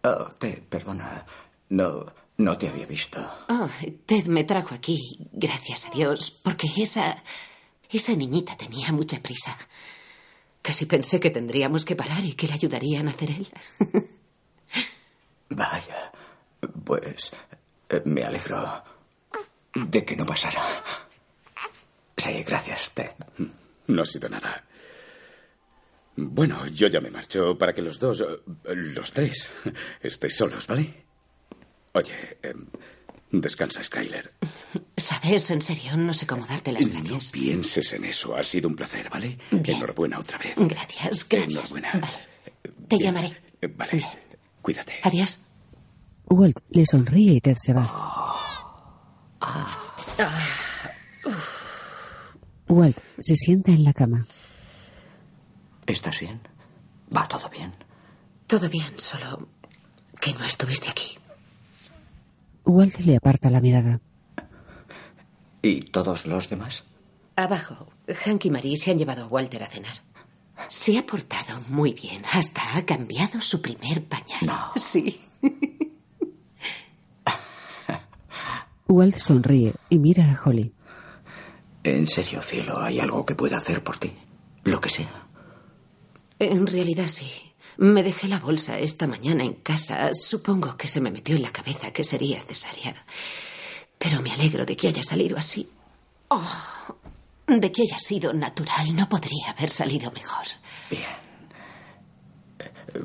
Oh, 0.05 0.31
Ted, 0.39 0.63
perdona. 0.69 1.27
No, 1.69 2.07
no 2.39 2.57
te 2.57 2.69
había 2.69 2.87
visto. 2.87 3.21
Oh, 3.51 3.69
Ted 4.07 4.27
me 4.27 4.45
trajo 4.45 4.75
aquí, 4.75 5.29
gracias 5.33 5.87
a 5.87 5.91
Dios, 5.91 6.31
porque 6.43 6.69
esa. 6.79 7.23
esa 7.91 8.15
niñita 8.15 8.57
tenía 8.57 8.93
mucha 8.93 9.21
prisa. 9.21 9.57
Casi 10.63 10.87
pensé 10.87 11.21
que 11.21 11.31
tendríamos 11.31 11.85
que 11.85 11.97
parar 11.97 12.25
y 12.25 12.33
que 12.33 12.47
le 12.47 12.55
ayudarían 12.55 13.09
a 13.09 13.11
hacer 13.11 13.31
él. 13.31 13.49
Vaya. 15.51 16.13
Pues. 16.85 17.33
eh, 17.89 18.03
Me 18.05 18.23
alegro 18.25 18.83
de 19.75 20.05
que 20.05 20.17
no 20.17 20.27
pasara. 20.27 20.63
Sí, 22.17 22.43
gracias, 22.43 22.91
Ted. 22.93 23.11
No 23.87 24.03
ha 24.03 24.07
sido 24.07 24.29
nada. 24.29 24.65
Bueno, 26.17 26.67
yo 26.67 26.89
ya 26.89 27.01
me 27.01 27.11
marcho 27.11 27.57
para 27.57 27.73
que 27.73 27.81
los 27.81 28.01
dos, 28.01 28.25
los 28.65 29.13
tres, 29.13 29.51
estéis 30.03 30.37
solos, 30.37 30.67
¿vale? 30.67 31.05
Oye, 31.93 32.39
em, 32.43 32.67
descansa, 33.31 33.85
Skyler. 33.85 34.35
¿Sabes? 34.97 35.49
En 35.53 35.63
serio, 35.63 35.97
no 35.97 36.13
sé 36.13 36.27
cómo 36.27 36.45
darte 36.45 36.73
las 36.73 36.89
gracias. 36.89 37.31
Pienses 37.31 37.93
en 37.93 38.05
eso. 38.05 38.35
Ha 38.37 38.43
sido 38.43 38.69
un 38.69 38.75
placer, 38.75 39.09
¿vale? 39.09 39.39
Enhorabuena 39.53 40.19
otra 40.19 40.39
vez. 40.39 40.55
Gracias, 40.57 41.29
gracias. 41.29 41.49
Enhorabuena. 41.73 42.01
Te 42.89 42.99
llamaré. 42.99 43.41
Vale. 43.77 44.05
Cuídate. 44.69 44.93
Adiós. 45.03 45.39
Walt 46.27 46.59
le 46.69 46.85
sonríe 46.85 47.33
y 47.33 47.41
Ted 47.41 47.57
se 47.57 47.73
va. 47.73 47.89
Walt 52.69 52.99
se 53.19 53.35
sienta 53.35 53.73
en 53.73 53.83
la 53.83 53.95
cama. 53.95 54.27
¿Estás 55.87 56.21
bien? 56.21 56.43
¿Va 57.17 57.27
todo 57.27 57.49
bien? 57.49 57.73
Todo 58.47 58.69
bien, 58.69 58.93
solo 58.99 59.49
que 60.21 60.35
no 60.35 60.45
estuviste 60.45 60.91
aquí. 60.91 61.17
Walt 62.67 62.99
le 62.99 63.17
aparta 63.17 63.49
la 63.49 63.63
mirada. 63.63 64.03
¿Y 65.63 65.81
todos 65.81 66.27
los 66.27 66.51
demás? 66.51 66.85
Abajo, 67.37 67.89
Hank 68.07 68.45
y 68.45 68.51
Marie 68.51 68.77
se 68.77 68.91
han 68.91 68.99
llevado 68.99 69.25
a 69.25 69.29
Walter 69.29 69.63
a 69.63 69.67
cenar. 69.67 70.08
Se 70.67 70.99
ha 70.99 71.07
portado 71.07 71.61
muy 71.69 71.93
bien. 71.95 72.23
Hasta 72.33 72.77
ha 72.77 72.85
cambiado 72.85 73.41
su 73.41 73.63
primer 73.63 74.05
pañal. 74.05 74.73
Sí. 74.77 75.21
Walt 78.89 79.17
sonríe 79.17 79.75
y 79.91 79.99
mira 79.99 80.25
a 80.25 80.43
Holly. 80.43 80.73
En 81.85 82.07
serio, 82.07 82.43
cielo, 82.43 82.81
¿hay 82.81 82.99
algo 82.99 83.25
que 83.25 83.35
pueda 83.35 83.59
hacer 83.59 83.85
por 83.85 83.99
ti? 83.99 84.13
Lo 84.65 84.81
que 84.81 84.89
sea. 84.89 85.27
En 86.39 86.67
realidad 86.67 87.07
sí. 87.09 87.31
Me 87.77 88.03
dejé 88.03 88.27
la 88.27 88.41
bolsa 88.41 88.79
esta 88.79 89.07
mañana 89.07 89.45
en 89.45 89.55
casa. 89.55 90.11
Supongo 90.13 90.77
que 90.77 90.89
se 90.89 91.01
me 91.01 91.11
metió 91.11 91.37
en 91.37 91.43
la 91.43 91.53
cabeza 91.53 91.93
que 91.93 92.03
sería 92.03 92.41
cesárea. 92.41 93.07
Pero 93.99 94.21
me 94.21 94.33
alegro 94.33 94.67
de 94.67 94.77
que 94.77 94.89
haya 94.89 95.03
salido 95.03 95.37
así. 95.37 95.69
Oh, 96.29 96.98
de 97.49 97.73
que 97.73 97.83
haya 97.83 97.99
sido 97.99 98.33
natural. 98.33 98.95
No 98.95 99.09
podría 99.09 99.51
haber 99.57 99.71
salido 99.71 100.11
mejor. 100.13 100.45
Bien. 100.91 101.03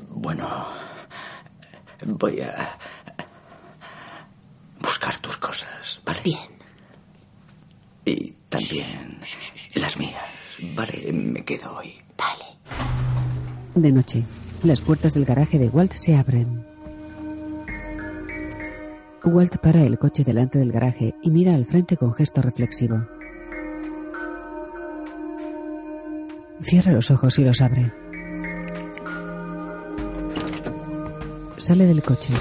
Bueno, 0.10 0.68
voy 2.06 2.41
a 2.41 2.78
buscar 4.80 5.18
tus 5.20 5.38
cosas, 5.38 6.02
¿vale? 6.06 6.20
Bien. 6.24 6.39
Y 8.06 8.32
también 8.50 9.20
las 9.76 9.98
mías, 9.98 10.24
¿vale? 10.76 11.12
Me 11.14 11.44
quedo 11.46 11.76
hoy. 11.78 12.04
De 13.76 13.91
noche, 13.91 14.24
las 14.62 14.82
puertas 14.82 15.16
del 15.16 15.26
garaje 15.26 15.58
de 15.58 15.68
Walt 15.68 15.94
se 15.94 16.16
abren. 16.16 16.64
Walt 19.26 19.58
para 19.58 19.84
el 19.84 19.98
coche 19.98 20.24
delante 20.24 20.60
del 20.60 20.72
garaje 20.72 21.16
y 21.24 21.32
mira 21.32 21.56
al 21.56 21.66
frente 21.66 21.98
con 21.98 22.14
gesto 22.14 22.41
reflexivo. 22.41 23.08
Cierra 26.62 26.91
los 26.91 27.12
ojos 27.12 27.38
y 27.39 27.43
los 27.43 27.62
abre. 27.62 27.91
Sale 31.58 31.86
del 31.86 32.01
coche. 32.04 32.34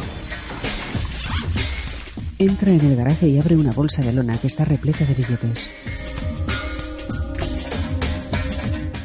Entra 2.38 2.72
en 2.72 2.80
el 2.80 2.96
garaje 2.96 3.28
y 3.28 3.38
abre 3.38 3.56
una 3.56 3.72
bolsa 3.72 4.02
de 4.02 4.12
lona 4.12 4.36
que 4.36 4.46
está 4.46 4.64
repleta 4.64 5.04
de 5.04 5.14
billetes. 5.14 5.70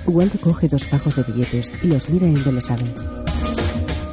Walt 0.07 0.39
coge 0.39 0.67
dos 0.67 0.85
fajos 0.85 1.15
de 1.17 1.23
billetes 1.23 1.73
y 1.83 1.87
los 1.87 2.09
mira 2.09 2.27
embelesado. 2.27 2.85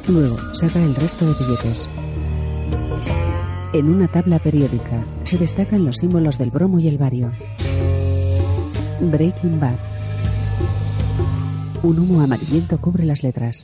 Luego 0.07 0.37
saca 0.53 0.83
el 0.83 0.93
resto 0.95 1.25
de 1.25 1.33
billetes. 1.43 1.89
En 3.73 3.89
una 3.89 4.07
tabla 4.07 4.39
periódica 4.39 5.03
se 5.23 5.37
destacan 5.37 5.85
los 5.85 5.97
símbolos 5.97 6.37
del 6.37 6.51
bromo 6.51 6.79
y 6.79 6.87
el 6.87 6.97
bario. 6.97 7.31
Breaking 9.01 9.59
Bad. 9.59 9.94
Un 11.85 11.99
humo 11.99 12.19
amarillento 12.19 12.81
cubre 12.81 13.05
las 13.05 13.21
letras. 13.21 13.63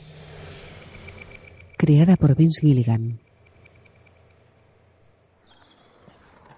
Creada 1.76 2.14
por 2.14 2.36
Vince 2.36 2.64
Gilligan. 2.64 3.18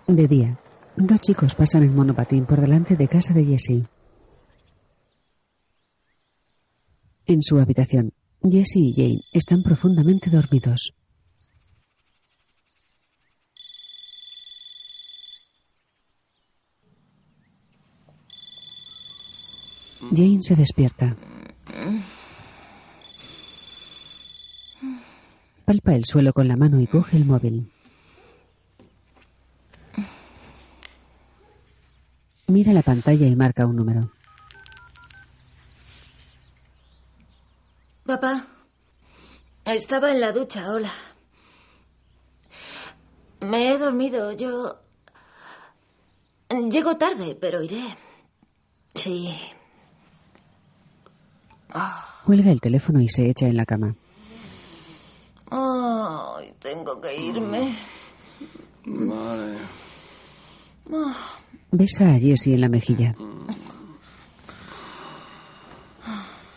De 0.07 0.29
día, 0.29 0.61
dos 0.95 1.23
chicos 1.23 1.55
pasan 1.55 1.85
en 1.85 1.97
monopatín 1.97 2.45
por 2.45 2.61
delante 2.61 2.97
de 2.97 3.09
casa 3.09 3.33
de 3.33 3.47
Jesse. 3.47 3.89
En 7.25 7.41
su 7.41 7.59
habitación, 7.59 8.13
Jesse 8.43 8.77
y 8.77 8.93
Jane 8.95 9.21
están 9.33 9.63
profundamente 9.63 10.29
dormidos. 10.29 10.93
Jane 20.13 20.43
se 20.43 20.57
despierta. 20.57 21.17
Palpa 25.65 25.95
el 25.95 26.05
suelo 26.05 26.33
con 26.33 26.49
la 26.49 26.57
mano 26.57 26.81
y 26.81 26.87
coge 26.87 27.17
el 27.17 27.25
móvil. 27.25 27.71
Mira 32.47 32.73
la 32.73 32.83
pantalla 32.83 33.27
y 33.27 33.35
marca 33.35 33.67
un 33.67 33.77
número. 33.77 34.13
Papá, 38.05 38.47
estaba 39.65 40.13
en 40.13 40.21
la 40.21 40.33
ducha, 40.33 40.71
hola. 40.71 40.93
Me 43.41 43.73
he 43.73 43.79
dormido, 43.79 44.33
yo... 44.33 44.81
Llego 46.71 46.97
tarde, 46.97 47.35
pero 47.35 47.63
iré. 47.63 47.83
Sí. 48.95 49.35
Cuelga 52.25 52.51
el 52.51 52.61
teléfono 52.61 53.01
y 53.01 53.09
se 53.09 53.29
echa 53.29 53.47
en 53.47 53.57
la 53.57 53.67
cama. 53.67 53.95
Ay, 55.51 56.55
tengo 56.59 57.01
que 57.01 57.17
irme. 57.17 57.75
Vale. 58.87 59.57
Besa 61.71 62.15
a 62.15 62.19
Jessie 62.19 62.55
en 62.55 62.61
la 62.61 62.69
mejilla. 62.69 63.15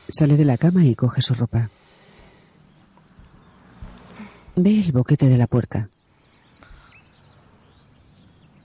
Sale 0.10 0.38
de 0.38 0.46
la 0.46 0.58
cama 0.58 0.86
y 0.86 0.96
coge 0.96 1.22
su 1.22 1.34
ropa. 1.34 1.70
Ve 4.56 4.80
el 4.80 4.92
boquete 4.92 5.28
de 5.28 5.38
la 5.38 5.48
puerta. 5.48 5.90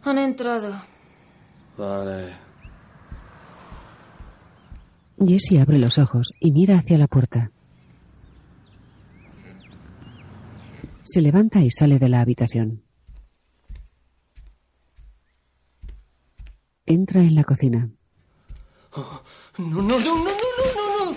Han 0.05 0.19
entrado. 0.19 0.81
Vale. 1.77 2.52
Jessie 5.29 5.61
abre 5.61 5.79
los 5.79 5.99
ojos 5.99 6.33
y 6.41 6.53
mira 6.53 6.79
hacia 6.79 6.99
la 6.99 7.07
puerta. 7.07 7.51
Se 11.05 11.21
levanta 11.21 11.61
y 11.61 11.71
sale 11.71 11.99
de 11.99 12.09
la 12.09 12.21
habitación. 12.21 12.83
Entra 16.87 17.21
en 17.23 17.35
la 17.35 17.45
cocina. 17.45 17.91
No, 19.59 19.83
no, 19.83 19.83
no, 19.83 20.01
no, 20.01 20.25
no, 20.25 20.25
no, 20.25 21.13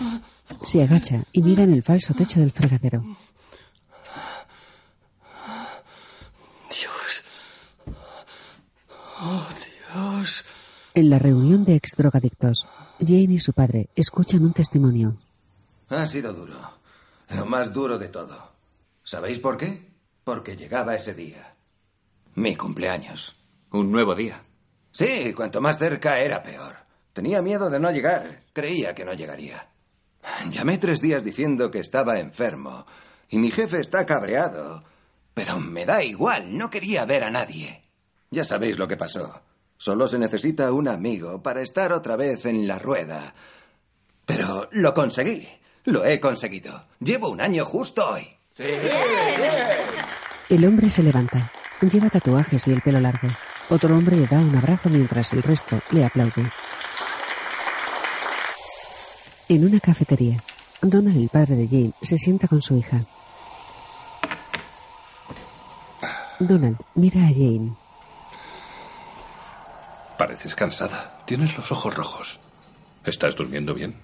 no. 0.00 0.22
Se 0.64 0.82
agacha 0.82 1.24
y 1.32 1.42
mira 1.42 1.64
en 1.64 1.72
el 1.72 1.82
falso 1.82 2.14
techo 2.14 2.40
del 2.40 2.52
fregadero. 2.52 3.02
Dios. 6.70 7.24
Oh, 9.20 9.46
Dios. 9.94 10.44
En 10.94 11.08
la 11.08 11.18
reunión 11.18 11.64
de 11.64 11.74
ex 11.76 11.96
drogadictos, 11.96 12.66
Jane 13.00 13.34
y 13.34 13.38
su 13.38 13.54
padre 13.54 13.88
escuchan 13.94 14.44
un 14.44 14.52
testimonio. 14.52 15.16
Ha 15.88 16.06
sido 16.06 16.34
duro. 16.34 16.54
Lo 17.30 17.46
más 17.46 17.72
duro 17.72 17.98
de 17.98 18.08
todo. 18.08 18.52
¿Sabéis 19.02 19.38
por 19.38 19.56
qué? 19.56 19.88
Porque 20.22 20.54
llegaba 20.56 20.94
ese 20.94 21.14
día. 21.14 21.54
Mi 22.34 22.56
cumpleaños. 22.56 23.34
Un 23.70 23.90
nuevo 23.90 24.14
día. 24.14 24.42
Sí, 24.92 25.32
cuanto 25.32 25.62
más 25.62 25.78
cerca 25.78 26.18
era 26.20 26.42
peor. 26.42 26.76
Tenía 27.14 27.40
miedo 27.40 27.70
de 27.70 27.80
no 27.80 27.90
llegar. 27.90 28.42
Creía 28.52 28.94
que 28.94 29.06
no 29.06 29.14
llegaría. 29.14 29.68
Llamé 30.50 30.76
tres 30.76 31.00
días 31.00 31.24
diciendo 31.24 31.70
que 31.70 31.78
estaba 31.78 32.18
enfermo. 32.20 32.86
Y 33.30 33.38
mi 33.38 33.50
jefe 33.50 33.80
está 33.80 34.04
cabreado. 34.04 34.82
Pero 35.32 35.58
me 35.58 35.86
da 35.86 36.04
igual. 36.04 36.56
No 36.56 36.68
quería 36.68 37.06
ver 37.06 37.24
a 37.24 37.30
nadie. 37.30 37.82
Ya 38.30 38.44
sabéis 38.44 38.78
lo 38.78 38.86
que 38.86 38.98
pasó. 38.98 39.40
Solo 39.82 40.06
se 40.06 40.16
necesita 40.16 40.72
un 40.72 40.86
amigo 40.86 41.42
para 41.42 41.60
estar 41.60 41.92
otra 41.92 42.14
vez 42.14 42.46
en 42.46 42.68
la 42.68 42.78
rueda. 42.78 43.34
Pero 44.24 44.68
lo 44.70 44.94
conseguí. 44.94 45.48
Lo 45.86 46.04
he 46.04 46.20
conseguido. 46.20 46.84
Llevo 47.00 47.30
un 47.30 47.40
año 47.40 47.64
justo 47.64 48.08
hoy. 48.08 48.22
Sí. 48.48 48.62
El 50.48 50.64
hombre 50.66 50.88
se 50.88 51.02
levanta. 51.02 51.50
Lleva 51.80 52.10
tatuajes 52.10 52.68
y 52.68 52.70
el 52.70 52.80
pelo 52.80 53.00
largo. 53.00 53.26
Otro 53.70 53.96
hombre 53.96 54.16
le 54.16 54.28
da 54.28 54.38
un 54.38 54.54
abrazo 54.54 54.88
mientras 54.88 55.32
el 55.32 55.42
resto 55.42 55.80
le 55.90 56.04
aplaude. 56.04 56.48
En 59.48 59.64
una 59.64 59.80
cafetería, 59.80 60.40
Donald, 60.80 61.16
el 61.16 61.28
padre 61.28 61.56
de 61.56 61.66
Jane, 61.66 61.92
se 62.02 62.16
sienta 62.18 62.46
con 62.46 62.62
su 62.62 62.76
hija. 62.76 63.00
Donald 66.38 66.76
mira 66.94 67.22
a 67.22 67.30
Jane. 67.30 67.81
Pareces 70.16 70.54
cansada. 70.54 71.22
Tienes 71.26 71.56
los 71.56 71.72
ojos 71.72 71.94
rojos. 71.94 72.40
¿Estás 73.04 73.34
durmiendo 73.34 73.74
bien? 73.74 73.96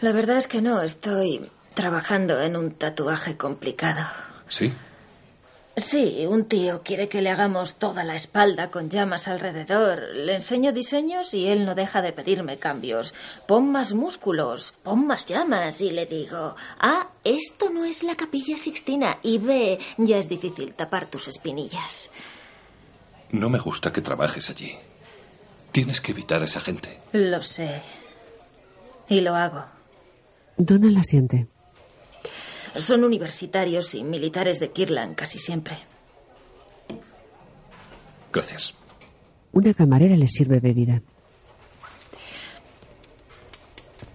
La 0.00 0.12
verdad 0.12 0.36
es 0.36 0.48
que 0.48 0.60
no, 0.60 0.82
estoy 0.82 1.40
trabajando 1.74 2.40
en 2.40 2.56
un 2.56 2.72
tatuaje 2.72 3.36
complicado. 3.36 4.04
Sí. 4.48 4.72
Sí, 5.74 6.26
un 6.28 6.44
tío 6.44 6.82
quiere 6.82 7.08
que 7.08 7.22
le 7.22 7.30
hagamos 7.30 7.76
toda 7.76 8.04
la 8.04 8.14
espalda 8.14 8.70
con 8.70 8.90
llamas 8.90 9.26
alrededor. 9.26 10.02
Le 10.14 10.34
enseño 10.34 10.70
diseños 10.70 11.32
y 11.32 11.48
él 11.48 11.64
no 11.64 11.74
deja 11.74 12.02
de 12.02 12.12
pedirme 12.12 12.58
cambios. 12.58 13.14
Pon 13.46 13.72
más 13.72 13.94
músculos, 13.94 14.74
pon 14.82 15.06
más 15.06 15.24
llamas 15.24 15.80
y 15.80 15.90
le 15.90 16.04
digo, 16.04 16.56
ah, 16.78 17.08
esto 17.24 17.70
no 17.70 17.86
es 17.86 18.02
la 18.02 18.16
capilla 18.16 18.58
sixtina 18.58 19.18
y 19.22 19.38
ve, 19.38 19.78
ya 19.96 20.18
es 20.18 20.28
difícil 20.28 20.74
tapar 20.74 21.06
tus 21.06 21.28
espinillas. 21.28 22.10
No 23.30 23.48
me 23.48 23.58
gusta 23.58 23.90
que 23.90 24.02
trabajes 24.02 24.50
allí. 24.50 24.76
Tienes 25.72 26.00
que 26.00 26.12
evitar 26.12 26.42
a 26.42 26.44
esa 26.44 26.60
gente. 26.60 27.00
Lo 27.12 27.42
sé. 27.42 27.82
Y 29.08 29.20
lo 29.20 29.34
hago. 29.34 29.64
Donald 30.56 30.98
asiente. 30.98 31.46
Son 32.76 33.04
universitarios 33.04 33.94
y 33.94 34.04
militares 34.04 34.60
de 34.60 34.70
Kirlan 34.70 35.14
casi 35.14 35.38
siempre. 35.38 35.78
Gracias. 38.32 38.74
Una 39.52 39.74
camarera 39.74 40.16
le 40.16 40.28
sirve 40.28 40.60
bebida. 40.60 41.02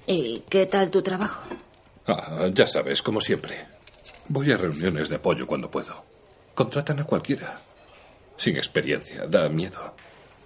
¿Y 0.08 0.44
qué 0.50 0.66
tal 0.66 0.90
tu 0.90 1.02
trabajo? 1.02 1.42
Ah, 2.08 2.50
ya 2.54 2.66
sabes, 2.66 3.02
como 3.02 3.20
siempre. 3.20 3.66
Voy 4.30 4.52
a 4.52 4.58
reuniones 4.58 5.10
de 5.10 5.18
apoyo 5.18 5.46
cuando 5.46 5.70
puedo. 5.70 6.06
Contratan 6.56 7.00
a 7.00 7.04
cualquiera. 7.04 7.60
Sin 8.38 8.56
experiencia, 8.56 9.28
da 9.28 9.50
miedo. 9.50 9.94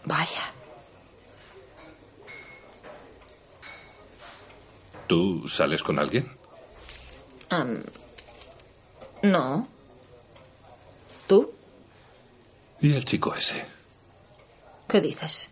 Vaya. 0.05 0.53
¿Tú 5.11 5.45
sales 5.45 5.83
con 5.83 5.99
alguien? 5.99 6.25
No. 9.23 9.67
¿Tú? 11.27 11.51
¿Y 12.79 12.93
el 12.93 13.03
chico 13.03 13.35
ese? 13.35 13.61
¿Qué 14.87 15.01
dices? 15.01 15.49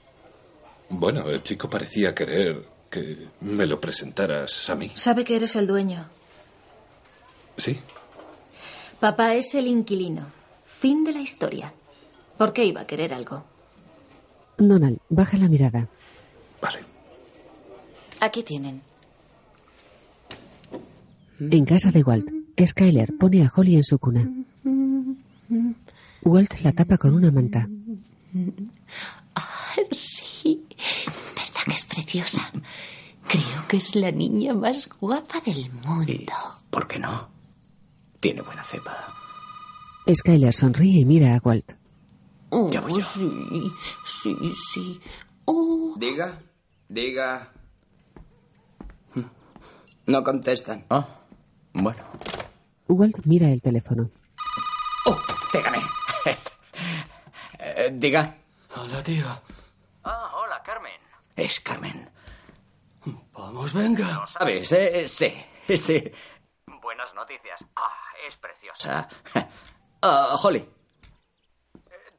Bueno, 0.87 1.27
el 1.27 1.43
chico 1.43 1.69
parecía 1.69 2.15
querer 2.15 2.65
que 2.89 3.27
me 3.41 3.65
lo 3.65 3.81
presentaras 3.81 4.69
a 4.69 4.75
mí. 4.75 4.93
Sabe 4.95 5.25
que 5.25 5.35
eres 5.35 5.57
el 5.57 5.67
dueño. 5.67 6.07
¿Sí? 7.57 7.81
Papá 9.01 9.33
es 9.33 9.53
el 9.55 9.67
inquilino. 9.67 10.25
Fin 10.63 11.03
de 11.03 11.11
la 11.11 11.19
historia. 11.19 11.73
¿Por 12.37 12.53
qué 12.53 12.63
iba 12.63 12.79
a 12.79 12.87
querer 12.87 13.13
algo? 13.13 13.43
Donald 14.57 14.99
baja 15.09 15.35
la 15.35 15.49
mirada. 15.49 15.89
Aquí 18.21 18.43
tienen. 18.43 18.88
En 21.39 21.65
casa 21.65 21.91
de 21.91 22.03
Walt, 22.03 22.29
Skyler 22.63 23.15
pone 23.17 23.43
a 23.45 23.51
Holly 23.55 23.75
en 23.77 23.83
su 23.83 23.97
cuna. 23.99 24.29
Walt 26.23 26.59
la 26.61 26.71
tapa 26.73 26.97
con 26.97 27.13
una 27.13 27.31
manta. 27.31 27.67
Ah, 29.35 29.73
sí. 29.91 30.65
¿Verdad 31.35 31.63
que 31.65 31.73
es 31.73 31.85
preciosa? 31.85 32.51
Creo 33.27 33.67
que 33.67 33.77
es 33.77 33.95
la 33.95 34.11
niña 34.11 34.53
más 34.53 34.89
guapa 34.99 35.39
del 35.45 35.71
mundo. 35.85 36.33
¿Por 36.69 36.87
qué 36.87 36.99
no? 36.99 37.29
Tiene 38.19 38.41
buena 38.41 38.63
cepa. 38.63 39.13
Skyler 40.13 40.53
sonríe 40.53 41.01
y 41.01 41.05
mira 41.05 41.35
a 41.35 41.39
Walt. 41.43 41.73
Ya 42.71 42.81
voy 42.81 42.93
yo. 42.93 43.01
Sí, 43.01 43.71
sí, 44.05 44.35
sí. 44.73 44.99
Oh, 45.45 45.93
Diga, 45.97 46.39
diga. 46.89 47.51
No 50.07 50.23
contestan. 50.23 50.85
Ah, 50.89 51.18
bueno. 51.73 52.03
Walt 52.87 53.17
mira 53.25 53.47
el 53.49 53.61
teléfono. 53.61 54.09
¡Oh! 55.05 55.17
¡Pégame! 55.51 55.79
Eh, 57.59 57.89
diga. 57.93 58.35
Hola, 58.75 59.03
tío. 59.03 59.25
Ah, 60.03 60.31
hola, 60.35 60.61
Carmen. 60.63 60.99
Es 61.35 61.59
Carmen. 61.59 62.09
Vamos, 63.33 63.73
venga. 63.73 64.13
Lo 64.19 64.27
¿Sabes? 64.27 64.71
Eh, 64.71 65.07
sí, 65.07 65.33
sí. 65.77 66.11
Buenas 66.81 67.13
noticias. 67.13 67.59
Ah, 67.75 67.91
es 68.27 68.37
preciosa. 68.37 69.07
O 69.25 69.29
sea, 69.29 69.49
ah, 70.01 70.35
Holly, 70.41 70.67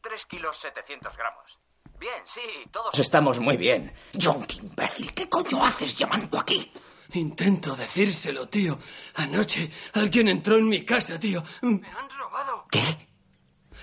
Tres 0.03 0.25
kilos 0.27 0.57
700 0.59 1.17
gramos. 1.17 1.59
Bien, 1.99 2.23
sí, 2.25 2.41
todos 2.73 2.99
estamos 2.99 3.39
muy 3.39 3.57
bien. 3.59 3.93
John, 4.21 4.45
qué 4.47 4.57
imbécil, 4.57 5.13
¿qué 5.13 5.29
coño 5.29 5.63
haces 5.63 5.95
llamando 5.95 6.39
aquí? 6.39 6.73
Intento 7.15 7.75
decírselo, 7.75 8.49
tío. 8.49 8.79
Anoche 9.17 9.71
alguien 9.95 10.29
entró 10.29 10.57
en 10.57 10.69
mi 10.69 10.85
casa, 10.85 11.19
tío. 11.19 11.43
Me 11.63 11.89
han 11.89 12.11
robado. 12.11 12.67
¿Qué? 12.71 13.09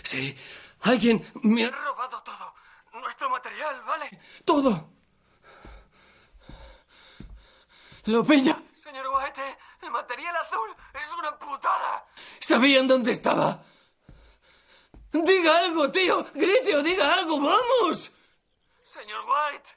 Sí, 0.04 0.36
alguien 0.82 1.26
me 1.44 1.66
ha 1.66 1.72
robado 1.72 2.22
todo. 2.24 2.54
Nuestro 2.94 3.30
material, 3.30 3.82
¿vale? 3.86 4.20
Todo. 4.46 4.90
Lo 8.06 8.24
pilla. 8.24 8.58
Señor 8.82 9.08
White, 9.08 9.58
el 9.82 9.92
material 9.92 10.36
azul 10.38 10.76
es 10.94 11.12
una 11.20 11.38
putada. 11.38 12.06
Sabían 12.40 12.88
dónde 12.88 13.12
estaba. 13.12 13.62
Diga 15.12 15.58
algo, 15.58 15.92
tío. 15.92 16.26
Grite 16.34 16.76
o 16.76 16.84
diga 16.84 17.14
algo. 17.14 17.40
¡Vamos! 17.40 18.12
Señor 18.86 19.22
White. 19.26 19.70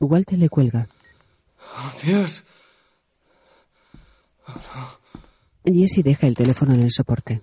Walter 0.00 0.38
le 0.38 0.48
cuelga. 0.48 0.88
Oh, 1.76 1.92
Dios. 2.02 2.44
Jesse 5.64 6.02
deja 6.02 6.26
el 6.26 6.34
teléfono 6.34 6.74
en 6.74 6.82
el 6.82 6.90
soporte. 6.90 7.42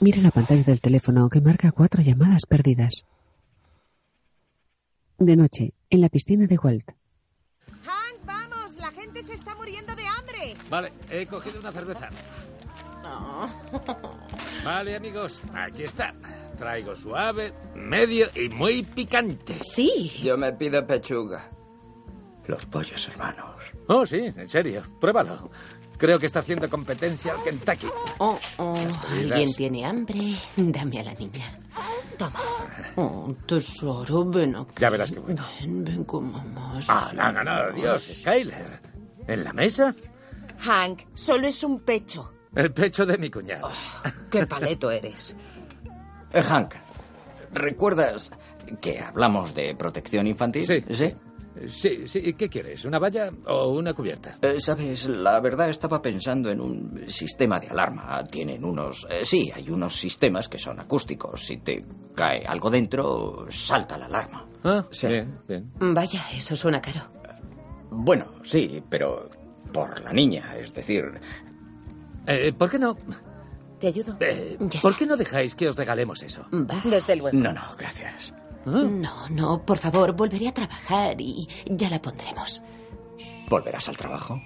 Mira 0.00 0.20
la 0.20 0.30
pantalla 0.30 0.62
del 0.62 0.80
teléfono 0.80 1.28
que 1.30 1.40
marca 1.40 1.72
cuatro 1.72 2.02
llamadas 2.02 2.42
perdidas. 2.46 3.04
De 5.18 5.36
noche, 5.36 5.72
en 5.88 6.00
la 6.02 6.10
piscina 6.10 6.46
de 6.46 6.58
Walt. 6.58 6.90
Hank, 7.84 8.24
vamos, 8.26 8.74
la 8.76 8.90
gente 8.90 9.22
se 9.22 9.32
está 9.34 9.54
muriendo 9.54 9.94
de 9.96 10.06
hambre. 10.06 10.54
Vale, 10.68 10.92
he 11.08 11.26
cogido 11.26 11.60
una 11.60 11.72
cerveza. 11.72 12.10
Vale, 14.64 14.96
amigos, 14.96 15.40
aquí 15.54 15.84
está. 15.84 16.12
Traigo 16.58 16.94
suave, 16.94 17.54
medio 17.74 18.26
y 18.34 18.48
muy 18.54 18.82
picante. 18.82 19.54
Sí. 19.62 20.12
Yo 20.22 20.36
me 20.36 20.52
pido 20.52 20.86
pechuga. 20.86 21.55
Los 22.46 22.66
pollos 22.66 23.08
hermanos. 23.08 23.56
Oh, 23.88 24.06
sí, 24.06 24.18
en 24.18 24.48
serio. 24.48 24.82
Pruébalo. 25.00 25.50
Creo 25.98 26.18
que 26.18 26.26
está 26.26 26.40
haciendo 26.40 26.68
competencia 26.68 27.32
al 27.32 27.42
Kentucky. 27.42 27.88
Oh, 28.18 28.38
oh, 28.58 28.76
alguien 29.10 29.54
tiene 29.54 29.84
hambre. 29.84 30.36
Dame 30.56 31.00
a 31.00 31.04
la 31.04 31.14
niña. 31.14 31.58
Toma. 32.18 32.40
Oh, 32.96 33.34
tesoro, 33.46 34.24
ven 34.26 34.56
aquí. 34.56 34.74
Ya 34.76 34.90
verás 34.90 35.10
qué 35.10 35.18
bueno. 35.18 35.42
Ven, 35.60 35.84
ven 35.84 36.04
con 36.04 36.30
mamá. 36.30 36.78
Ah, 36.88 37.10
no, 37.14 37.32
no, 37.32 37.42
no, 37.42 37.72
Dios, 37.72 38.02
Skyler. 38.20 38.80
¿En 39.26 39.44
la 39.44 39.52
mesa? 39.52 39.94
Hank, 40.60 41.02
solo 41.14 41.46
es 41.48 41.62
un 41.64 41.80
pecho. 41.80 42.32
El 42.54 42.72
pecho 42.72 43.04
de 43.04 43.18
mi 43.18 43.30
cuñado. 43.30 43.70
Qué 44.30 44.46
paleto 44.46 44.90
eres. 44.90 45.36
Eh, 46.32 46.42
Hank, 46.42 46.74
¿recuerdas 47.52 48.30
que 48.80 49.00
hablamos 49.00 49.54
de 49.54 49.74
protección 49.74 50.26
infantil? 50.26 50.66
Sí. 50.66 50.84
¿Sí? 50.94 51.14
Sí, 51.68 52.06
sí. 52.06 52.32
¿Qué 52.34 52.48
quieres? 52.48 52.84
¿Una 52.84 52.98
valla 52.98 53.30
o 53.46 53.68
una 53.70 53.92
cubierta? 53.94 54.38
Eh, 54.42 54.60
Sabes, 54.60 55.06
la 55.08 55.40
verdad 55.40 55.70
estaba 55.70 56.00
pensando 56.02 56.50
en 56.50 56.60
un 56.60 57.04
sistema 57.08 57.58
de 57.60 57.68
alarma. 57.68 58.22
Tienen 58.24 58.64
unos... 58.64 59.06
eh, 59.10 59.24
sí, 59.24 59.50
hay 59.54 59.70
unos 59.70 59.96
sistemas 59.98 60.48
que 60.48 60.58
son 60.58 60.78
acústicos. 60.80 61.44
Si 61.46 61.58
te 61.58 61.84
cae 62.14 62.44
algo 62.46 62.70
dentro, 62.70 63.46
salta 63.50 63.96
la 63.98 64.06
alarma. 64.06 64.46
Ah, 64.64 64.84
Sí. 64.90 65.06
bien, 65.08 65.38
bien. 65.48 65.70
Vaya, 65.78 66.20
eso 66.34 66.54
suena 66.56 66.80
caro. 66.80 67.00
Bueno, 67.90 68.32
sí, 68.42 68.82
pero 68.88 69.30
por 69.72 70.00
la 70.02 70.12
niña, 70.12 70.54
es 70.58 70.72
decir... 70.74 71.04
Eh, 72.26 72.52
¿Por 72.52 72.68
qué 72.70 72.78
no? 72.78 72.96
¿Te 73.78 73.88
ayudo? 73.88 74.16
Eh, 74.20 74.58
¿Por 74.82 74.96
qué 74.96 75.06
no 75.06 75.16
dejáis 75.16 75.54
que 75.54 75.68
os 75.68 75.76
regalemos 75.76 76.22
eso? 76.22 76.44
Desde 76.84 77.16
luego. 77.16 77.36
No, 77.38 77.52
no, 77.52 77.62
gracias. 77.78 78.34
No, 78.66 79.28
no, 79.30 79.64
por 79.64 79.78
favor, 79.78 80.12
volveré 80.16 80.48
a 80.48 80.54
trabajar 80.54 81.20
y 81.20 81.48
ya 81.66 81.88
la 81.88 82.02
pondremos. 82.02 82.62
¿Volverás 83.48 83.88
al 83.88 83.96
trabajo? 83.96 84.42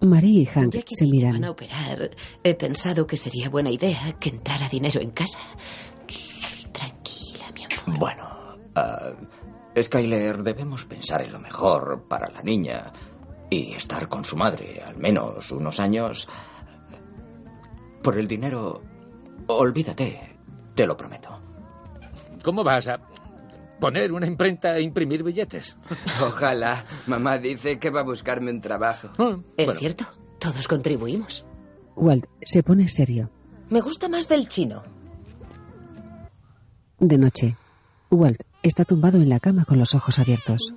Marie 0.00 0.42
y 0.42 0.46
Hank 0.46 0.74
Ya 0.74 0.82
que 0.82 0.94
se 0.94 1.06
van 1.24 1.44
a 1.44 1.50
operar, 1.50 2.10
he 2.42 2.54
pensado 2.54 3.06
que 3.06 3.16
sería 3.16 3.48
buena 3.48 3.70
idea 3.70 4.12
que 4.18 4.30
entrara 4.30 4.68
dinero 4.68 5.00
en 5.00 5.10
casa. 5.10 5.38
Shh, 6.08 6.66
tranquila, 6.72 7.46
mi 7.54 7.64
amor. 7.64 7.98
Bueno, 7.98 8.28
ah, 8.74 9.12
Skyler, 9.80 10.42
debemos 10.42 10.84
pensar 10.84 11.22
en 11.22 11.32
lo 11.32 11.38
mejor 11.38 12.06
para 12.08 12.28
la 12.32 12.42
niña 12.42 12.92
y 13.48 13.74
estar 13.74 14.08
con 14.08 14.24
su 14.24 14.36
madre 14.36 14.82
al 14.84 14.98
menos 14.98 15.52
unos 15.52 15.78
años. 15.78 16.28
Por 18.02 18.18
el 18.18 18.26
dinero, 18.26 18.82
olvídate, 19.46 20.36
te 20.74 20.86
lo 20.86 20.96
prometo. 20.96 21.37
¿Cómo 22.42 22.64
vas 22.64 22.88
a 22.88 23.00
poner 23.80 24.12
una 24.12 24.26
imprenta 24.26 24.76
e 24.76 24.82
imprimir 24.82 25.22
billetes? 25.22 25.76
Ojalá. 26.22 26.84
Mamá 27.06 27.38
dice 27.38 27.78
que 27.78 27.90
va 27.90 28.00
a 28.00 28.04
buscarme 28.04 28.50
un 28.50 28.60
trabajo. 28.60 29.08
Es 29.56 29.78
cierto, 29.78 30.04
todos 30.38 30.66
contribuimos. 30.68 31.44
Walt 31.96 32.26
se 32.42 32.62
pone 32.62 32.88
serio. 32.88 33.30
Me 33.70 33.80
gusta 33.80 34.08
más 34.08 34.28
del 34.28 34.48
chino. 34.48 34.82
De 36.98 37.18
noche, 37.18 37.56
Walt 38.10 38.42
está 38.62 38.84
tumbado 38.84 39.18
en 39.18 39.28
la 39.28 39.40
cama 39.40 39.64
con 39.64 39.78
los 39.78 39.94
ojos 39.94 40.18
abiertos. 40.18 40.72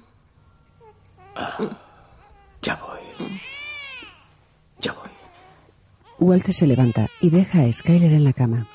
Ya 2.61 2.75
voy. 2.75 3.29
Ya 4.79 4.93
voy. 4.93 5.09
Walt 6.19 6.47
se 6.47 6.67
levanta 6.67 7.07
y 7.21 7.29
deja 7.29 7.61
a 7.61 7.71
Skyler 7.71 8.13
en 8.13 8.23
la 8.23 8.33
cama. 8.33 8.67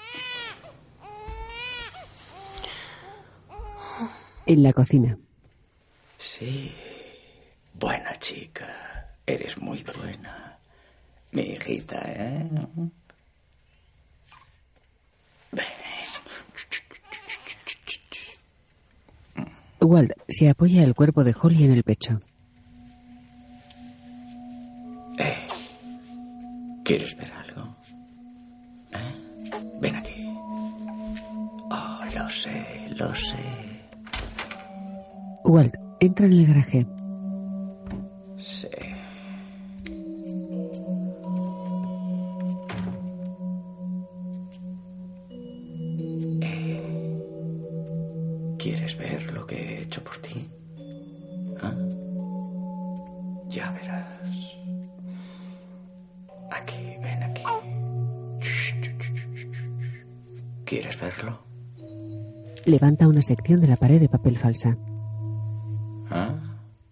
En 4.46 4.62
la 4.62 4.72
cocina, 4.72 5.18
Sí. 6.18 6.72
Buena 7.74 8.14
chica. 8.16 9.08
Eres 9.26 9.58
muy 9.58 9.82
buena. 9.82 10.56
Mi 11.32 11.42
hijita, 11.42 12.00
¿eh? 12.06 12.48
Walt 19.80 20.12
se 20.28 20.48
apoya 20.48 20.82
el 20.82 20.94
cuerpo 20.94 21.22
de 21.22 21.34
Holly 21.40 21.64
en 21.64 21.72
el 21.72 21.82
pecho. 21.82 22.20
¿Quieres 26.84 27.16
ver 27.16 27.32
algo? 27.32 27.76
¿Eh? 28.92 29.60
Ven 29.80 29.96
aquí. 29.96 30.24
Oh, 31.68 32.00
lo 32.14 32.28
sé, 32.30 32.88
lo 32.96 33.12
sé. 33.14 33.65
Walt 35.46 35.74
entra 36.00 36.26
en 36.26 36.32
el 36.32 36.46
garaje. 36.46 36.86
Sí. 38.38 38.68
Eh, 46.42 47.22
¿Quieres 48.58 48.98
ver 48.98 49.32
lo 49.32 49.46
que 49.46 49.56
he 49.56 49.82
hecho 49.82 50.02
por 50.02 50.16
ti? 50.18 50.48
¿Ah? 51.62 51.74
Ya 53.48 53.70
verás. 53.72 54.30
Aquí, 56.50 56.96
ven 57.02 57.22
aquí. 57.22 57.42
¿Quieres 60.64 61.00
verlo? 61.00 61.38
Levanta 62.64 63.06
una 63.06 63.22
sección 63.22 63.60
de 63.60 63.68
la 63.68 63.76
pared 63.76 64.00
de 64.00 64.08
papel 64.08 64.36
falsa. 64.38 64.76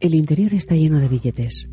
El 0.01 0.15
interior 0.15 0.53
está 0.55 0.75
lleno 0.75 1.01
de 1.01 1.09
billetes. 1.09 1.69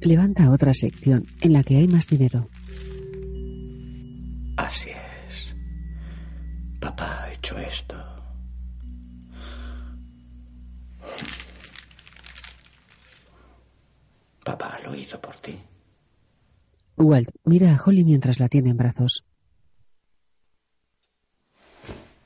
Levanta 0.00 0.50
otra 0.50 0.72
sección 0.74 1.26
en 1.40 1.52
la 1.52 1.62
que 1.62 1.76
hay 1.76 1.88
más 1.88 2.06
dinero. 2.06 2.48
Así 4.56 4.90
es. 4.90 5.54
Papá 6.80 7.24
ha 7.24 7.32
hecho 7.32 7.58
esto. 7.58 7.96
Papá 14.44 14.78
lo 14.84 14.94
hizo 14.94 15.20
por 15.20 15.36
ti. 15.38 15.58
Walt 16.96 17.28
mira 17.44 17.74
a 17.74 17.82
Holly 17.82 18.02
mientras 18.04 18.40
la 18.40 18.48
tiene 18.48 18.70
en 18.70 18.76
brazos. 18.76 19.24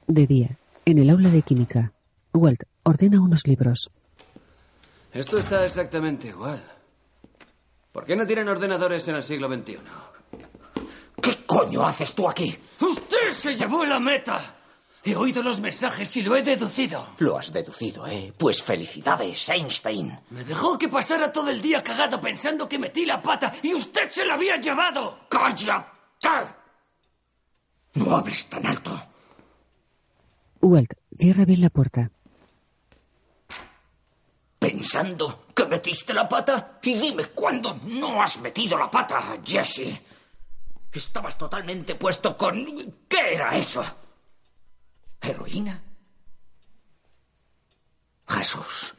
De 0.07 0.27
día, 0.27 0.59
en 0.85 0.99
el 0.99 1.11
aula 1.11 1.31
de 1.31 1.43
química, 1.43 1.93
Walt 2.35 2.63
ordena 2.85 3.21
unos 3.21 3.47
libros. 3.47 3.91
Esto 5.13 5.39
está 5.39 5.65
exactamente 5.65 6.29
igual. 6.29 6.63
¿Por 7.93 8.05
qué 8.05 8.17
no 8.17 8.27
tienen 8.27 8.49
ordenadores 8.49 9.07
en 9.09 9.17
el 9.17 9.23
siglo 9.23 9.49
XXI? 9.53 9.79
¿Qué 11.21 11.47
coño 11.47 11.87
haces 11.87 12.15
tú 12.15 12.29
aquí? 12.29 12.57
¡Usted 12.81 13.33
se 13.33 13.55
llevó 13.55 13.85
la 13.85 14.01
meta! 14.01 14.57
He 15.05 15.17
oído 15.17 15.43
los 15.43 15.61
mensajes 15.61 16.17
y 16.17 16.23
lo 16.23 16.37
he 16.37 16.43
deducido. 16.43 17.05
Lo 17.19 17.37
has 17.37 17.53
deducido, 17.53 18.07
¿eh? 18.07 18.33
Pues 18.39 18.63
felicidades, 18.63 19.49
Einstein. 19.49 20.17
Me 20.31 20.45
dejó 20.45 20.79
que 20.79 20.89
pasara 20.89 21.33
todo 21.33 21.51
el 21.51 21.61
día 21.61 21.83
cagado 21.83 22.21
pensando 22.21 22.69
que 22.69 22.79
metí 22.79 23.05
la 23.05 23.21
pata 23.21 23.53
y 23.63 23.75
usted 23.75 24.09
se 24.11 24.25
la 24.25 24.35
había 24.35 24.57
llevado. 24.57 25.19
¡Cállate! 25.29 26.55
No 27.95 28.17
hables 28.17 28.47
tan 28.49 28.65
alto. 28.65 28.99
Walt 30.61 30.93
cierra 31.19 31.45
bien 31.45 31.61
la 31.61 31.71
puerta. 31.71 32.11
Pensando 34.63 35.47
que 35.53 35.67
metiste 35.67 36.15
la 36.15 36.29
pata? 36.29 36.79
Y 36.83 36.95
dime 36.95 37.25
cuándo 37.35 37.75
no 37.83 38.23
has 38.23 38.39
metido 38.39 38.79
la 38.79 38.89
pata, 38.89 39.39
Jesse. 39.45 40.01
Estabas 40.93 41.37
totalmente 41.37 41.97
puesto 41.97 42.37
con... 42.37 43.05
¿Qué 43.09 43.35
era 43.35 43.57
eso? 43.57 43.85
¿Heroína? 45.21 45.83
Jesús. 48.29 48.95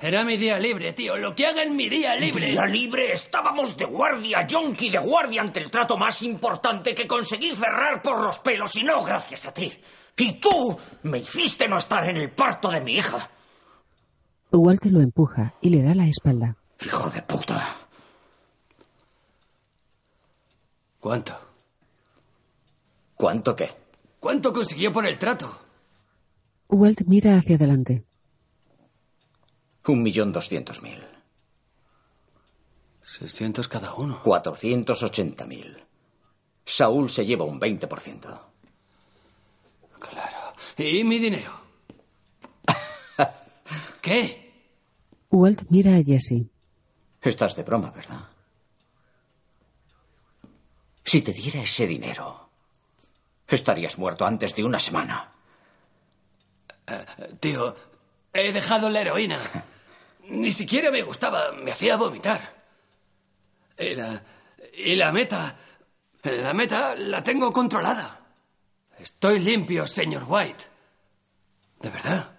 Era 0.00 0.22
mi 0.24 0.36
día 0.36 0.58
libre, 0.58 0.92
tío. 0.92 1.16
Lo 1.16 1.34
que 1.34 1.46
haga 1.46 1.62
en 1.64 1.74
mi 1.74 1.88
día 1.88 2.14
libre. 2.14 2.46
Día 2.46 2.66
libre, 2.66 3.12
estábamos 3.12 3.76
de 3.76 3.84
guardia, 3.84 4.46
yonki 4.46 4.90
de 4.90 4.98
guardia 4.98 5.40
ante 5.40 5.60
el 5.60 5.70
trato 5.70 5.96
más 5.96 6.22
importante 6.22 6.94
que 6.94 7.06
conseguí 7.06 7.50
cerrar 7.50 8.00
por 8.00 8.22
los 8.22 8.38
pelos 8.38 8.76
y 8.76 8.84
no 8.84 9.02
gracias 9.02 9.46
a 9.46 9.52
ti. 9.52 9.72
Y 10.16 10.34
tú 10.34 10.78
me 11.02 11.18
hiciste 11.18 11.66
no 11.66 11.78
estar 11.78 12.08
en 12.08 12.16
el 12.16 12.30
parto 12.30 12.68
de 12.70 12.80
mi 12.80 12.94
hija. 12.94 13.28
Walter 14.58 14.92
lo 14.92 15.00
empuja 15.00 15.54
y 15.60 15.70
le 15.70 15.82
da 15.82 15.94
la 15.94 16.06
espalda. 16.06 16.56
Hijo 16.84 17.08
de 17.10 17.22
puta. 17.22 17.74
¿Cuánto? 21.00 21.38
¿Cuánto 23.16 23.56
qué? 23.56 23.70
¿Cuánto 24.20 24.52
consiguió 24.52 24.92
por 24.92 25.06
el 25.06 25.18
trato? 25.18 25.58
Walt 26.68 27.02
mira 27.06 27.36
hacia 27.36 27.56
adelante. 27.56 28.04
Un 29.86 30.02
millón 30.02 30.32
doscientos 30.32 30.82
mil. 30.82 31.02
600 33.04 33.68
cada 33.68 33.94
uno. 33.94 34.22
Cuatrocientos 34.22 35.02
ochenta 35.02 35.44
mil. 35.44 35.84
Saúl 36.64 37.10
se 37.10 37.26
lleva 37.26 37.44
un 37.44 37.60
20%. 37.60 38.40
Claro. 39.98 40.38
¿Y 40.78 41.04
mi 41.04 41.18
dinero? 41.18 41.52
¿Qué? 44.00 44.41
Walt 45.32 45.62
mira 45.70 45.96
a 45.96 46.02
Jesse. 46.04 46.46
Estás 47.22 47.56
de 47.56 47.62
broma, 47.62 47.90
¿verdad? 47.90 48.28
Si 51.02 51.22
te 51.22 51.32
diera 51.32 51.62
ese 51.62 51.86
dinero, 51.86 52.50
estarías 53.48 53.98
muerto 53.98 54.26
antes 54.26 54.54
de 54.54 54.62
una 54.62 54.78
semana. 54.78 55.32
Eh, 56.86 57.06
tío, 57.40 57.74
he 58.32 58.52
dejado 58.52 58.90
la 58.90 59.00
heroína. 59.00 59.40
Ni 60.28 60.52
siquiera 60.52 60.90
me 60.90 61.02
gustaba, 61.02 61.50
me 61.52 61.72
hacía 61.72 61.96
vomitar. 61.96 62.62
Y 63.78 63.94
la, 63.94 64.22
y 64.76 64.94
la 64.96 65.12
meta, 65.12 65.56
la 66.24 66.52
meta 66.52 66.94
la 66.94 67.22
tengo 67.22 67.50
controlada. 67.50 68.20
Estoy 68.98 69.40
limpio, 69.40 69.86
señor 69.86 70.24
White. 70.28 70.64
De 71.80 71.88
verdad. 71.88 72.38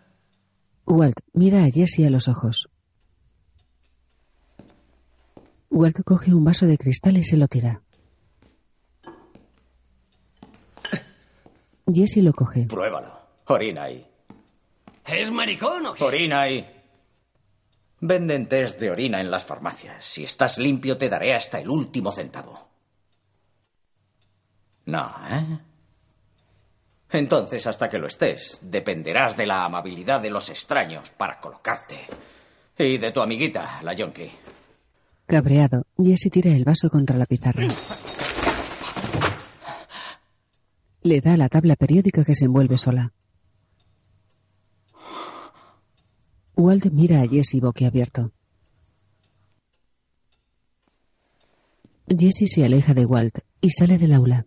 Walt 0.85 1.19
mira 1.33 1.63
a 1.63 1.71
Jesse 1.71 2.05
a 2.05 2.09
los 2.09 2.27
ojos. 2.27 2.69
Walt 5.73 6.03
coge 6.05 6.31
un 6.31 6.43
vaso 6.43 6.67
de 6.67 6.77
cristal 6.77 7.17
y 7.17 7.23
se 7.23 7.35
lo 7.35 7.47
tira. 7.47 7.81
Jesse 11.91 12.17
lo 12.17 12.31
coge. 12.31 12.67
Pruébalo. 12.67 13.11
Orina 13.47 13.83
ahí. 13.83 14.07
¿Es 15.03 15.31
maricón 15.31 15.87
o 15.87 15.93
qué? 15.95 16.03
Orina 16.03 16.41
ahí. 16.41 16.63
Venden 18.01 18.47
test 18.47 18.79
de 18.79 18.91
orina 18.91 19.19
en 19.19 19.31
las 19.31 19.45
farmacias. 19.45 20.05
Si 20.05 20.23
estás 20.23 20.59
limpio, 20.59 20.95
te 20.95 21.09
daré 21.09 21.33
hasta 21.33 21.59
el 21.59 21.69
último 21.69 22.11
centavo. 22.11 22.69
No, 24.85 25.11
¿eh? 25.31 25.59
Entonces, 27.09 27.65
hasta 27.65 27.89
que 27.89 27.97
lo 27.97 28.07
estés, 28.07 28.59
dependerás 28.61 29.35
de 29.35 29.47
la 29.47 29.65
amabilidad 29.65 30.21
de 30.21 30.29
los 30.29 30.49
extraños 30.49 31.11
para 31.11 31.39
colocarte. 31.39 31.99
Y 32.77 32.97
de 32.97 33.11
tu 33.11 33.21
amiguita, 33.21 33.81
la 33.81 33.93
Yonki. 33.93 34.31
Cabreado, 35.33 35.87
Jesse 35.97 36.29
tira 36.29 36.55
el 36.55 36.63
vaso 36.63 36.91
contra 36.91 37.17
la 37.17 37.25
pizarra. 37.25 37.67
Le 41.01 41.21
da 41.21 41.35
la 41.37 41.49
tabla 41.49 41.75
periódica 41.75 42.23
que 42.23 42.35
se 42.35 42.45
envuelve 42.45 42.77
sola. 42.77 43.11
Walt 46.55 46.85
mira 46.91 47.23
a 47.23 47.27
Jesse 47.27 47.59
boquiabierto. 47.59 48.31
Jesse 52.07 52.45
se 52.45 52.63
aleja 52.63 52.93
de 52.93 53.07
Walt 53.07 53.39
y 53.59 53.71
sale 53.71 53.97
del 53.97 54.13
aula. 54.13 54.45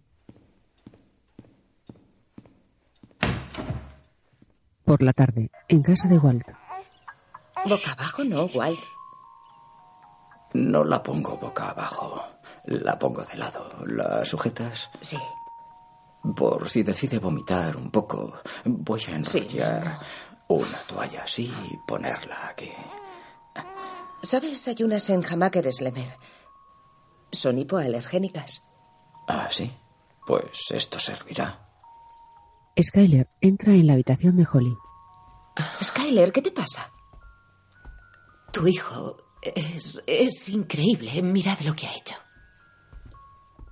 Por 4.84 5.03
la 5.03 5.12
tarde, 5.12 5.51
en 5.66 5.82
casa 5.82 6.07
de 6.07 6.18
Walt. 6.18 6.47
Boca 7.68 7.91
abajo 7.91 8.22
no, 8.22 8.45
Walt. 8.45 8.78
No 10.57 10.82
la 10.84 11.02
pongo 11.02 11.36
boca 11.36 11.70
abajo. 11.70 12.24
La 12.64 12.98
pongo 12.98 13.22
de 13.22 13.36
lado. 13.36 13.76
¿La 13.86 14.24
sujetas? 14.24 14.90
Sí. 15.02 15.18
Por 16.34 16.66
si 16.66 16.82
decide 16.82 17.18
vomitar 17.18 17.76
un 17.76 17.90
poco, 17.90 18.32
voy 18.64 19.02
a 19.07 19.16
enrollar 19.16 19.98
una 20.48 20.78
toalla 20.86 21.24
así 21.24 21.52
y 21.70 21.76
ponerla 21.86 22.48
aquí. 22.48 22.70
¿Sabes? 24.22 24.66
Hay 24.66 24.82
unas 24.82 25.09
en 25.11 25.24
Hamaker 25.24 25.70
Slemer. 25.72 26.16
Son 27.30 27.59
hipoalergénicas. 27.59 28.62
Ah, 29.28 29.48
sí. 29.50 29.70
Pues 30.26 30.70
esto 30.70 30.98
servirá. 30.98 31.68
Skyler 32.82 33.28
entra 33.40 33.72
en 33.74 33.86
la 33.86 33.92
habitación 33.92 34.36
de 34.36 34.46
Holly. 34.50 34.76
Skyler, 35.82 36.32
¿qué 36.32 36.42
te 36.42 36.50
pasa? 36.50 36.90
Tu 38.52 38.66
hijo 38.66 39.25
es, 39.43 40.03
es 40.07 40.49
increíble. 40.49 41.22
Mirad 41.22 41.61
lo 41.61 41.74
que 41.74 41.87
ha 41.87 41.97
hecho. 41.97 42.14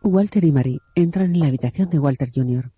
Walter 0.02 0.44
y 0.44 0.52
Marie 0.52 0.80
entran 0.94 1.34
en 1.34 1.40
la 1.40 1.46
habitación 1.46 1.88
de 1.88 1.98
Walter 1.98 2.28
Jr. 2.34 2.70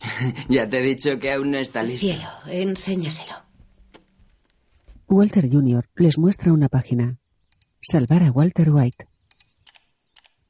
ya 0.48 0.68
te 0.68 0.78
he 0.78 0.82
dicho 0.82 1.18
que 1.18 1.32
aún 1.32 1.50
no 1.50 1.58
está 1.58 1.82
listo. 1.82 2.00
Cielo, 2.00 2.28
enséñaselo. 2.48 3.34
Walter 5.08 5.48
Jr. 5.50 5.88
les 5.96 6.18
muestra 6.18 6.52
una 6.52 6.68
página. 6.68 7.18
Salvar 7.82 8.22
a 8.22 8.30
Walter 8.30 8.70
White. 8.70 9.06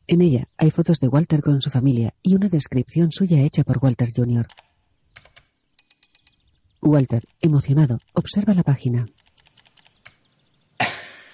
En 0.07 0.23
ella 0.23 0.49
hay 0.57 0.71
fotos 0.71 0.99
de 0.99 1.09
Walter 1.09 1.43
con 1.43 1.61
su 1.61 1.71
familia 1.71 2.15
y 2.23 2.35
una 2.35 2.49
descripción 2.49 3.11
suya 3.11 3.41
hecha 3.41 3.65
por 3.65 3.79
Walter 3.83 4.11
Jr. 4.15 4.47
Walter, 6.81 7.25
emocionado, 7.41 7.99
observa 8.13 8.53
la 8.53 8.63
página. 8.63 9.07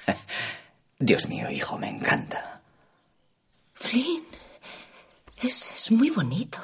Dios 0.98 1.28
mío, 1.28 1.50
hijo, 1.50 1.78
me 1.78 1.88
encanta. 1.88 2.62
Flynn, 3.72 4.24
es, 5.42 5.68
es 5.74 5.90
muy 5.90 6.10
bonito. 6.10 6.58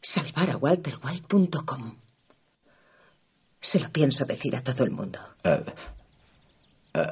Salvar 0.00 0.50
a 0.50 0.56
walterwhite.com. 0.56 1.96
Se 3.60 3.80
lo 3.80 3.90
pienso 3.90 4.24
decir 4.24 4.54
a 4.56 4.62
todo 4.62 4.84
el 4.84 4.90
mundo. 4.90 5.18
Eh, 5.42 5.64
eh, 6.94 7.06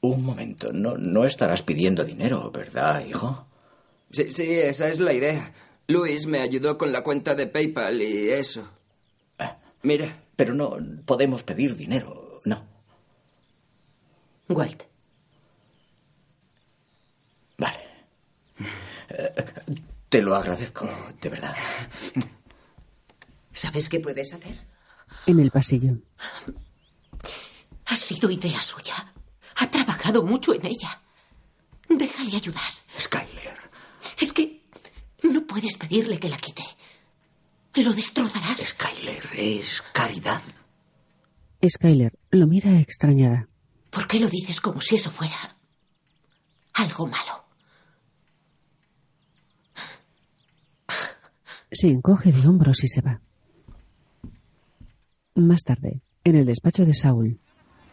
un 0.00 0.24
momento, 0.24 0.72
no, 0.72 0.98
no 0.98 1.24
estarás 1.24 1.62
pidiendo 1.62 2.04
dinero, 2.04 2.50
¿verdad, 2.50 3.04
hijo? 3.06 3.46
Sí, 4.10 4.32
sí, 4.32 4.52
esa 4.52 4.88
es 4.88 5.00
la 5.00 5.12
idea. 5.12 5.52
Luis 5.86 6.26
me 6.26 6.40
ayudó 6.40 6.76
con 6.76 6.92
la 6.92 7.02
cuenta 7.02 7.34
de 7.34 7.46
PayPal 7.46 8.02
y 8.02 8.30
eso. 8.30 8.68
Mira. 9.82 10.20
Pero 10.36 10.54
no 10.54 10.76
podemos 11.06 11.42
pedir 11.44 11.76
dinero, 11.76 12.40
no. 12.44 12.73
Walt. 14.48 14.82
Vale. 17.58 17.84
Eh, 19.08 19.44
te 20.08 20.22
lo 20.22 20.34
agradezco, 20.34 20.88
de 21.20 21.28
verdad. 21.28 21.56
¿Sabes 23.52 23.88
qué 23.88 24.00
puedes 24.00 24.32
hacer? 24.34 24.58
En 25.26 25.40
el 25.40 25.50
pasillo. 25.50 25.94
Ha 27.86 27.96
sido 27.96 28.30
idea 28.30 28.60
suya. 28.60 29.12
Ha 29.56 29.70
trabajado 29.70 30.22
mucho 30.22 30.54
en 30.54 30.66
ella. 30.66 31.00
Déjale 31.88 32.36
ayudar. 32.36 32.72
Skyler. 32.98 33.58
Es 34.20 34.32
que 34.32 34.62
no 35.22 35.46
puedes 35.46 35.76
pedirle 35.76 36.18
que 36.18 36.28
la 36.28 36.36
quite. 36.36 36.64
Lo 37.74 37.92
destrozarás. 37.92 38.60
Skyler, 38.60 39.28
es 39.34 39.82
caridad. 39.92 40.42
Skyler 41.66 42.12
lo 42.30 42.46
mira 42.46 42.78
extrañada. 42.78 43.48
¿Por 43.94 44.08
qué 44.08 44.18
lo 44.18 44.28
dices 44.28 44.60
como 44.60 44.80
si 44.80 44.96
eso 44.96 45.10
fuera 45.10 45.56
algo 46.74 47.06
malo? 47.06 47.44
Se 51.70 51.88
encoge 51.88 52.32
de 52.32 52.48
hombros 52.48 52.82
y 52.82 52.88
se 52.88 53.00
va. 53.02 53.20
Más 55.36 55.62
tarde, 55.62 56.02
en 56.24 56.36
el 56.36 56.46
despacho 56.46 56.84
de 56.84 56.94
Saúl. 56.94 57.40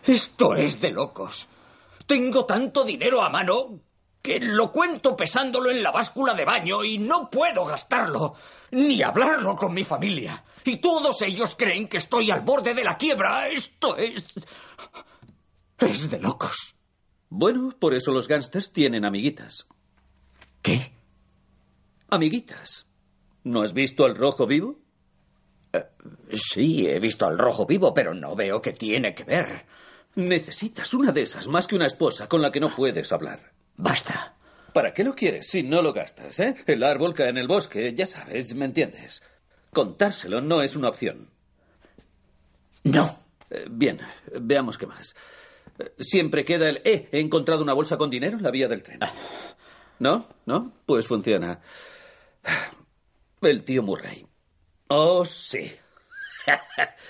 Esto 0.06 0.56
es 0.56 0.82
de 0.82 0.92
locos. 0.92 1.48
Tengo 2.08 2.46
tanto 2.46 2.84
dinero 2.84 3.22
a 3.22 3.30
mano 3.30 3.80
que 4.22 4.40
lo 4.40 4.72
cuento 4.72 5.16
pesándolo 5.16 5.70
en 5.72 5.82
la 5.82 5.92
báscula 5.92 6.34
de 6.34 6.46
baño 6.46 6.84
y 6.84 6.98
no 6.98 7.30
puedo 7.30 7.66
gastarlo, 7.66 8.36
ni 8.72 9.02
hablarlo 9.02 9.56
con 9.56 9.74
mi 9.74 9.84
familia. 9.84 10.44
Y 10.64 10.78
todos 10.78 11.22
ellos 11.22 11.56
creen 11.56 11.88
que 11.88 11.98
estoy 11.98 12.32
al 12.32 12.42
borde 12.42 12.74
de 12.74 12.84
la 12.84 12.98
quiebra. 12.98 13.48
Esto 13.50 13.98
es... 13.98 14.34
Es 15.82 16.10
de 16.10 16.20
locos. 16.20 16.76
Bueno, 17.30 17.74
por 17.78 17.94
eso 17.94 18.12
los 18.12 18.28
gángsters 18.28 18.72
tienen 18.72 19.06
amiguitas. 19.06 19.68
¿Qué? 20.62 20.92
Amiguitas. 22.10 22.86
¿No 23.44 23.62
has 23.62 23.74
visto 23.74 24.06
al 24.06 24.16
rojo 24.16 24.46
vivo? 24.46 24.80
Eh, 25.74 25.86
sí, 26.34 26.88
he 26.88 27.00
visto 27.00 27.26
al 27.26 27.38
rojo 27.38 27.66
vivo, 27.66 27.94
pero 27.94 28.14
no 28.14 28.36
veo 28.36 28.62
qué 28.62 28.74
tiene 28.74 29.16
que 29.16 29.24
ver. 29.24 29.66
Necesitas 30.16 30.94
una 30.94 31.12
de 31.12 31.22
esas 31.22 31.48
más 31.48 31.68
que 31.68 31.76
una 31.76 31.88
esposa 31.88 32.28
con 32.28 32.42
la 32.42 32.52
que 32.52 32.60
no 32.60 32.76
puedes 32.76 33.12
hablar. 33.12 33.54
Basta. 33.78 34.36
¿Para 34.74 34.94
qué 34.94 35.04
lo 35.04 35.16
quieres 35.16 35.48
si 35.50 35.64
no 35.64 35.82
lo 35.82 35.94
gastas, 35.94 36.40
eh? 36.40 36.56
El 36.68 36.84
árbol 36.84 37.14
cae 37.14 37.30
en 37.30 37.38
el 37.38 37.48
bosque, 37.48 37.94
ya 37.94 38.06
sabes, 38.06 38.54
¿me 38.56 38.66
entiendes? 38.66 39.22
Contárselo 39.72 40.42
no 40.42 40.62
es 40.62 40.76
una 40.76 40.90
opción. 40.90 41.30
No. 42.84 43.20
Eh, 43.50 43.66
bien, 43.70 44.00
veamos 44.40 44.78
qué 44.78 44.88
más. 44.88 45.16
Siempre 46.00 46.46
queda 46.46 46.70
el 46.70 46.82
eh, 46.84 47.10
he 47.12 47.20
encontrado 47.20 47.64
una 47.64 47.74
bolsa 47.74 47.98
con 47.98 48.10
dinero 48.10 48.38
en 48.38 48.44
la 48.44 48.52
vía 48.52 48.68
del 48.68 48.84
tren. 48.84 49.00
¿No? 50.00 50.28
¿No? 50.46 50.74
Pues 50.86 51.06
funciona. 51.08 51.60
El 53.42 53.64
tío 53.64 53.84
Murray. 53.84 54.26
Oh, 54.88 55.24
sí. 55.26 55.72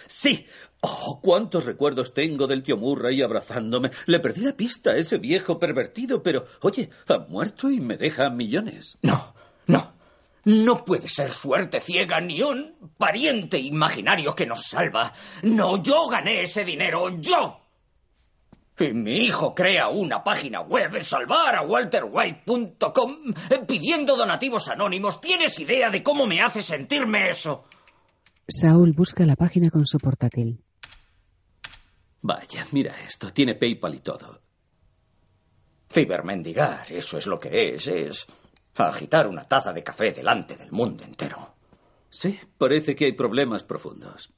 sí. 0.08 0.46
Oh, 0.82 1.20
cuántos 1.22 1.66
recuerdos 1.66 2.14
tengo 2.14 2.48
del 2.48 2.64
tío 2.64 2.78
Murray 2.78 3.22
abrazándome. 3.22 3.92
Le 4.08 4.20
perdí 4.20 4.42
la 4.42 4.58
pista 4.58 4.92
a 4.92 4.98
ese 4.98 5.18
viejo 5.18 5.60
pervertido, 5.60 6.24
pero, 6.24 6.46
oye, 6.62 6.90
ha 7.08 7.20
muerto 7.20 7.70
y 7.70 7.80
me 7.80 7.98
deja 7.98 8.30
millones. 8.30 8.98
No, 9.02 9.36
no. 9.68 9.94
No 10.44 10.84
puede 10.84 11.08
ser 11.08 11.32
suerte 11.32 11.80
ciega 11.80 12.20
ni 12.20 12.42
un 12.42 12.94
pariente 12.98 13.60
imaginario 13.60 14.34
que 14.36 14.48
nos 14.48 14.64
salva. 14.64 15.14
No, 15.44 15.82
yo 15.84 16.08
gané 16.08 16.42
ese 16.42 16.66
dinero, 16.66 17.10
yo. 17.20 17.61
Y 18.82 18.94
mi 18.94 19.26
hijo 19.26 19.54
crea 19.54 19.90
una 19.90 20.24
página 20.24 20.62
web, 20.62 21.04
salvarawalterwhite.com, 21.04 23.18
pidiendo 23.68 24.16
donativos 24.16 24.70
anónimos. 24.70 25.22
¿Tienes 25.22 25.60
idea 25.60 25.92
de 25.92 26.02
cómo 26.02 26.26
me 26.26 26.42
hace 26.42 26.64
sentirme 26.64 27.30
eso? 27.30 27.66
Saul 28.48 28.94
busca 28.94 29.24
la 29.24 29.36
página 29.36 29.70
con 29.70 29.86
su 29.86 30.00
portátil. 30.00 30.64
Vaya, 32.22 32.66
mira 32.72 32.96
esto, 33.06 33.32
tiene 33.32 33.54
PayPal 33.54 33.94
y 33.94 34.00
todo. 34.00 34.42
Cibermendigar, 35.92 36.92
eso 36.92 37.20
es 37.20 37.28
lo 37.28 37.38
que 37.38 37.76
es, 37.76 37.86
es 37.86 38.26
agitar 38.76 39.28
una 39.28 39.44
taza 39.44 39.74
de 39.74 39.84
café 39.84 40.12
delante 40.12 40.58
del 40.58 40.72
mundo 40.72 41.04
entero. 41.04 41.54
Sí, 42.10 42.40
parece 42.58 42.96
que 42.96 43.06
hay 43.06 43.14
problemas 43.14 43.64
profundos. 43.64 44.34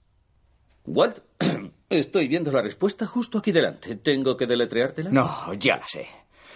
Walt, 0.86 1.20
estoy 2.00 2.28
viendo 2.28 2.52
la 2.52 2.62
respuesta 2.62 3.06
justo 3.06 3.39
aquí 3.39 3.52
delante. 3.52 3.96
¿Tengo 3.96 4.38
que 4.38 4.46
deletreártela? 4.46 5.10
No, 5.10 5.54
ya 5.54 5.78
la 5.78 5.88
sé. 5.88 6.08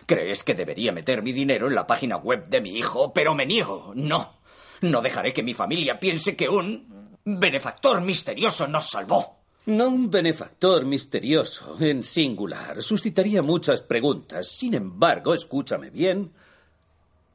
¿Crees 0.06 0.44
que 0.44 0.54
debería 0.54 0.92
meter 0.92 1.22
mi 1.22 1.34
dinero 1.34 1.68
en 1.68 1.76
la 1.76 1.88
página 1.88 2.18
web 2.18 2.48
de 2.48 2.62
mi 2.62 2.78
hijo? 2.78 3.14
Pero 3.14 3.36
me 3.36 3.46
niego. 3.46 3.92
No. 3.96 4.40
No 4.82 5.02
dejaré 5.02 5.34
que 5.34 5.44
mi 5.44 5.54
familia 5.54 6.00
piense 6.00 6.36
que 6.36 6.48
un 6.48 7.20
benefactor 7.26 8.02
misterioso 8.02 8.68
nos 8.68 8.90
salvó. 8.90 9.38
No 9.66 9.88
un 9.90 10.10
benefactor 10.10 10.86
misterioso 10.86 11.76
en 11.80 12.04
singular. 12.04 12.82
Suscitaría 12.82 13.42
muchas 13.42 13.82
preguntas. 13.82 14.48
Sin 14.48 14.74
embargo, 14.76 15.34
escúchame 15.34 15.90
bien. 15.90 16.32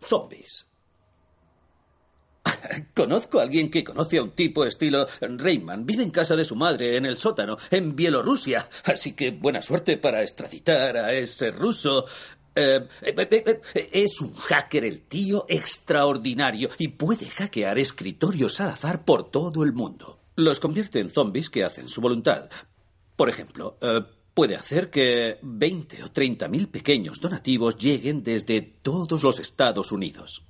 Zombies. 0.01 0.67
Conozco 2.95 3.39
a 3.39 3.43
alguien 3.43 3.71
que 3.71 3.85
conoce 3.85 4.19
a 4.19 4.23
un 4.23 4.33
tipo 4.33 4.65
estilo 4.65 5.07
Rayman. 5.21 5.87
Vive 5.87 6.03
en 6.03 6.11
casa 6.11 6.37
de 6.37 6.45
su 6.45 6.57
madre, 6.57 6.97
en 6.97 7.07
el 7.07 7.17
sótano, 7.17 7.57
en 7.71 7.95
Bielorrusia. 7.95 8.69
Así 8.85 9.13
que 9.13 9.31
buena 9.31 9.63
suerte 9.63 9.97
para 9.97 10.23
extraditar 10.23 10.97
a 10.97 11.13
ese 11.13 11.51
ruso. 11.51 12.07
Eh, 12.55 12.87
eh, 13.01 13.61
eh, 13.75 13.91
es 13.93 14.21
un 14.21 14.35
hacker 14.35 14.85
el 14.85 15.03
tío 15.03 15.47
extraordinario 15.49 16.69
y 16.79 16.89
puede 16.89 17.27
hackear 17.27 17.79
escritorios 17.79 18.61
al 18.61 18.71
azar 18.71 19.05
por 19.05 19.31
todo 19.31 19.65
el 19.65 19.73
mundo. 19.73 20.19
Los 20.37 20.61
convierte 20.61 21.01
en 21.01 21.11
zombies 21.11 21.49
que 21.49 21.65
hacen 21.65 21.89
su 21.89 22.01
voluntad. 22.01 22.51
Por 23.17 23.29
ejemplo, 23.29 23.79
puede 24.35 24.57
hacer 24.57 24.91
que 24.91 25.39
20 25.43 26.03
o 26.05 26.11
30 26.11 26.49
mil 26.49 26.69
pequeños 26.69 27.21
donativos 27.21 27.77
lleguen 27.77 28.23
desde 28.23 28.63
todos 28.63 29.23
los 29.23 29.39
Estados 29.39 29.93
Unidos. 29.93 30.47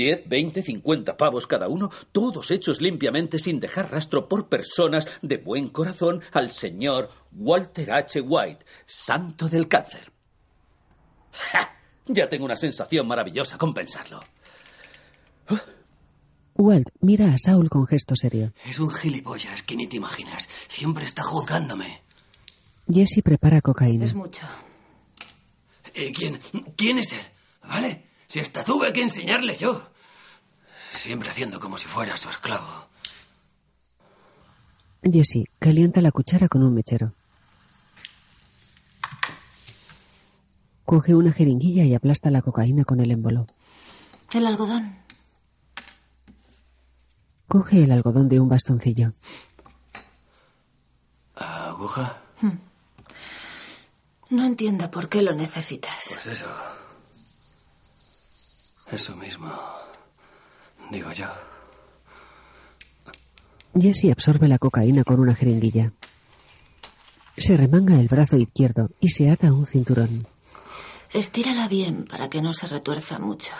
10, 0.00 0.30
20, 0.30 0.62
50 0.62 1.16
pavos 1.18 1.46
cada 1.46 1.68
uno, 1.68 1.90
todos 2.10 2.50
hechos 2.50 2.80
limpiamente 2.80 3.38
sin 3.38 3.60
dejar 3.60 3.90
rastro 3.92 4.30
por 4.30 4.48
personas 4.48 5.06
de 5.20 5.36
buen 5.36 5.68
corazón 5.68 6.22
al 6.32 6.50
señor 6.50 7.10
Walter 7.32 7.92
H. 7.92 8.22
White, 8.22 8.64
santo 8.86 9.50
del 9.50 9.68
cáncer. 9.68 10.10
¡Ja! 11.32 11.76
Ya 12.06 12.30
tengo 12.30 12.46
una 12.46 12.56
sensación 12.56 13.06
maravillosa 13.06 13.58
con 13.58 13.74
pensarlo. 13.74 14.20
Walt 16.54 16.88
mira 17.00 17.34
a 17.34 17.36
Saul 17.36 17.68
con 17.68 17.86
gesto 17.86 18.16
serio. 18.16 18.54
Es 18.64 18.80
un 18.80 18.90
gilipollas 18.90 19.62
que 19.62 19.76
ni 19.76 19.86
te 19.86 19.96
imaginas. 19.96 20.48
Siempre 20.66 21.04
está 21.04 21.22
juzgándome. 21.22 22.00
Jesse 22.90 23.20
prepara 23.22 23.60
cocaína. 23.60 24.06
Es 24.06 24.14
mucho. 24.14 24.46
Eh, 25.92 26.10
¿quién, 26.12 26.40
¿Quién 26.74 26.98
es 26.98 27.12
él? 27.12 27.26
¿Vale? 27.68 28.06
Si 28.26 28.40
hasta 28.40 28.64
tuve 28.64 28.94
que 28.94 29.02
enseñarle 29.02 29.56
yo. 29.56 29.89
Siempre 30.94 31.30
haciendo 31.30 31.60
como 31.60 31.78
si 31.78 31.88
fuera 31.88 32.16
su 32.16 32.28
esclavo. 32.28 32.88
Jesse 35.02 35.44
calienta 35.58 36.00
la 36.00 36.12
cuchara 36.12 36.48
con 36.48 36.62
un 36.62 36.74
mechero. 36.74 37.14
Coge 40.84 41.14
una 41.14 41.32
jeringuilla 41.32 41.84
y 41.84 41.94
aplasta 41.94 42.30
la 42.30 42.42
cocaína 42.42 42.84
con 42.84 43.00
el 43.00 43.10
émbolo. 43.10 43.46
El 44.32 44.46
algodón. 44.46 44.96
Coge 47.48 47.84
el 47.84 47.92
algodón 47.92 48.28
de 48.28 48.40
un 48.40 48.48
bastoncillo. 48.48 49.12
¿Aguja? 51.36 52.20
No 54.30 54.44
entiendo 54.44 54.90
por 54.90 55.08
qué 55.08 55.22
lo 55.22 55.32
necesitas. 55.32 56.10
Pues 56.14 56.26
eso. 56.26 56.46
Eso 58.92 59.16
mismo. 59.16 59.52
Digo 60.90 61.12
yo. 61.12 61.26
Jesse 63.74 64.10
absorbe 64.10 64.48
la 64.48 64.58
cocaína 64.58 65.04
con 65.04 65.20
una 65.20 65.34
jeringuilla. 65.34 65.92
Se 67.36 67.56
remanga 67.56 67.98
el 67.98 68.08
brazo 68.08 68.36
izquierdo 68.36 68.90
y 69.00 69.08
se 69.08 69.30
ata 69.30 69.52
un 69.52 69.66
cinturón. 69.66 70.26
Estírala 71.12 71.68
bien 71.68 72.06
para 72.06 72.28
que 72.28 72.42
no 72.42 72.52
se 72.52 72.66
retuerza 72.66 73.18
mucho. 73.18 73.52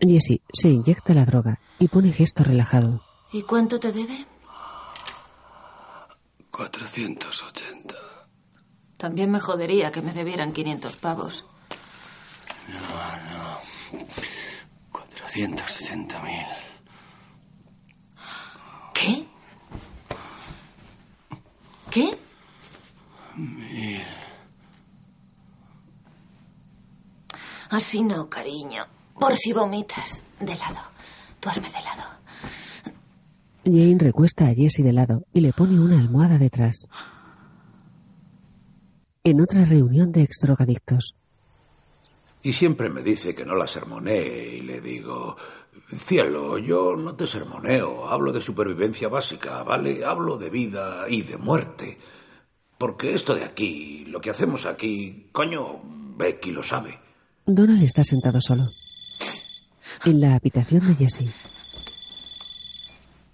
Jesse 0.00 0.40
se 0.52 0.68
inyecta 0.70 1.14
la 1.14 1.24
droga 1.24 1.60
y 1.78 1.88
pone 1.88 2.12
gesto 2.12 2.42
relajado. 2.42 3.02
¿Y 3.32 3.42
cuánto 3.42 3.78
te 3.78 3.92
debe? 3.92 4.26
480. 6.50 7.94
También 8.96 9.30
me 9.30 9.40
jodería 9.40 9.92
que 9.92 10.02
me 10.02 10.12
debieran 10.12 10.52
500 10.52 10.96
pavos. 10.96 11.44
No, 12.68 12.80
no. 12.80 13.58
460 15.32 16.22
mil. 16.22 16.46
¿Qué? 18.92 19.26
¿Qué? 21.90 22.18
Mil. 23.36 24.02
Así 27.70 28.02
no, 28.02 28.28
cariño. 28.28 28.84
Por 29.18 29.36
si 29.36 29.52
vomitas. 29.52 30.20
De 30.40 30.56
lado. 30.56 30.80
Duerme 31.40 31.68
de 31.68 31.80
lado. 31.80 32.10
Jane 33.64 33.98
recuesta 33.98 34.48
a 34.48 34.54
Jesse 34.54 34.82
de 34.82 34.92
lado 34.92 35.22
y 35.32 35.42
le 35.42 35.52
pone 35.52 35.78
una 35.78 36.00
almohada 36.00 36.38
detrás. 36.38 36.88
En 39.22 39.40
otra 39.40 39.64
reunión 39.64 40.10
de 40.10 40.22
exdrogadictos, 40.22 41.14
Y 42.42 42.52
siempre 42.52 42.88
me 42.88 43.02
dice 43.02 43.34
que 43.34 43.44
no 43.44 43.54
la 43.54 43.66
sermonee 43.66 44.56
y 44.56 44.60
le 44.62 44.80
digo, 44.80 45.36
cielo, 45.96 46.58
yo 46.58 46.96
no 46.96 47.14
te 47.14 47.26
sermoneo, 47.26 48.08
hablo 48.08 48.32
de 48.32 48.40
supervivencia 48.40 49.08
básica, 49.08 49.62
¿vale? 49.62 50.04
Hablo 50.04 50.38
de 50.38 50.48
vida 50.48 51.06
y 51.08 51.22
de 51.22 51.36
muerte. 51.36 51.98
Porque 52.78 53.12
esto 53.14 53.34
de 53.34 53.44
aquí, 53.44 54.04
lo 54.06 54.20
que 54.20 54.30
hacemos 54.30 54.64
aquí, 54.64 55.28
coño, 55.32 55.82
Becky 56.16 56.50
lo 56.50 56.62
sabe. 56.62 56.98
Donald 57.44 57.82
está 57.82 58.02
sentado 58.04 58.40
solo. 58.40 58.64
En 60.06 60.20
la 60.20 60.34
habitación 60.36 60.86
de 60.86 60.94
Jesse, 60.94 61.30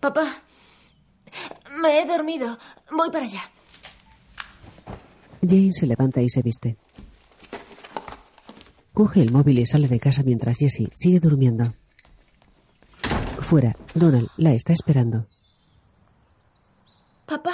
Papá. 0.00 0.36
Me 1.80 2.00
he 2.00 2.06
dormido. 2.06 2.56
Voy 2.92 3.10
para 3.10 3.24
allá. 3.24 3.42
Jane 5.42 5.72
se 5.72 5.86
levanta 5.86 6.20
y 6.22 6.28
se 6.28 6.42
viste. 6.42 6.76
Coge 8.96 9.20
el 9.20 9.30
móvil 9.30 9.58
y 9.58 9.66
sale 9.66 9.88
de 9.88 10.00
casa 10.00 10.22
mientras 10.22 10.56
Jesse 10.56 10.88
sigue 10.94 11.20
durmiendo. 11.20 11.74
Fuera, 13.40 13.76
Donald 13.94 14.30
la 14.38 14.54
está 14.54 14.72
esperando. 14.72 15.26
Papá. 17.26 17.52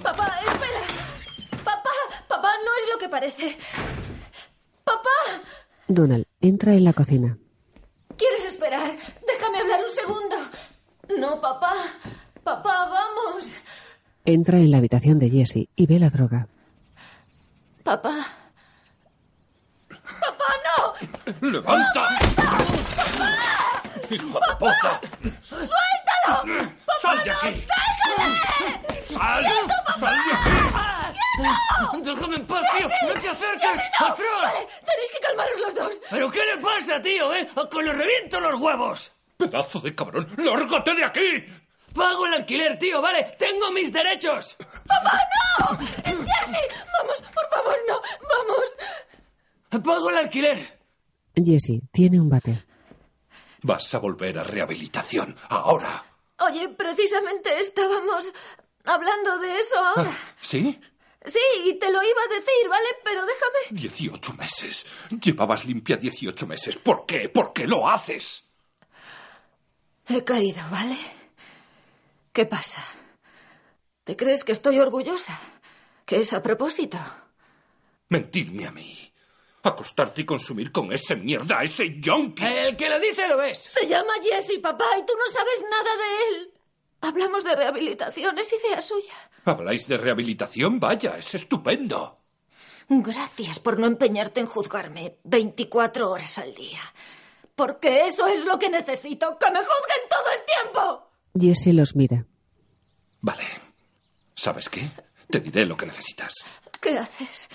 Papá. 0.00 0.28
me 3.00 3.08
parece. 3.08 3.56
¡Papá! 4.84 5.08
Donald 5.88 6.26
entra 6.40 6.74
en 6.74 6.84
la 6.84 6.92
cocina. 6.92 7.36
¿Quieres 8.16 8.44
esperar? 8.44 8.96
Déjame 9.26 9.58
hablar 9.58 9.80
un 9.82 9.90
segundo. 9.90 10.36
No, 11.18 11.40
papá. 11.40 11.72
Papá, 12.44 12.88
vamos. 12.88 13.54
Entra 14.24 14.58
en 14.58 14.70
la 14.70 14.78
habitación 14.78 15.18
de 15.18 15.30
Jesse 15.30 15.68
y 15.74 15.86
ve 15.86 15.98
la 15.98 16.10
droga. 16.10 16.46
Papá. 17.82 18.12
¡Papá, 18.12 18.16
no! 18.20 18.37
¡Levanta! 21.40 22.18
¡Hijo 24.10 24.40
de 24.40 24.56
puta! 24.58 25.00
¡Suéltalo! 25.42 26.72
¡Sal 27.02 27.24
de 27.24 27.30
aquí! 27.30 27.66
¡Déjale! 28.08 28.80
¡Sal! 29.12 29.44
¡Quieto, 29.44 29.74
¡Sal 29.98 30.16
de 30.16 30.32
aquí! 30.34 30.50
¡Quieto! 31.36 31.98
¡Déjame 32.02 32.36
en 32.36 32.46
paz, 32.46 32.64
tío! 32.76 32.88
¡No 32.88 33.20
te 33.20 33.28
acerques! 33.28 33.80
¡Atrás! 33.98 34.18
Vale, 34.42 34.68
tenéis 34.86 35.10
que 35.12 35.20
calmaros 35.20 35.60
los 35.60 35.74
dos. 35.74 36.00
¿Pero 36.10 36.30
qué 36.30 36.44
le 36.46 36.58
pasa, 36.58 37.00
tío, 37.02 37.34
eh? 37.34 37.46
¡A 37.56 37.68
¡Que 37.68 37.82
le 37.82 37.92
reviento 37.92 38.40
los 38.40 38.60
huevos! 38.60 39.12
¡Pedazo 39.36 39.80
de 39.80 39.94
cabrón! 39.94 40.28
¡Lárgate 40.36 40.94
de 40.94 41.04
aquí! 41.04 41.44
Pago 41.94 42.26
el 42.26 42.34
alquiler, 42.34 42.78
tío, 42.78 43.00
¿vale? 43.02 43.24
¡Tengo 43.38 43.70
mis 43.72 43.92
derechos! 43.92 44.56
¡Papá, 44.86 45.20
no! 45.58 45.78
¡Jesse! 45.78 46.74
¡Vamos, 46.98 47.22
por 47.34 47.50
favor, 47.50 47.76
no! 47.88 48.00
¡Vamos! 48.28 49.84
¡Pago 49.84 50.10
el 50.10 50.16
alquiler! 50.18 50.77
Jesse 51.44 51.80
tiene 51.92 52.20
un 52.20 52.28
bate. 52.28 52.64
Vas 53.62 53.94
a 53.94 53.98
volver 53.98 54.38
a 54.38 54.44
rehabilitación. 54.44 55.34
Ahora. 55.48 56.04
Oye, 56.40 56.68
precisamente 56.68 57.60
estábamos 57.60 58.32
hablando 58.84 59.38
de 59.38 59.58
eso 59.58 59.78
ahora. 59.78 60.16
¿Sí? 60.40 60.80
Sí, 61.24 61.40
y 61.64 61.78
te 61.78 61.90
lo 61.90 62.02
iba 62.02 62.22
a 62.22 62.34
decir, 62.34 62.68
¿vale? 62.68 62.86
Pero 63.04 63.26
déjame. 63.26 63.80
18 63.80 64.34
meses. 64.34 64.86
Llevabas 65.10 65.64
limpia 65.64 65.96
18 65.96 66.46
meses. 66.46 66.78
¿Por 66.78 67.04
qué? 67.04 67.28
¿Por 67.28 67.52
qué 67.52 67.66
lo 67.66 67.88
haces? 67.88 68.44
He 70.06 70.24
caído, 70.24 70.62
¿vale? 70.70 70.96
¿Qué 72.32 72.46
pasa? 72.46 72.82
¿Te 74.04 74.16
crees 74.16 74.44
que 74.44 74.52
estoy 74.52 74.78
orgullosa? 74.78 75.38
¿Que 76.06 76.20
es 76.20 76.32
a 76.32 76.40
propósito? 76.40 76.98
Mentirme 78.08 78.66
a 78.66 78.72
mí. 78.72 79.07
Acostarte 79.62 80.22
y 80.22 80.24
consumir 80.24 80.70
con 80.70 80.92
ese 80.92 81.16
mierda, 81.16 81.62
ese 81.62 81.98
yonki. 82.00 82.44
El 82.44 82.76
que 82.76 82.88
lo 82.88 82.98
dice 83.00 83.26
lo 83.26 83.42
es. 83.42 83.58
Se 83.58 83.86
llama 83.86 84.14
Jesse, 84.22 84.58
papá, 84.60 84.86
y 84.98 85.04
tú 85.04 85.12
no 85.14 85.30
sabes 85.32 85.64
nada 85.68 85.96
de 85.96 86.28
él. 86.28 86.54
Hablamos 87.00 87.44
de 87.44 87.54
rehabilitación, 87.56 88.38
es 88.38 88.52
idea 88.52 88.82
suya. 88.82 89.14
¿Habláis 89.44 89.86
de 89.86 89.96
rehabilitación? 89.96 90.80
Vaya, 90.80 91.16
es 91.16 91.34
estupendo. 91.34 92.18
Gracias 92.88 93.58
por 93.58 93.78
no 93.78 93.86
empeñarte 93.86 94.40
en 94.40 94.46
juzgarme 94.46 95.18
24 95.24 96.10
horas 96.10 96.38
al 96.38 96.54
día. 96.54 96.80
Porque 97.54 98.06
eso 98.06 98.26
es 98.26 98.44
lo 98.44 98.58
que 98.58 98.70
necesito, 98.70 99.36
que 99.38 99.50
me 99.50 99.58
juzguen 99.58 100.08
todo 100.08 100.30
el 100.32 100.44
tiempo. 100.44 101.10
Jesse 101.38 101.74
los 101.74 101.96
mira. 101.96 102.24
Vale. 103.20 103.44
¿Sabes 104.34 104.68
qué? 104.68 104.88
Te 105.28 105.40
diré 105.40 105.66
lo 105.66 105.76
que 105.76 105.86
necesitas. 105.86 106.32
¿Qué 106.80 106.96
haces? 106.96 107.48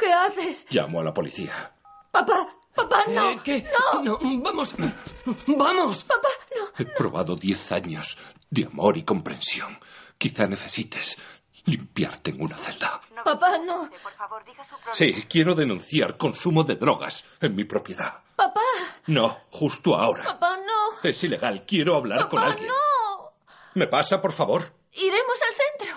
¿Qué 0.00 0.12
haces? 0.12 0.66
Llamo 0.70 1.00
a 1.00 1.04
la 1.04 1.12
policía. 1.14 1.72
Papá, 2.10 2.48
papá, 2.74 3.04
no. 3.08 3.30
Eh, 3.30 3.40
¿Qué? 3.44 3.66
No. 3.94 4.02
No, 4.02 4.18
vamos. 4.42 4.74
Vamos. 5.46 6.04
Papá, 6.04 6.28
no. 6.56 6.64
He 6.78 6.84
probado 6.86 7.36
10 7.36 7.72
años 7.72 8.16
de 8.48 8.64
amor 8.64 8.96
y 8.96 9.02
comprensión. 9.04 9.78
Quizá 10.18 10.46
necesites 10.46 11.16
limpiarte 11.66 12.30
en 12.30 12.42
una 12.42 12.56
celda. 12.56 13.00
Papá, 13.24 13.58
no. 13.58 13.88
Sí, 14.92 15.26
quiero 15.28 15.54
denunciar 15.54 16.16
consumo 16.16 16.64
de 16.64 16.76
drogas 16.76 17.24
en 17.40 17.54
mi 17.54 17.64
propiedad. 17.64 18.14
Papá, 18.34 18.60
No, 19.06 19.38
justo 19.50 19.94
ahora. 19.96 20.24
papá, 20.24 20.56
no. 20.56 21.08
Es 21.08 21.22
ilegal. 21.22 21.64
Quiero 21.66 21.94
hablar 21.96 22.28
con 22.28 22.40
Papá, 22.40 22.52
alguien. 22.52 22.68
no. 22.68 23.32
¿Me 23.74 23.86
pasa, 23.86 24.20
por 24.20 24.32
favor? 24.32 24.72
Iremos 24.92 25.38
al 25.42 25.54
centro. 25.54 25.96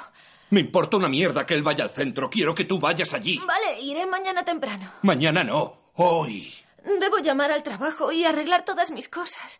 Me 0.54 0.60
importa 0.60 0.98
una 0.98 1.10
mierda 1.10 1.48
que 1.48 1.56
él 1.56 1.64
vaya 1.64 1.84
al 1.84 1.90
centro. 1.90 2.30
Quiero 2.30 2.54
que 2.54 2.64
tú 2.66 2.80
vayas 2.80 3.12
allí. 3.16 3.42
Vale, 3.44 3.82
iré 3.82 4.06
mañana 4.06 4.46
temprano. 4.46 4.88
Mañana 5.02 5.44
no. 5.44 5.90
Hoy. 5.96 6.54
Debo 7.00 7.18
llamar 7.18 7.52
al 7.52 7.64
trabajo 7.64 8.12
y 8.12 8.24
arreglar 8.24 8.64
todas 8.64 8.92
mis 8.92 9.10
cosas. 9.10 9.60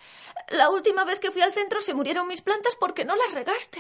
La 0.50 0.70
última 0.70 1.04
vez 1.04 1.20
que 1.20 1.32
fui 1.32 1.42
al 1.42 1.52
centro 1.52 1.82
se 1.82 1.96
murieron 1.96 2.28
mis 2.28 2.44
plantas 2.44 2.76
porque 2.80 3.06
no 3.06 3.16
las 3.16 3.34
regaste. 3.34 3.80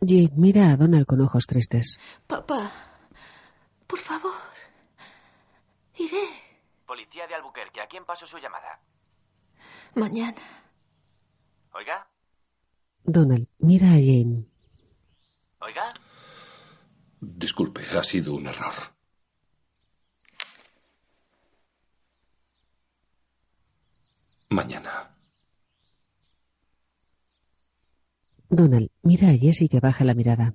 Jade 0.00 0.32
mira 0.36 0.72
a 0.72 0.76
Donald 0.76 1.06
con 1.06 1.22
ojos 1.22 1.46
tristes. 1.46 1.98
Papá, 2.26 2.70
por 3.86 4.00
favor. 4.00 4.34
Iré 5.96 6.28
Policía 6.84 7.26
de 7.26 7.36
Albuquerque, 7.36 7.80
¿a 7.80 7.86
quién 7.86 8.04
paso 8.04 8.26
su 8.26 8.36
llamada? 8.36 8.80
mañana. 9.94 10.42
¿Oiga? 11.72 12.06
Donald 13.02 13.48
mira 13.60 13.86
a 13.86 13.92
Jane. 13.92 14.44
¿Oiga? 15.60 15.88
Disculpe, 17.26 17.82
ha 17.96 18.04
sido 18.04 18.34
un 18.34 18.46
error. 18.46 18.74
Mañana. 24.50 25.16
Donald 28.50 28.90
mira 29.02 29.30
a 29.30 29.38
Jesse 29.38 29.68
que 29.70 29.80
baja 29.80 30.04
la 30.04 30.14
mirada. 30.14 30.54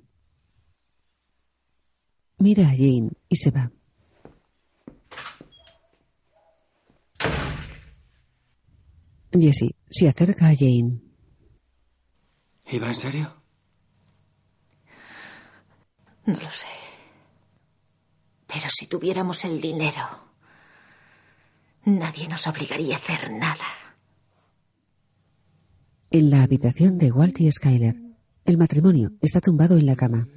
Mira 2.38 2.68
a 2.68 2.70
Jane 2.70 3.10
y 3.28 3.36
se 3.36 3.50
va. 3.50 3.70
Jesse 9.32 9.74
se 9.90 10.08
acerca 10.08 10.48
a 10.48 10.56
Jane. 10.56 11.00
¿Iba 12.70 12.88
en 12.88 12.94
serio? 12.94 13.39
No 16.30 16.38
lo 16.38 16.50
sé. 16.50 16.68
Pero 18.46 18.68
si 18.70 18.86
tuviéramos 18.86 19.44
el 19.44 19.60
dinero, 19.60 20.02
nadie 21.84 22.28
nos 22.28 22.46
obligaría 22.46 22.94
a 22.94 22.98
hacer 22.98 23.32
nada. 23.32 23.64
En 26.12 26.30
la 26.30 26.42
habitación 26.42 26.98
de 26.98 27.10
Walt 27.10 27.40
y 27.40 27.50
Skyler, 27.50 27.96
el 28.44 28.58
matrimonio 28.58 29.10
está 29.20 29.40
tumbado 29.40 29.76
en 29.76 29.86
la 29.86 29.96
cama. 29.96 30.28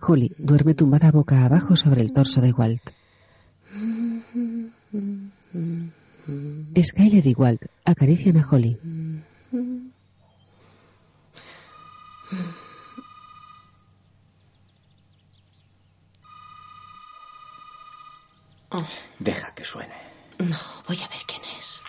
Holly 0.00 0.32
duerme 0.36 0.74
tumbada 0.74 1.12
boca 1.12 1.44
abajo 1.44 1.76
sobre 1.76 2.00
el 2.00 2.12
torso 2.12 2.40
de 2.40 2.52
Walt. 2.52 2.90
Skyler 6.82 7.26
y 7.26 7.34
Walt 7.34 7.62
acarician 7.84 8.38
a 8.38 8.48
Holly. 8.50 8.76
Deja 19.18 19.54
que 19.54 19.64
suene. 19.64 19.94
No, 20.38 20.58
voy 20.86 20.96
a 21.02 21.08
ver 21.08 21.20
quién 21.26 21.42
es. 21.58 21.80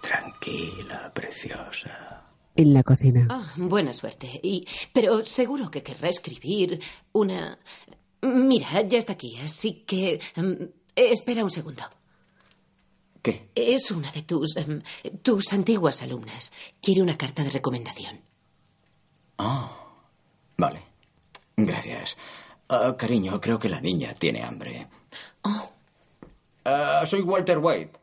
Tranquila, 0.00 1.12
preciosa. 1.12 2.22
En 2.54 2.72
la 2.72 2.82
cocina, 2.82 3.26
Ah, 3.28 3.52
buena 3.56 3.92
suerte. 3.92 4.40
Y, 4.42 4.66
pero 4.92 5.24
seguro 5.24 5.70
que 5.70 5.82
querrá 5.82 6.08
escribir 6.08 6.80
una. 7.12 7.58
Mira, 8.22 8.82
ya 8.82 8.98
está 8.98 9.12
aquí, 9.14 9.36
así 9.38 9.84
que. 9.86 10.20
em, 10.36 10.70
espera 10.94 11.44
un 11.44 11.50
segundo. 11.50 11.82
¿Qué? 13.22 13.50
Es 13.54 13.90
una 13.90 14.10
de 14.12 14.22
tus. 14.22 14.56
em, 14.56 14.82
tus 15.22 15.52
antiguas 15.52 16.00
alumnas. 16.02 16.52
Quiere 16.80 17.02
una 17.02 17.18
carta 17.18 17.42
de 17.42 17.50
recomendación. 17.50 18.20
Ah, 19.38 19.70
vale. 20.56 20.82
Gracias. 21.56 22.16
Ah, 22.68 22.94
cariño, 22.98 23.40
creo 23.40 23.58
que 23.58 23.68
la 23.68 23.80
niña 23.80 24.14
tiene 24.14 24.42
hambre. 24.42 24.88
Ah, 26.64 27.02
soy 27.06 27.22
Walter 27.22 27.58
White. 27.58 27.98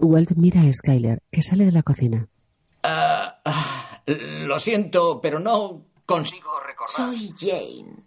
Walt 0.00 0.30
mira 0.36 0.60
a 0.62 0.72
Skyler, 0.72 1.22
que 1.30 1.42
sale 1.42 1.64
de 1.64 1.72
la 1.72 1.82
cocina. 1.82 2.28
Ah, 2.84 4.00
lo 4.06 4.58
siento, 4.58 5.20
pero 5.20 5.38
no 5.40 5.82
consigo 6.06 6.60
recordar. 6.60 6.94
Soy 6.94 7.30
Jane. 7.38 8.04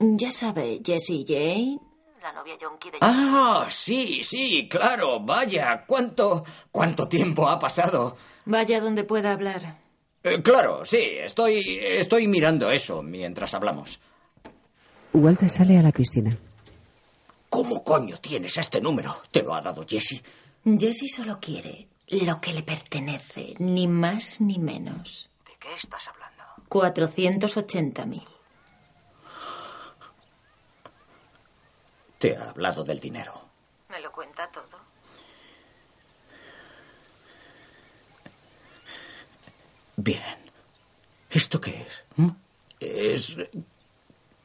Ya 0.00 0.30
sabe, 0.30 0.80
Jessie 0.84 1.24
Jane, 1.26 1.78
la 2.20 2.32
novia 2.32 2.56
yonki 2.58 2.90
de 2.90 2.98
Ah, 3.00 3.66
sí, 3.68 4.24
sí, 4.24 4.68
claro. 4.68 5.20
Vaya, 5.20 5.84
cuánto, 5.86 6.42
cuánto 6.72 7.06
tiempo 7.06 7.48
ha 7.48 7.58
pasado. 7.58 8.16
Vaya 8.46 8.80
donde 8.80 9.04
pueda 9.04 9.32
hablar. 9.32 9.83
Eh, 10.26 10.42
claro, 10.42 10.86
sí, 10.86 11.18
estoy, 11.20 11.78
estoy 11.80 12.26
mirando 12.26 12.70
eso 12.70 13.02
mientras 13.02 13.52
hablamos. 13.52 14.00
Walt 15.12 15.46
sale 15.48 15.76
a 15.76 15.82
la 15.82 15.92
piscina. 15.92 16.34
¿Cómo 17.50 17.84
coño 17.84 18.18
tienes 18.18 18.56
este 18.56 18.80
número? 18.80 19.14
¿Te 19.30 19.42
lo 19.42 19.54
ha 19.54 19.60
dado 19.60 19.84
Jesse? 19.86 20.22
Jessie 20.64 21.08
solo 21.08 21.38
quiere 21.38 21.88
lo 22.08 22.40
que 22.40 22.54
le 22.54 22.62
pertenece, 22.62 23.54
ni 23.58 23.86
más 23.86 24.40
ni 24.40 24.58
menos. 24.58 25.28
¿De 25.44 25.52
qué 25.60 25.74
estás 25.74 26.08
hablando? 26.08 26.42
480.000. 26.70 28.26
Te 32.18 32.36
ha 32.36 32.48
hablado 32.48 32.82
del 32.82 32.98
dinero. 32.98 33.40
¿Me 33.90 34.00
lo 34.00 34.10
cuenta 34.10 34.50
todo? 34.50 34.73
Bien. 39.96 40.38
¿Esto 41.30 41.60
qué 41.60 41.82
es? 41.82 42.04
¿Mm? 42.16 42.30
¿Es... 42.80 43.36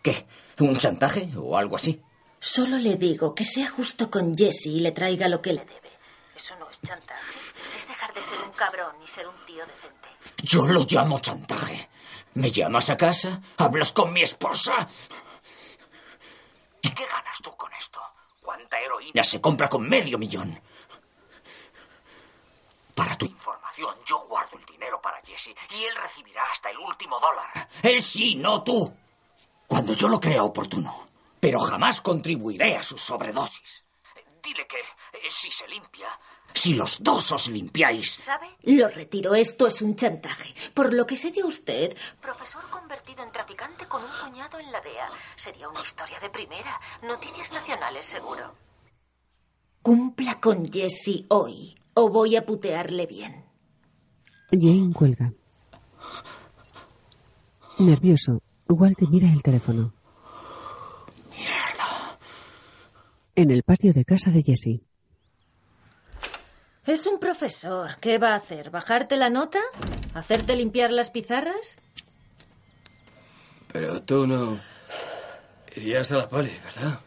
qué? 0.02 0.26
¿Un 0.60 0.78
chantaje 0.78 1.30
o 1.38 1.58
algo 1.58 1.76
así? 1.76 2.02
Solo 2.40 2.78
le 2.78 2.96
digo 2.96 3.36
que 3.36 3.44
sea 3.44 3.70
justo 3.70 4.10
con 4.10 4.34
Jesse 4.34 4.68
y 4.68 4.80
le 4.80 4.92
traiga 4.92 5.28
lo 5.28 5.42
que 5.42 5.54
le 5.54 5.66
debe. 5.66 5.90
Eso 6.36 6.56
no 6.58 6.70
es 6.70 6.80
chantaje. 6.82 7.22
Es 7.78 7.88
dejar 7.88 8.14
de 8.14 8.22
ser 8.22 8.40
un 8.40 8.52
cabrón 8.52 8.96
y 9.04 9.08
ser 9.08 9.28
un 9.28 9.36
tío 9.46 9.66
decente. 9.66 10.08
Yo 10.44 10.66
lo 10.66 10.86
llamo 10.90 11.20
chantaje. 11.20 11.90
Me 12.36 12.50
llamas 12.50 12.90
a 12.90 12.98
casa, 12.98 13.42
hablas 13.58 13.92
con 13.92 14.14
mi 14.14 14.22
esposa. 14.22 14.88
¿Y 16.82 16.90
qué 16.92 17.06
ganas 17.06 17.38
tú 17.44 17.56
con 17.58 17.72
esto? 17.74 18.00
¿Cuánta 18.42 18.80
heroína 18.80 19.24
se 19.24 19.42
compra 19.42 19.68
con 19.68 19.88
medio 19.88 20.18
millón? 20.18 20.60
Para 22.96 23.18
tu 23.18 23.26
yo 24.06 24.26
guardo 24.28 24.58
el 24.58 24.66
dinero 24.66 25.02
para 25.02 25.22
Jesse 25.22 25.56
y 25.72 25.84
él 25.84 25.96
recibirá 25.96 26.44
hasta 26.52 26.70
el 26.70 26.78
último 26.78 27.20
dólar. 27.20 27.70
Él 27.84 28.02
sí, 28.02 28.36
no 28.36 28.64
tú. 28.64 28.94
Cuando 29.68 29.94
yo 29.94 30.08
lo 30.08 30.20
crea 30.20 30.44
oportuno. 30.44 31.08
Pero 31.40 31.60
jamás 31.62 32.02
contribuiré 32.02 32.76
a 32.76 32.84
su 32.84 32.98
sobredosis. 32.98 33.84
Dile 34.44 34.68
que 34.68 34.80
eh, 34.80 35.30
si 35.30 35.52
se 35.52 35.68
limpia, 35.68 36.10
si 36.54 36.74
los 36.74 37.02
dos 37.02 37.32
os 37.32 37.48
limpiáis, 37.48 38.16
¿Sabe? 38.16 38.50
Lo 38.64 38.88
retiro. 38.88 39.36
Esto 39.36 39.68
es 39.68 39.82
un 39.82 39.96
chantaje. 39.96 40.54
Por 40.74 40.94
lo 40.94 41.06
que 41.06 41.16
sé 41.16 41.32
de 41.32 41.44
usted, 41.44 41.96
profesor 42.20 42.70
convertido 42.70 43.24
en 43.24 43.32
traficante 43.32 43.88
con 43.88 44.04
un 44.04 44.10
cuñado 44.24 44.60
en 44.60 44.72
la 44.72 44.82
DEA. 44.82 45.10
Sería 45.36 45.70
una 45.70 45.82
historia 45.82 46.20
de 46.20 46.30
primera. 46.30 46.80
Noticias 47.04 47.52
nacionales, 47.52 48.06
seguro. 48.06 48.56
Cumpla 49.82 50.42
con 50.42 50.70
Jesse 50.70 51.26
hoy 51.30 51.80
o 51.94 52.10
voy 52.10 52.36
a 52.36 52.46
putearle 52.46 53.06
bien. 53.06 53.49
Jane 54.52 54.94
cuelga. 54.94 55.32
Nervioso, 57.78 58.42
Walt 58.68 59.00
mira 59.10 59.32
el 59.32 59.42
teléfono. 59.42 59.94
En 63.36 63.52
el 63.52 63.64
patio 63.64 63.94
de 63.94 64.04
casa 64.04 64.32
de 64.32 64.44
Jesse. 64.44 64.82
Es 66.86 67.06
un 67.08 67.20
profesor. 67.20 67.98
¿Qué 68.02 68.18
va 68.18 68.34
a 68.34 68.36
hacer? 68.36 68.70
¿Bajarte 68.70 69.16
la 69.16 69.30
nota? 69.30 69.60
¿Hacerte 70.14 70.56
limpiar 70.56 70.92
las 70.92 71.10
pizarras? 71.10 71.78
Pero 73.72 74.02
tú 74.02 74.26
no 74.26 74.60
irías 75.76 76.12
a 76.12 76.18
la 76.18 76.30
poli, 76.30 76.52
¿verdad? 76.64 77.00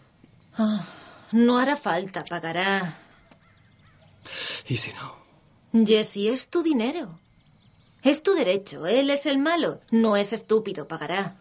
Ah, 0.55 0.87
no 1.33 1.59
hará 1.59 1.77
falta, 1.77 2.23
pagará. 2.25 2.97
¿Y 4.69 4.77
si 4.77 4.93
no? 4.93 5.85
Jesse, 5.85 6.29
es 6.29 6.49
tu 6.49 6.63
dinero. 6.63 7.19
Es 8.03 8.23
tu 8.23 8.35
derecho. 8.35 8.87
Él 8.87 9.11
es 9.11 9.27
el 9.27 9.39
malo. 9.39 9.81
No 9.91 10.17
es 10.17 10.33
estúpido, 10.33 10.89
pagará. 10.89 11.37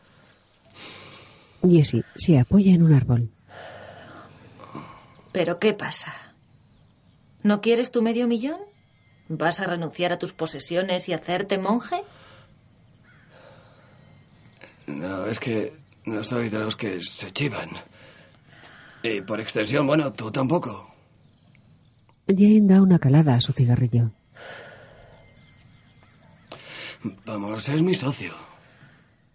Jesse 1.68 2.04
se 2.16 2.40
apoya 2.40 2.74
en 2.74 2.84
un 2.84 2.94
árbol. 2.94 3.30
¿Pero 5.32 5.60
qué 5.60 5.74
pasa? 5.74 6.14
¿No 7.44 7.62
quieres 7.62 7.92
tu 7.92 8.02
medio 8.02 8.28
millón? 8.28 8.60
¿Vas 9.28 9.60
a 9.60 9.66
renunciar 9.66 10.12
a 10.12 10.20
tus 10.20 10.34
posesiones 10.34 11.08
y 11.10 11.14
hacerte 11.14 11.58
monje? 11.58 12.04
No, 14.88 15.26
es 15.26 15.40
que 15.40 15.74
no 16.06 16.24
soy 16.24 16.50
de 16.50 16.60
los 16.60 16.76
que 16.76 17.02
se 17.02 17.32
chivan. 17.32 17.70
Y 19.04 19.22
por 19.22 19.40
extensión, 19.40 19.88
bueno, 19.88 20.12
tú 20.14 20.32
tampoco. 20.32 20.94
Jane 22.28 22.62
da 22.64 22.82
una 22.82 23.00
calada 23.00 23.36
a 23.36 23.42
su 23.42 23.54
cigarrillo. 23.54 24.12
Vamos, 27.26 27.68
es 27.70 27.82
mi 27.82 27.94
socio. 27.94 28.34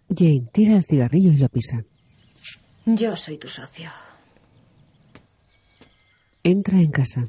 Jane 0.09 0.47
tira 0.53 0.77
el 0.77 0.85
cigarrillo 0.85 1.31
y 1.31 1.37
lo 1.37 1.49
pisa. 1.49 1.83
Yo 2.85 3.15
soy 3.15 3.37
tu 3.37 3.47
socio. 3.47 3.89
Entra 6.43 6.79
en 6.79 6.91
casa. 6.91 7.27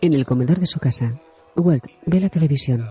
En 0.00 0.14
el 0.14 0.24
comedor 0.24 0.60
de 0.60 0.66
su 0.66 0.78
casa, 0.78 1.20
Walt 1.56 1.84
ve 2.06 2.20
la 2.20 2.28
televisión. 2.28 2.88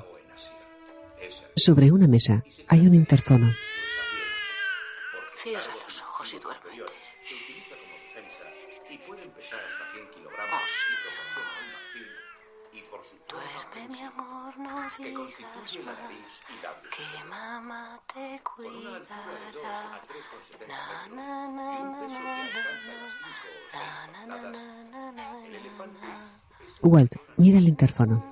Sobre 1.55 1.91
una 1.91 2.07
mesa 2.07 2.43
hay 2.67 2.85
un 2.85 2.93
interfono. 2.93 3.51
Que 14.97 15.03
digas 15.09 15.21
constituye 15.35 15.79
la 15.83 15.91
más 15.91 16.01
nariz 16.01 16.41
y 16.49 16.63
labios. 16.63 16.93
que 16.95 17.23
mamá 17.29 17.99
te 18.13 18.39
Con 18.43 18.65
una 18.65 18.95
altura 18.95 19.25
de 19.25 19.51
2 19.51 19.61
cuidará. 19.61 19.95
a 19.95 20.01
3,70 20.07 20.67
Na, 20.67 21.07
metros 21.07 21.15
na, 21.15 21.47
na, 21.47 21.65
y 21.77 21.81
un 21.81 21.91
na, 21.91 21.99
peso 21.99 22.19
na, 22.19 22.35
que 22.35 22.41
alcanza 22.41 22.87
na, 22.87 22.93
las 23.03 23.13
5 23.19 23.29
o 23.49 23.71
6 23.71 23.81
na, 23.81 24.07
na, 24.07 24.25
na, 24.25 24.41
toneladas, 24.41 24.91
na, 24.91 25.11
na, 25.11 25.45
el 25.45 25.55
elefante 25.55 25.99
Walt 26.81 27.13
mira 27.37 27.57
el 27.57 27.67
interfono. 27.67 28.23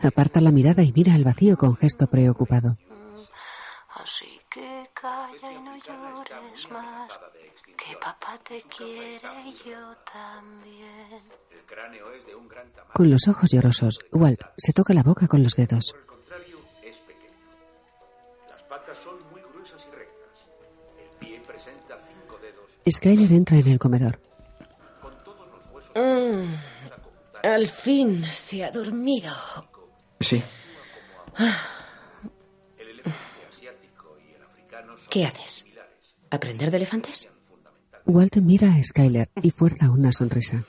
Aparta 0.00 0.40
la 0.40 0.52
mirada 0.52 0.82
y 0.84 0.92
mira 0.92 1.14
al 1.14 1.24
vacío 1.24 1.56
con 1.56 1.76
gesto 1.76 2.06
preocupado. 2.06 2.76
Así 3.94 4.40
que 4.48 4.88
calla 4.94 5.52
y 5.52 5.58
no 5.58 5.76
llores 5.76 6.70
más. 6.70 6.86
Papá 8.08 8.38
te 8.42 8.62
quiere 8.74 9.20
yo 9.66 9.94
también. 10.10 11.20
el 11.50 11.66
cráneo 11.66 12.10
es 12.14 12.24
de 12.24 12.34
un 12.34 12.48
gran 12.48 12.66
tamaño. 12.70 12.94
Con 12.94 13.10
los 13.10 13.28
ojos 13.28 13.50
llorosos, 13.50 13.98
Walt 14.12 14.40
se 14.56 14.72
toca 14.72 14.94
la 14.94 15.02
boca 15.02 15.28
con 15.28 15.42
los 15.42 15.52
dedos. 15.52 15.92
Por 15.92 16.00
el 16.00 16.06
contrario, 16.06 16.58
es 16.82 16.98
pequeño. 17.00 17.34
Las 18.48 18.62
patas 18.62 18.96
son 18.96 19.16
muy 19.30 19.42
gruesas 19.52 19.86
y 19.86 19.94
rectas. 19.94 20.38
El 20.98 21.18
pie 21.18 21.42
presenta 21.46 21.98
cinco 22.00 22.38
dedos. 22.38 22.78
Skyler 22.90 23.30
entra 23.30 23.58
en 23.58 23.68
el 23.68 23.78
comedor. 23.78 24.18
Mm, 25.94 26.54
al 27.42 27.66
fin 27.66 28.24
se 28.24 28.64
ha 28.64 28.70
dormido. 28.70 29.34
Sí. 30.18 30.42
¿Qué 35.10 35.26
haces? 35.26 35.66
¿Aprender 36.30 36.70
de 36.70 36.78
elefantes? 36.78 37.28
Walt 38.08 38.36
mira 38.38 38.74
a 38.74 38.82
Skyler 38.82 39.28
y 39.42 39.50
fuerza 39.50 39.90
una 39.90 40.12
sonrisa. 40.12 40.64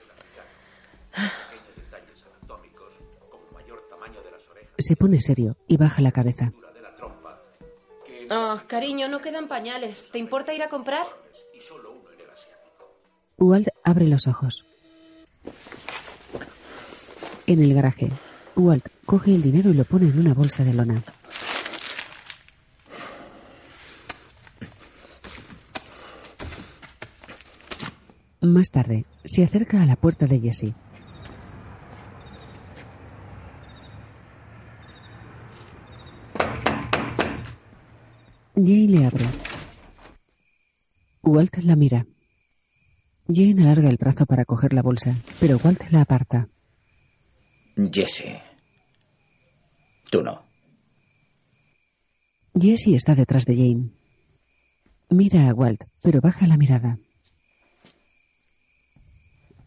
Se 4.78 4.98
pone 4.98 5.22
serio 5.22 5.56
y 5.66 5.78
baja 5.78 6.02
la 6.02 6.12
cabeza. 6.12 6.52
Oh, 8.30 8.60
cariño, 8.68 9.08
no 9.08 9.22
quedan 9.22 9.48
pañales. 9.48 10.10
¿Te 10.12 10.20
importa 10.20 10.54
ir 10.54 10.64
a 10.64 10.68
comprar? 10.68 11.08
Walt 13.38 13.70
abre 13.86 14.08
los 14.08 14.28
ojos. 14.28 14.66
En 17.48 17.64
el 17.64 17.74
garaje, 17.74 18.12
Walt 18.58 18.86
coge 19.06 19.34
el 19.34 19.42
dinero 19.42 19.70
y 19.70 19.76
lo 19.76 19.86
pone 19.86 20.10
en 20.10 20.20
una 20.20 20.34
bolsa 20.34 20.66
de 20.66 20.74
lona. 20.74 21.02
Más 28.42 28.72
tarde, 28.72 29.06
se 29.26 29.44
acerca 29.44 29.82
a 29.82 29.86
la 29.86 29.98
puerta 29.98 30.26
de 30.26 30.40
Jesse. 30.40 30.74
Jane 38.56 38.88
le 38.88 39.06
abre. 39.06 39.26
Walt 41.24 41.58
la 41.64 41.76
mira. 41.76 42.06
Jane 43.28 43.62
alarga 43.62 43.90
el 43.90 43.98
brazo 43.98 44.26
para 44.26 44.46
coger 44.46 44.72
la 44.74 44.82
bolsa, 44.82 45.16
pero 45.40 45.60
Walt 45.62 45.84
la 45.92 46.02
aparta. 46.02 46.48
Jesse. 47.92 48.42
Tú 50.10 50.24
no. 50.24 50.44
Jesse 52.54 52.96
está 52.96 53.16
detrás 53.16 53.46
de 53.46 53.56
Jane. 53.56 53.90
Mira 55.10 55.50
a 55.50 55.54
Walt, 55.54 55.84
pero 56.02 56.22
baja 56.22 56.48
la 56.48 56.56
mirada. 56.56 57.00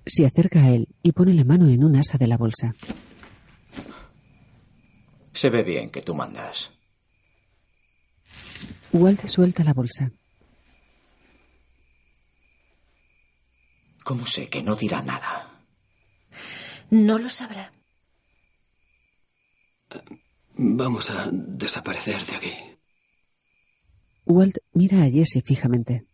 Se 0.04 0.26
acerca 0.26 0.64
a 0.64 0.70
él 0.70 0.88
y 1.02 1.12
pone 1.12 1.32
la 1.34 1.44
mano 1.44 1.68
en 1.68 1.84
un 1.84 1.96
asa 1.96 2.18
de 2.18 2.26
la 2.26 2.36
bolsa. 2.36 2.74
Se 5.32 5.50
ve 5.50 5.62
bien 5.62 5.90
que 5.90 6.02
tú 6.02 6.14
mandas. 6.14 6.72
Walt 8.92 9.26
suelta 9.26 9.64
la 9.64 9.72
bolsa. 9.72 10.10
¿Cómo 14.04 14.26
sé 14.26 14.48
que 14.48 14.62
no 14.62 14.76
dirá 14.76 15.00
nada? 15.02 15.62
No 16.90 17.18
lo 17.18 17.30
sabrá. 17.30 17.72
Vamos 20.54 21.10
a 21.10 21.30
desaparecer 21.32 22.24
de 22.26 22.36
aquí. 22.36 22.52
Walt 24.26 24.58
mira 24.74 25.02
a 25.02 25.10
Jesse 25.10 25.42
fijamente. 25.44 26.04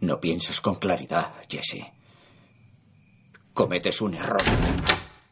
No 0.00 0.20
pienses 0.20 0.60
con 0.60 0.76
claridad, 0.76 1.34
Jesse. 1.48 1.97
Cometes 3.58 4.00
un 4.02 4.14
error. 4.14 4.40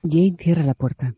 Jane 0.02 0.34
cierra 0.36 0.64
la 0.64 0.74
puerta. 0.74 1.14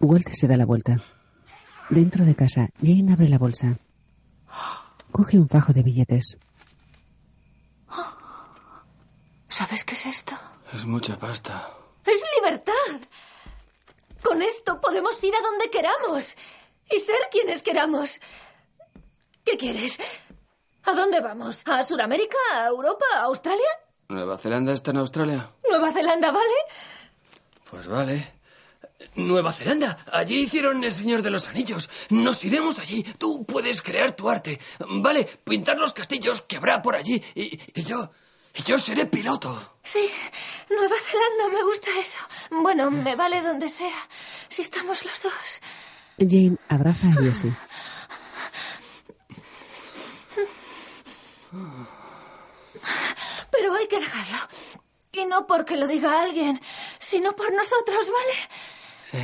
Walt 0.00 0.26
se 0.32 0.48
da 0.48 0.56
la 0.56 0.64
vuelta. 0.64 0.96
Dentro 1.90 2.24
de 2.24 2.34
casa, 2.34 2.70
Jane 2.82 3.12
abre 3.12 3.28
la 3.28 3.36
bolsa. 3.36 3.76
Coge 5.12 5.38
un 5.38 5.46
fajo 5.46 5.74
de 5.74 5.82
billetes. 5.82 6.38
¿Sabes 9.48 9.84
qué 9.84 9.92
es 9.92 10.06
esto? 10.06 10.32
Es 10.72 10.86
mucha 10.86 11.18
pasta. 11.18 11.68
¡Es 12.06 12.22
libertad! 12.36 13.06
Con 14.22 14.40
esto 14.40 14.80
podemos 14.80 15.22
ir 15.22 15.34
a 15.34 15.42
donde 15.42 15.68
queramos 15.68 16.34
y 16.90 16.98
ser 16.98 17.20
quienes 17.30 17.62
queramos. 17.62 18.18
¿Qué 19.44 19.58
quieres? 19.58 19.98
¿A 20.84 20.92
dónde 20.92 21.20
vamos? 21.20 21.62
¿A 21.66 21.82
Sudamérica? 21.82 22.38
¿A 22.54 22.66
Europa? 22.68 23.04
¿A 23.14 23.22
Australia? 23.22 23.68
¿Nueva 24.08 24.38
Zelanda 24.38 24.72
está 24.72 24.90
en 24.90 24.96
Australia? 24.98 25.50
¿Nueva 25.68 25.92
Zelanda, 25.92 26.32
vale? 26.32 26.54
Pues 27.70 27.86
vale. 27.86 28.32
Nueva 29.14 29.52
Zelanda. 29.52 29.98
Allí 30.12 30.40
hicieron 30.40 30.82
El 30.82 30.92
Señor 30.92 31.22
de 31.22 31.30
los 31.30 31.48
Anillos. 31.48 31.88
Nos 32.10 32.44
iremos 32.44 32.78
allí. 32.78 33.02
Tú 33.18 33.44
puedes 33.44 33.82
crear 33.82 34.12
tu 34.12 34.28
arte. 34.28 34.60
Vale, 34.88 35.24
pintar 35.44 35.78
los 35.78 35.92
castillos 35.92 36.42
que 36.42 36.56
habrá 36.56 36.82
por 36.82 36.96
allí. 36.96 37.22
Y, 37.34 37.60
y 37.74 37.84
yo... 37.84 38.10
Y 38.52 38.62
yo 38.64 38.78
seré 38.78 39.06
piloto. 39.06 39.76
Sí, 39.84 40.10
Nueva 40.68 40.96
Zelanda, 41.04 41.56
me 41.56 41.62
gusta 41.62 41.88
eso. 42.00 42.18
Bueno, 42.50 42.90
me 42.90 43.14
vale 43.14 43.42
donde 43.42 43.68
sea. 43.68 44.08
Si 44.48 44.62
estamos 44.62 45.04
los 45.04 45.22
dos. 45.22 45.60
Jane 46.18 46.56
abraza 46.68 47.06
a. 47.06 47.89
Pero 53.50 53.74
hay 53.74 53.86
que 53.88 54.00
dejarlo. 54.00 54.38
Y 55.12 55.24
no 55.24 55.46
porque 55.46 55.76
lo 55.76 55.86
diga 55.86 56.22
alguien, 56.22 56.60
sino 56.98 57.34
por 57.34 57.52
nosotros, 57.52 58.10
¿vale? 58.10 58.38
Sí, 59.10 59.18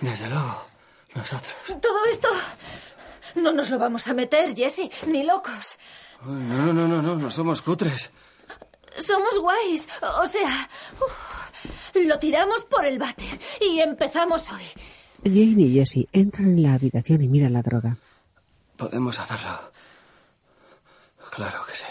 desde 0.00 0.28
luego. 0.28 0.66
Nosotros. 1.14 1.54
Todo 1.80 2.04
esto 2.06 2.28
no 3.34 3.52
nos 3.52 3.70
lo 3.70 3.78
vamos 3.78 4.06
a 4.08 4.14
meter, 4.14 4.54
Jesse, 4.54 4.90
ni 5.06 5.24
locos. 5.24 5.78
No, 6.24 6.32
no, 6.32 6.72
no, 6.72 6.88
no, 6.88 7.02
no, 7.02 7.16
no 7.16 7.30
somos 7.30 7.62
cutres. 7.62 8.10
Somos 8.98 9.38
guays. 9.38 9.88
O 10.18 10.26
sea, 10.26 10.68
uf, 11.00 11.94
lo 11.94 12.18
tiramos 12.18 12.64
por 12.64 12.84
el 12.84 12.98
váter 12.98 13.40
y 13.60 13.80
empezamos 13.80 14.50
hoy. 14.50 14.64
Jane 15.24 15.62
y 15.62 15.74
Jesse 15.74 16.08
entran 16.12 16.48
en 16.48 16.62
la 16.62 16.74
habitación 16.74 17.22
y 17.22 17.28
miran 17.28 17.52
la 17.52 17.62
droga. 17.62 17.96
Podemos 18.76 19.18
hacerlo. 19.18 19.72
Claro 21.30 21.64
que 21.66 21.74
sí. 21.76 21.84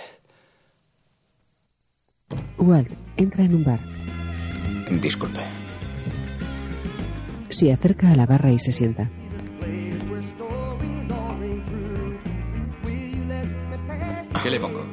Walt 2.57 2.89
entra 3.17 3.43
en 3.43 3.55
un 3.55 3.63
bar. 3.63 3.79
Disculpe. 5.01 5.39
Se 7.49 7.71
acerca 7.71 8.11
a 8.11 8.15
la 8.15 8.25
barra 8.25 8.51
y 8.51 8.59
se 8.59 8.71
sienta. 8.71 9.09
¿Qué 14.43 14.49
le 14.49 14.59
pongo? 14.59 14.83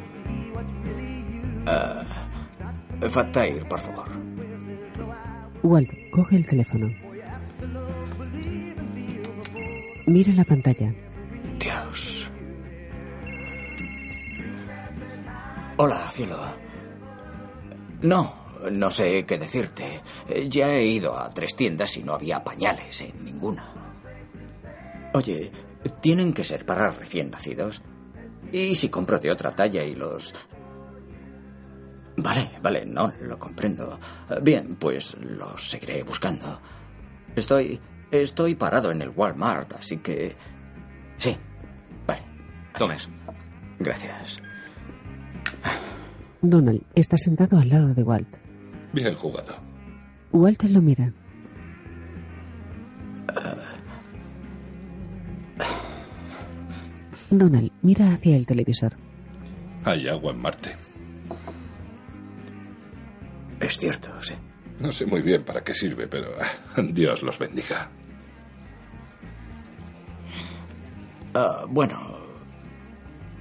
Uh, 1.67 3.09
Fat 3.09 3.33
Tire, 3.33 3.65
por 3.65 3.81
favor. 3.81 4.09
Walt 5.63 5.91
coge 6.13 6.37
el 6.37 6.47
teléfono. 6.47 6.89
Mira 10.07 10.33
la 10.33 10.45
pantalla. 10.45 10.93
Dios. 11.59 12.31
Hola, 15.77 16.11
cielo. 16.11 16.68
No, 18.03 18.35
no 18.71 18.91
sé 18.91 19.25
qué 19.25 19.39
decirte. 19.39 20.03
Ya 20.49 20.71
he 20.71 20.85
ido 20.85 21.19
a 21.19 21.31
tres 21.31 21.55
tiendas 21.57 21.97
y 21.97 22.03
no 22.03 22.15
había 22.15 22.43
pañales 22.43 23.01
en 23.01 23.25
ninguna. 23.25 23.73
Oye, 25.15 25.51
¿tienen 26.01 26.33
que 26.33 26.45
ser 26.45 26.65
para 26.65 26.91
recién 26.91 27.31
nacidos? 27.31 27.83
¿Y 28.53 28.75
si 28.75 28.89
compro 28.89 29.19
de 29.19 29.31
otra 29.31 29.53
talla 29.53 29.83
y 29.85 29.95
los... 29.95 30.35
Vale, 32.17 32.51
vale, 32.61 32.85
no, 32.85 33.13
lo 33.21 33.39
comprendo. 33.39 33.99
Bien, 34.43 34.77
pues 34.77 35.17
los 35.19 35.71
seguiré 35.71 36.03
buscando. 36.03 36.61
Estoy... 37.35 37.81
Estoy 38.11 38.55
parado 38.55 38.91
en 38.91 39.03
el 39.03 39.11
Walmart, 39.11 39.75
así 39.75 39.99
que... 39.99 40.35
Sí, 41.19 41.37
vale. 42.07 42.23
Tomes. 42.79 43.07
Gracias. 43.79 44.41
Donald 46.41 46.83
está 46.95 47.17
sentado 47.17 47.59
al 47.59 47.69
lado 47.69 47.95
de 47.95 48.03
Walt. 48.03 48.37
Bien 48.93 49.15
jugado. 49.15 49.55
Walt 50.33 50.63
lo 50.65 50.81
mira. 50.81 51.13
Donald 57.31 57.71
mira 57.83 58.13
hacia 58.13 58.37
el 58.37 58.47
televisor. 58.47 58.95
Hay 59.85 60.09
agua 60.09 60.33
en 60.33 60.39
Marte. 60.39 60.71
Es 63.61 63.77
cierto, 63.77 64.11
sí. 64.23 64.35
No 64.81 64.93
sé 64.93 65.07
muy 65.07 65.23
bien 65.23 65.45
para 65.45 65.63
qué 65.63 65.75
sirve, 65.75 66.07
pero 66.07 66.29
ah, 66.41 66.83
Dios 66.93 67.23
los 67.23 67.39
bendiga. 67.39 67.91
Ah, 71.35 71.67
bueno, 71.69 72.17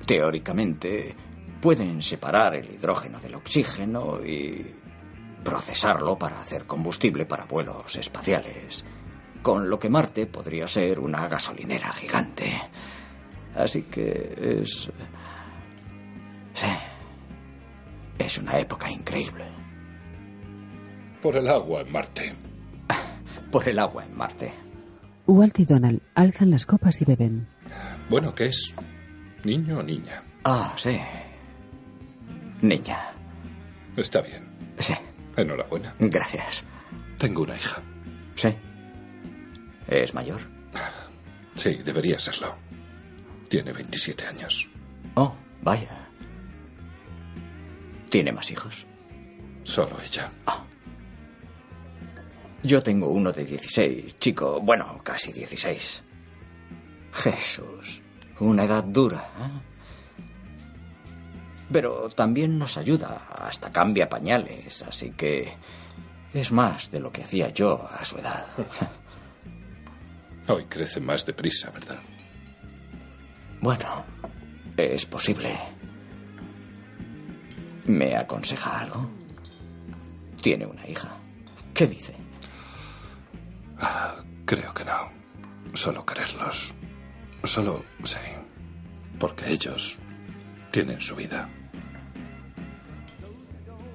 teóricamente 0.06 1.16
pueden 1.62 2.02
separar 2.02 2.56
el 2.56 2.70
hidrógeno 2.72 3.20
del 3.20 3.36
oxígeno 3.36 4.24
y 4.24 4.66
procesarlo 5.44 6.18
para 6.18 6.42
hacer 6.42 6.66
combustible 6.66 7.26
para 7.26 7.46
vuelos 7.46 7.96
espaciales, 7.96 8.86
con 9.42 9.70
lo 9.70 9.80
que 9.80 9.90
Marte 9.90 10.26
podría 10.26 10.68
ser 10.68 11.00
una 11.00 11.28
gasolinera 11.28 11.92
gigante. 11.94 12.54
Así 13.56 13.84
que 13.84 14.62
es... 14.62 14.90
Sí, 16.54 16.68
es 18.18 18.38
una 18.38 18.60
época 18.60 18.92
increíble. 18.92 19.46
Por 21.22 21.38
el 21.38 21.48
agua 21.48 21.82
en 21.82 21.92
Marte. 21.92 22.34
Por 23.52 23.70
el 23.70 23.80
agua 23.80 24.06
en 24.06 24.16
Marte. 24.16 24.54
Walt 25.26 25.60
y 25.60 25.66
Donald 25.66 26.02
alzan 26.16 26.52
las 26.52 26.66
copas 26.66 27.02
y 27.02 27.06
beben. 27.06 27.48
Bueno, 28.10 28.34
¿qué 28.34 28.46
es? 28.46 28.74
¿Niño 29.44 29.80
o 29.80 29.84
niña? 29.84 30.24
Ah, 30.44 30.74
sí. 30.78 31.00
Niña. 32.62 33.14
Está 33.96 34.22
bien. 34.22 34.48
Sí. 34.80 34.94
Enhorabuena. 35.36 35.94
Gracias. 36.00 36.64
Tengo 37.18 37.44
una 37.44 37.56
hija. 37.56 37.82
Sí. 38.36 38.56
¿Es 39.88 40.14
mayor? 40.14 40.42
Sí, 41.56 41.76
debería 41.84 42.20
serlo. 42.20 42.56
Tiene 43.50 43.72
27 43.74 44.26
años. 44.28 44.70
Oh, 45.16 45.36
vaya. 45.62 46.08
¿Tiene 48.10 48.32
más 48.32 48.52
hijos? 48.52 48.86
Solo 49.64 49.98
ella. 50.06 50.30
Ah. 50.46 50.64
Yo 52.64 52.82
tengo 52.84 53.10
uno 53.10 53.32
de 53.32 53.46
16, 53.46 54.20
chico, 54.20 54.60
bueno, 54.62 55.00
casi 55.04 55.32
16. 55.32 56.04
Jesús, 57.14 58.02
una 58.40 58.66
edad 58.66 58.84
dura. 58.84 59.30
¿eh? 59.40 59.67
Pero 61.72 62.08
también 62.10 62.58
nos 62.58 62.78
ayuda, 62.78 63.28
hasta 63.30 63.72
cambia 63.72 64.08
pañales, 64.10 64.84
así 64.84 65.12
que 65.12 65.52
es 66.34 66.52
más 66.52 66.90
de 66.92 67.00
lo 67.00 67.12
que 67.12 67.24
hacía 67.24 67.50
yo 67.50 67.88
a 67.90 68.04
su 68.06 68.18
edad. 68.18 68.46
Hoy 70.48 70.66
crece 70.66 71.02
más 71.02 71.26
deprisa, 71.26 71.70
¿verdad? 71.72 72.00
Bueno, 73.60 74.06
es 74.78 75.06
posible. 75.06 75.58
¿Me 77.86 78.16
aconseja 78.16 78.80
algo? 78.82 79.10
Tiene 80.42 80.66
una 80.66 80.88
hija. 80.88 81.18
¿Qué 81.74 81.88
dice? 81.88 82.16
Ah, 83.80 84.16
creo 84.46 84.74
que 84.74 84.86
no. 84.86 85.12
Solo 85.74 86.06
quererlos. 86.06 86.74
Solo, 87.44 87.84
sí. 88.04 88.18
Porque 89.20 89.52
ellos 89.52 90.00
tienen 90.78 91.02
su 91.02 91.16
vida. 91.16 91.50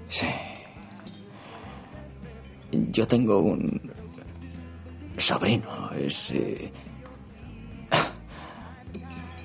Sí. 0.08 0.26
Yo 2.72 3.06
tengo 3.06 3.38
un 3.38 3.80
sobrino. 5.16 5.92
Ese. 5.92 6.72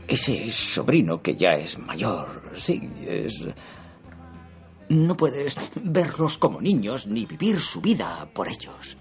Ese 0.08 0.50
sobrino 0.50 1.22
que 1.22 1.36
ya 1.36 1.52
es 1.52 1.78
mayor. 1.78 2.54
Sí, 2.56 2.90
es. 3.06 3.46
No 4.90 5.16
puedes 5.16 5.56
verlos 5.76 6.40
como 6.40 6.60
niños 6.60 7.06
ni 7.06 7.28
vivir 7.28 7.60
su 7.60 7.82
vida 7.82 8.28
por 8.34 8.48
ellos. 8.48 8.98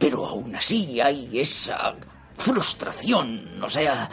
Pero 0.00 0.26
aún 0.26 0.56
así 0.56 1.00
hay 1.00 1.38
esa 1.38 1.94
frustración, 2.34 3.62
o 3.62 3.68
sea... 3.68 4.10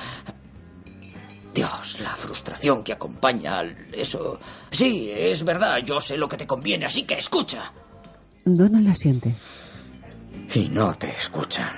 Dios, 1.57 1.99
la 2.01 2.11
frustración 2.11 2.83
que 2.83 2.93
acompaña 2.93 3.57
al... 3.57 3.87
eso... 3.91 4.39
Sí, 4.69 5.09
es 5.11 5.43
verdad, 5.43 5.79
yo 5.79 5.99
sé 5.99 6.15
lo 6.15 6.29
que 6.29 6.37
te 6.37 6.45
conviene, 6.45 6.85
así 6.85 7.01
que 7.01 7.15
escucha. 7.15 7.73
Donald 8.45 8.87
asiente. 8.87 9.33
Y 10.53 10.69
no 10.69 10.93
te 10.93 11.09
escuchan. 11.09 11.71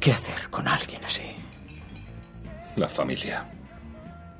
¿Qué 0.00 0.10
hacer 0.10 0.50
con 0.50 0.66
alguien 0.66 1.04
así? 1.04 1.22
La 2.74 2.88
familia. 2.88 3.44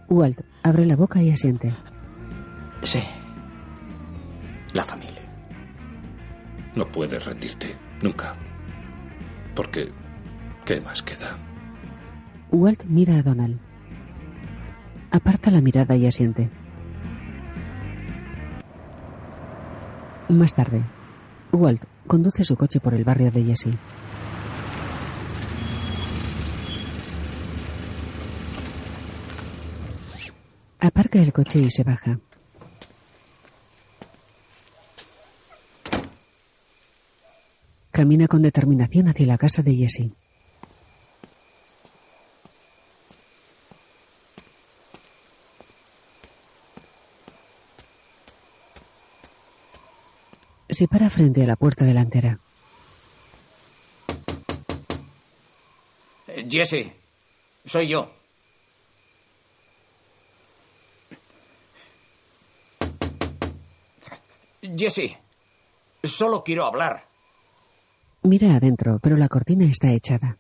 Walt 0.09 0.41
abre 0.65 0.85
la 0.85 0.97
boca 0.97 1.23
y 1.23 1.31
asiente. 1.31 1.73
Sí. 2.83 3.05
La 4.73 4.83
familia. 4.83 5.23
No 6.75 6.91
puedes 6.91 7.25
rendirte, 7.25 7.77
nunca. 8.03 8.35
Porque, 9.55 9.93
¿qué 10.65 10.81
más 10.81 11.05
queda? 11.05 11.46
Walt 12.51 12.85
mira 12.85 13.17
a 13.17 13.23
Donald. 13.23 13.59
Aparta 15.11 15.51
la 15.51 15.61
mirada 15.61 15.97
y 15.97 16.07
asiente. 16.07 16.51
Más 20.29 20.55
tarde, 20.55 20.83
Walt 21.53 21.83
conduce 22.07 22.45
su 22.45 22.57
coche 22.57 22.81
por 22.81 22.95
el 22.95 23.05
barrio 23.05 23.31
de 23.31 23.45
Jesse. 23.45 23.77
Aparca 30.81 31.21
el 31.21 31.33
coche 31.33 31.61
y 31.61 31.71
se 31.71 31.83
baja. 31.83 32.19
Camina 37.91 38.29
con 38.29 38.43
determinación 38.43 39.09
hacia 39.09 39.27
la 39.27 39.39
casa 39.39 39.63
de 39.63 39.75
Jesse. 39.75 40.26
Se 50.77 50.89
para 50.89 51.09
frente 51.09 51.43
a 51.43 51.47
la 51.47 51.57
puerta 51.57 51.87
delantera. 51.87 52.39
Eh, 56.27 56.47
Jesse, 56.51 56.93
soy 57.65 57.89
yo. 57.89 58.11
Jesse, 64.77 65.17
solo 66.05 66.45
quiero 66.45 66.67
hablar. 66.67 67.07
Mira 68.25 68.57
adentro, 68.57 68.99
pero 69.03 69.17
la 69.17 69.29
cortina 69.31 69.65
está 69.65 69.93
echada. 69.93 70.37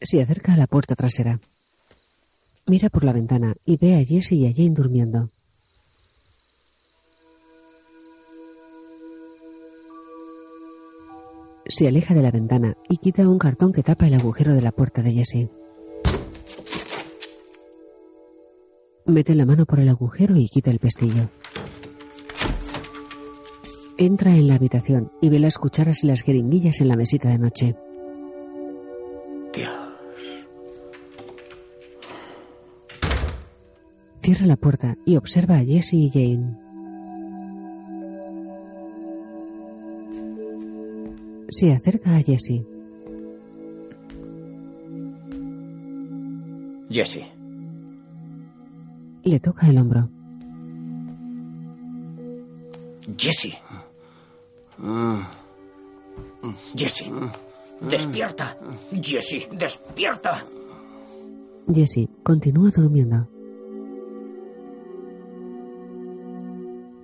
Se 0.00 0.22
acerca 0.22 0.52
a 0.52 0.56
la 0.56 0.68
puerta 0.68 0.94
trasera. 0.94 1.40
Mira 2.66 2.88
por 2.88 3.02
la 3.02 3.12
ventana 3.12 3.56
y 3.66 3.78
ve 3.78 3.96
a 3.96 4.04
Jesse 4.04 4.34
y 4.34 4.46
a 4.46 4.52
Jane 4.54 4.74
durmiendo. 4.74 5.33
Se 11.66 11.88
aleja 11.88 12.14
de 12.14 12.22
la 12.22 12.30
ventana 12.30 12.76
y 12.88 12.98
quita 12.98 13.28
un 13.28 13.38
cartón 13.38 13.72
que 13.72 13.82
tapa 13.82 14.06
el 14.06 14.14
agujero 14.14 14.54
de 14.54 14.60
la 14.60 14.70
puerta 14.70 15.02
de 15.02 15.12
Jesse. 15.12 15.48
Mete 19.06 19.34
la 19.34 19.46
mano 19.46 19.64
por 19.64 19.80
el 19.80 19.88
agujero 19.88 20.36
y 20.36 20.48
quita 20.48 20.70
el 20.70 20.78
pestillo. 20.78 21.28
Entra 23.96 24.34
en 24.36 24.48
la 24.48 24.56
habitación 24.56 25.10
y 25.20 25.28
ve 25.28 25.38
las 25.38 25.56
cucharas 25.56 26.04
y 26.04 26.06
las 26.06 26.22
jeringuillas 26.22 26.80
en 26.80 26.88
la 26.88 26.96
mesita 26.96 27.28
de 27.28 27.38
noche. 27.38 27.76
Dios. 29.54 29.72
Cierra 34.20 34.46
la 34.46 34.56
puerta 34.56 34.96
y 35.06 35.16
observa 35.16 35.56
a 35.56 35.64
Jesse 35.64 35.94
y 35.94 36.10
Jane. 36.10 36.63
Se 41.56 41.70
acerca 41.70 42.16
a 42.16 42.20
Jesse. 42.20 42.66
Jesse. 46.90 47.24
Le 49.22 49.38
toca 49.38 49.68
el 49.68 49.78
hombro. 49.78 50.08
Jesse. 53.16 53.56
Jesse. 56.74 57.12
Despierta. 57.88 58.58
Jesse, 58.90 59.48
despierta. 59.56 60.44
Jesse 61.72 62.08
continúa 62.24 62.70
durmiendo. 62.70 63.28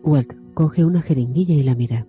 Walt 0.02 0.32
coge 0.54 0.84
una 0.84 1.02
jeringuilla 1.02 1.54
y 1.54 1.62
la 1.62 1.76
mira. 1.76 2.04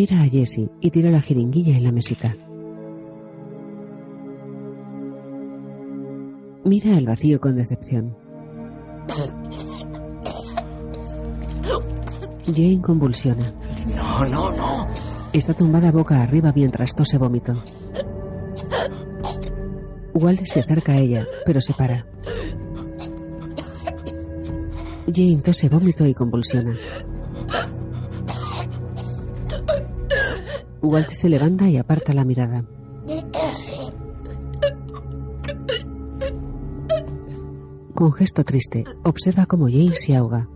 Mira 0.00 0.22
a 0.22 0.26
Jesse 0.26 0.70
y 0.80 0.90
tira 0.90 1.10
la 1.10 1.20
jeringuilla 1.20 1.76
en 1.76 1.84
la 1.84 1.92
mesita. 1.92 2.34
Mira 6.64 6.96
al 6.96 7.04
vacío 7.04 7.38
con 7.38 7.54
decepción. 7.54 8.16
Jane 12.46 12.80
convulsiona. 12.80 13.44
No, 13.94 14.24
no, 14.24 14.50
no. 14.52 14.86
Está 15.34 15.52
tumbada 15.52 15.92
boca 15.92 16.22
arriba 16.22 16.50
mientras 16.56 16.94
tose 16.94 17.18
vómito. 17.18 17.62
Walt 20.14 20.46
se 20.46 20.60
acerca 20.60 20.92
a 20.92 20.96
ella, 20.96 21.26
pero 21.44 21.60
se 21.60 21.74
para. 21.74 22.06
Jane 25.14 25.42
tose 25.44 25.68
vómito 25.68 26.06
y 26.06 26.14
convulsiona. 26.14 26.74
Walt 30.82 31.08
se 31.10 31.28
levanta 31.28 31.68
y 31.68 31.76
aparta 31.76 32.12
la 32.14 32.24
mirada. 32.24 32.64
Con 37.94 38.12
gesto 38.12 38.44
triste, 38.44 38.84
observa 39.04 39.46
cómo 39.46 39.66
Jane 39.66 39.94
se 39.94 40.16
ahoga. 40.16 40.48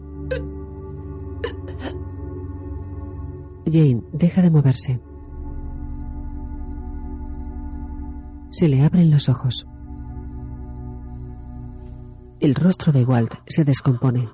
Jane 3.67 4.03
deja 4.13 4.41
de 4.41 4.51
moverse. 4.51 5.01
Se 8.51 8.69
le 8.69 8.83
abren 8.83 9.11
los 9.11 9.29
ojos. 9.29 9.67
El 12.41 12.55
rostro 12.55 12.93
de 12.93 13.05
Walt 13.05 13.35
se 13.47 13.65
descompone. 13.65 14.29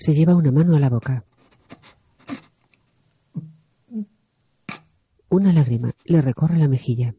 Se 0.00 0.14
lleva 0.14 0.34
una 0.34 0.50
mano 0.50 0.74
a 0.76 0.80
la 0.80 0.88
boca. 0.88 1.24
Una 5.28 5.52
lágrima 5.52 5.92
le 6.06 6.22
recorre 6.22 6.58
la 6.58 6.68
mejilla. 6.68 7.14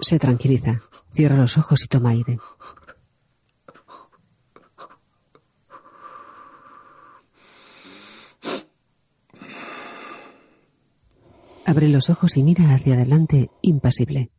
Se 0.00 0.18
tranquiliza, 0.18 0.82
cierra 1.12 1.36
los 1.36 1.58
ojos 1.58 1.84
y 1.84 1.88
toma 1.88 2.10
aire. 2.10 2.38
Abre 11.66 11.88
los 11.88 12.08
ojos 12.08 12.36
y 12.38 12.42
mira 12.42 12.74
hacia 12.74 12.94
adelante, 12.94 13.50
impasible. 13.60 14.30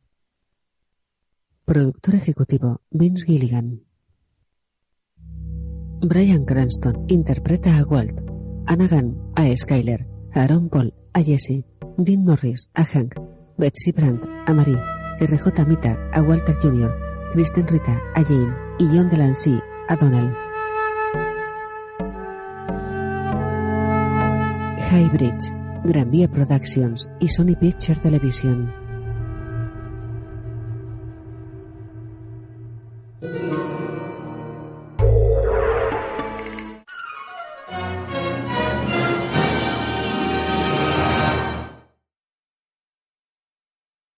Productor 1.71 2.15
ejecutivo, 2.15 2.81
Vince 2.89 3.25
Gilligan. 3.25 3.85
Brian 6.01 6.43
Cranston 6.43 7.05
interpreta 7.07 7.77
a 7.77 7.85
Walt, 7.85 8.11
Anagan 8.65 9.15
a 9.37 9.43
Skyler, 9.55 10.05
Aaron 10.33 10.67
Paul 10.67 10.93
a 11.13 11.23
Jesse, 11.23 11.63
Dean 11.95 12.25
Norris 12.25 12.69
a 12.73 12.83
Hank, 12.83 13.15
Betsy 13.57 13.93
Brandt 13.93 14.25
a 14.47 14.53
Marie, 14.53 14.77
RJ 15.21 15.65
Mita 15.65 15.97
a 16.11 16.21
Walter 16.21 16.55
Jr., 16.61 16.91
Kristen 17.31 17.65
Rita 17.65 18.01
a 18.15 18.21
Jane 18.21 18.53
y 18.77 18.87
John 18.87 19.09
Delancey 19.09 19.57
a 19.87 19.95
Donald. 19.95 20.35
High 24.89 25.09
Bridge, 25.13 25.53
Gran 25.85 26.11
Vía 26.11 26.27
Productions 26.27 27.07
y 27.21 27.29
Sony 27.29 27.55
Picture 27.55 27.97
Television. 27.97 28.80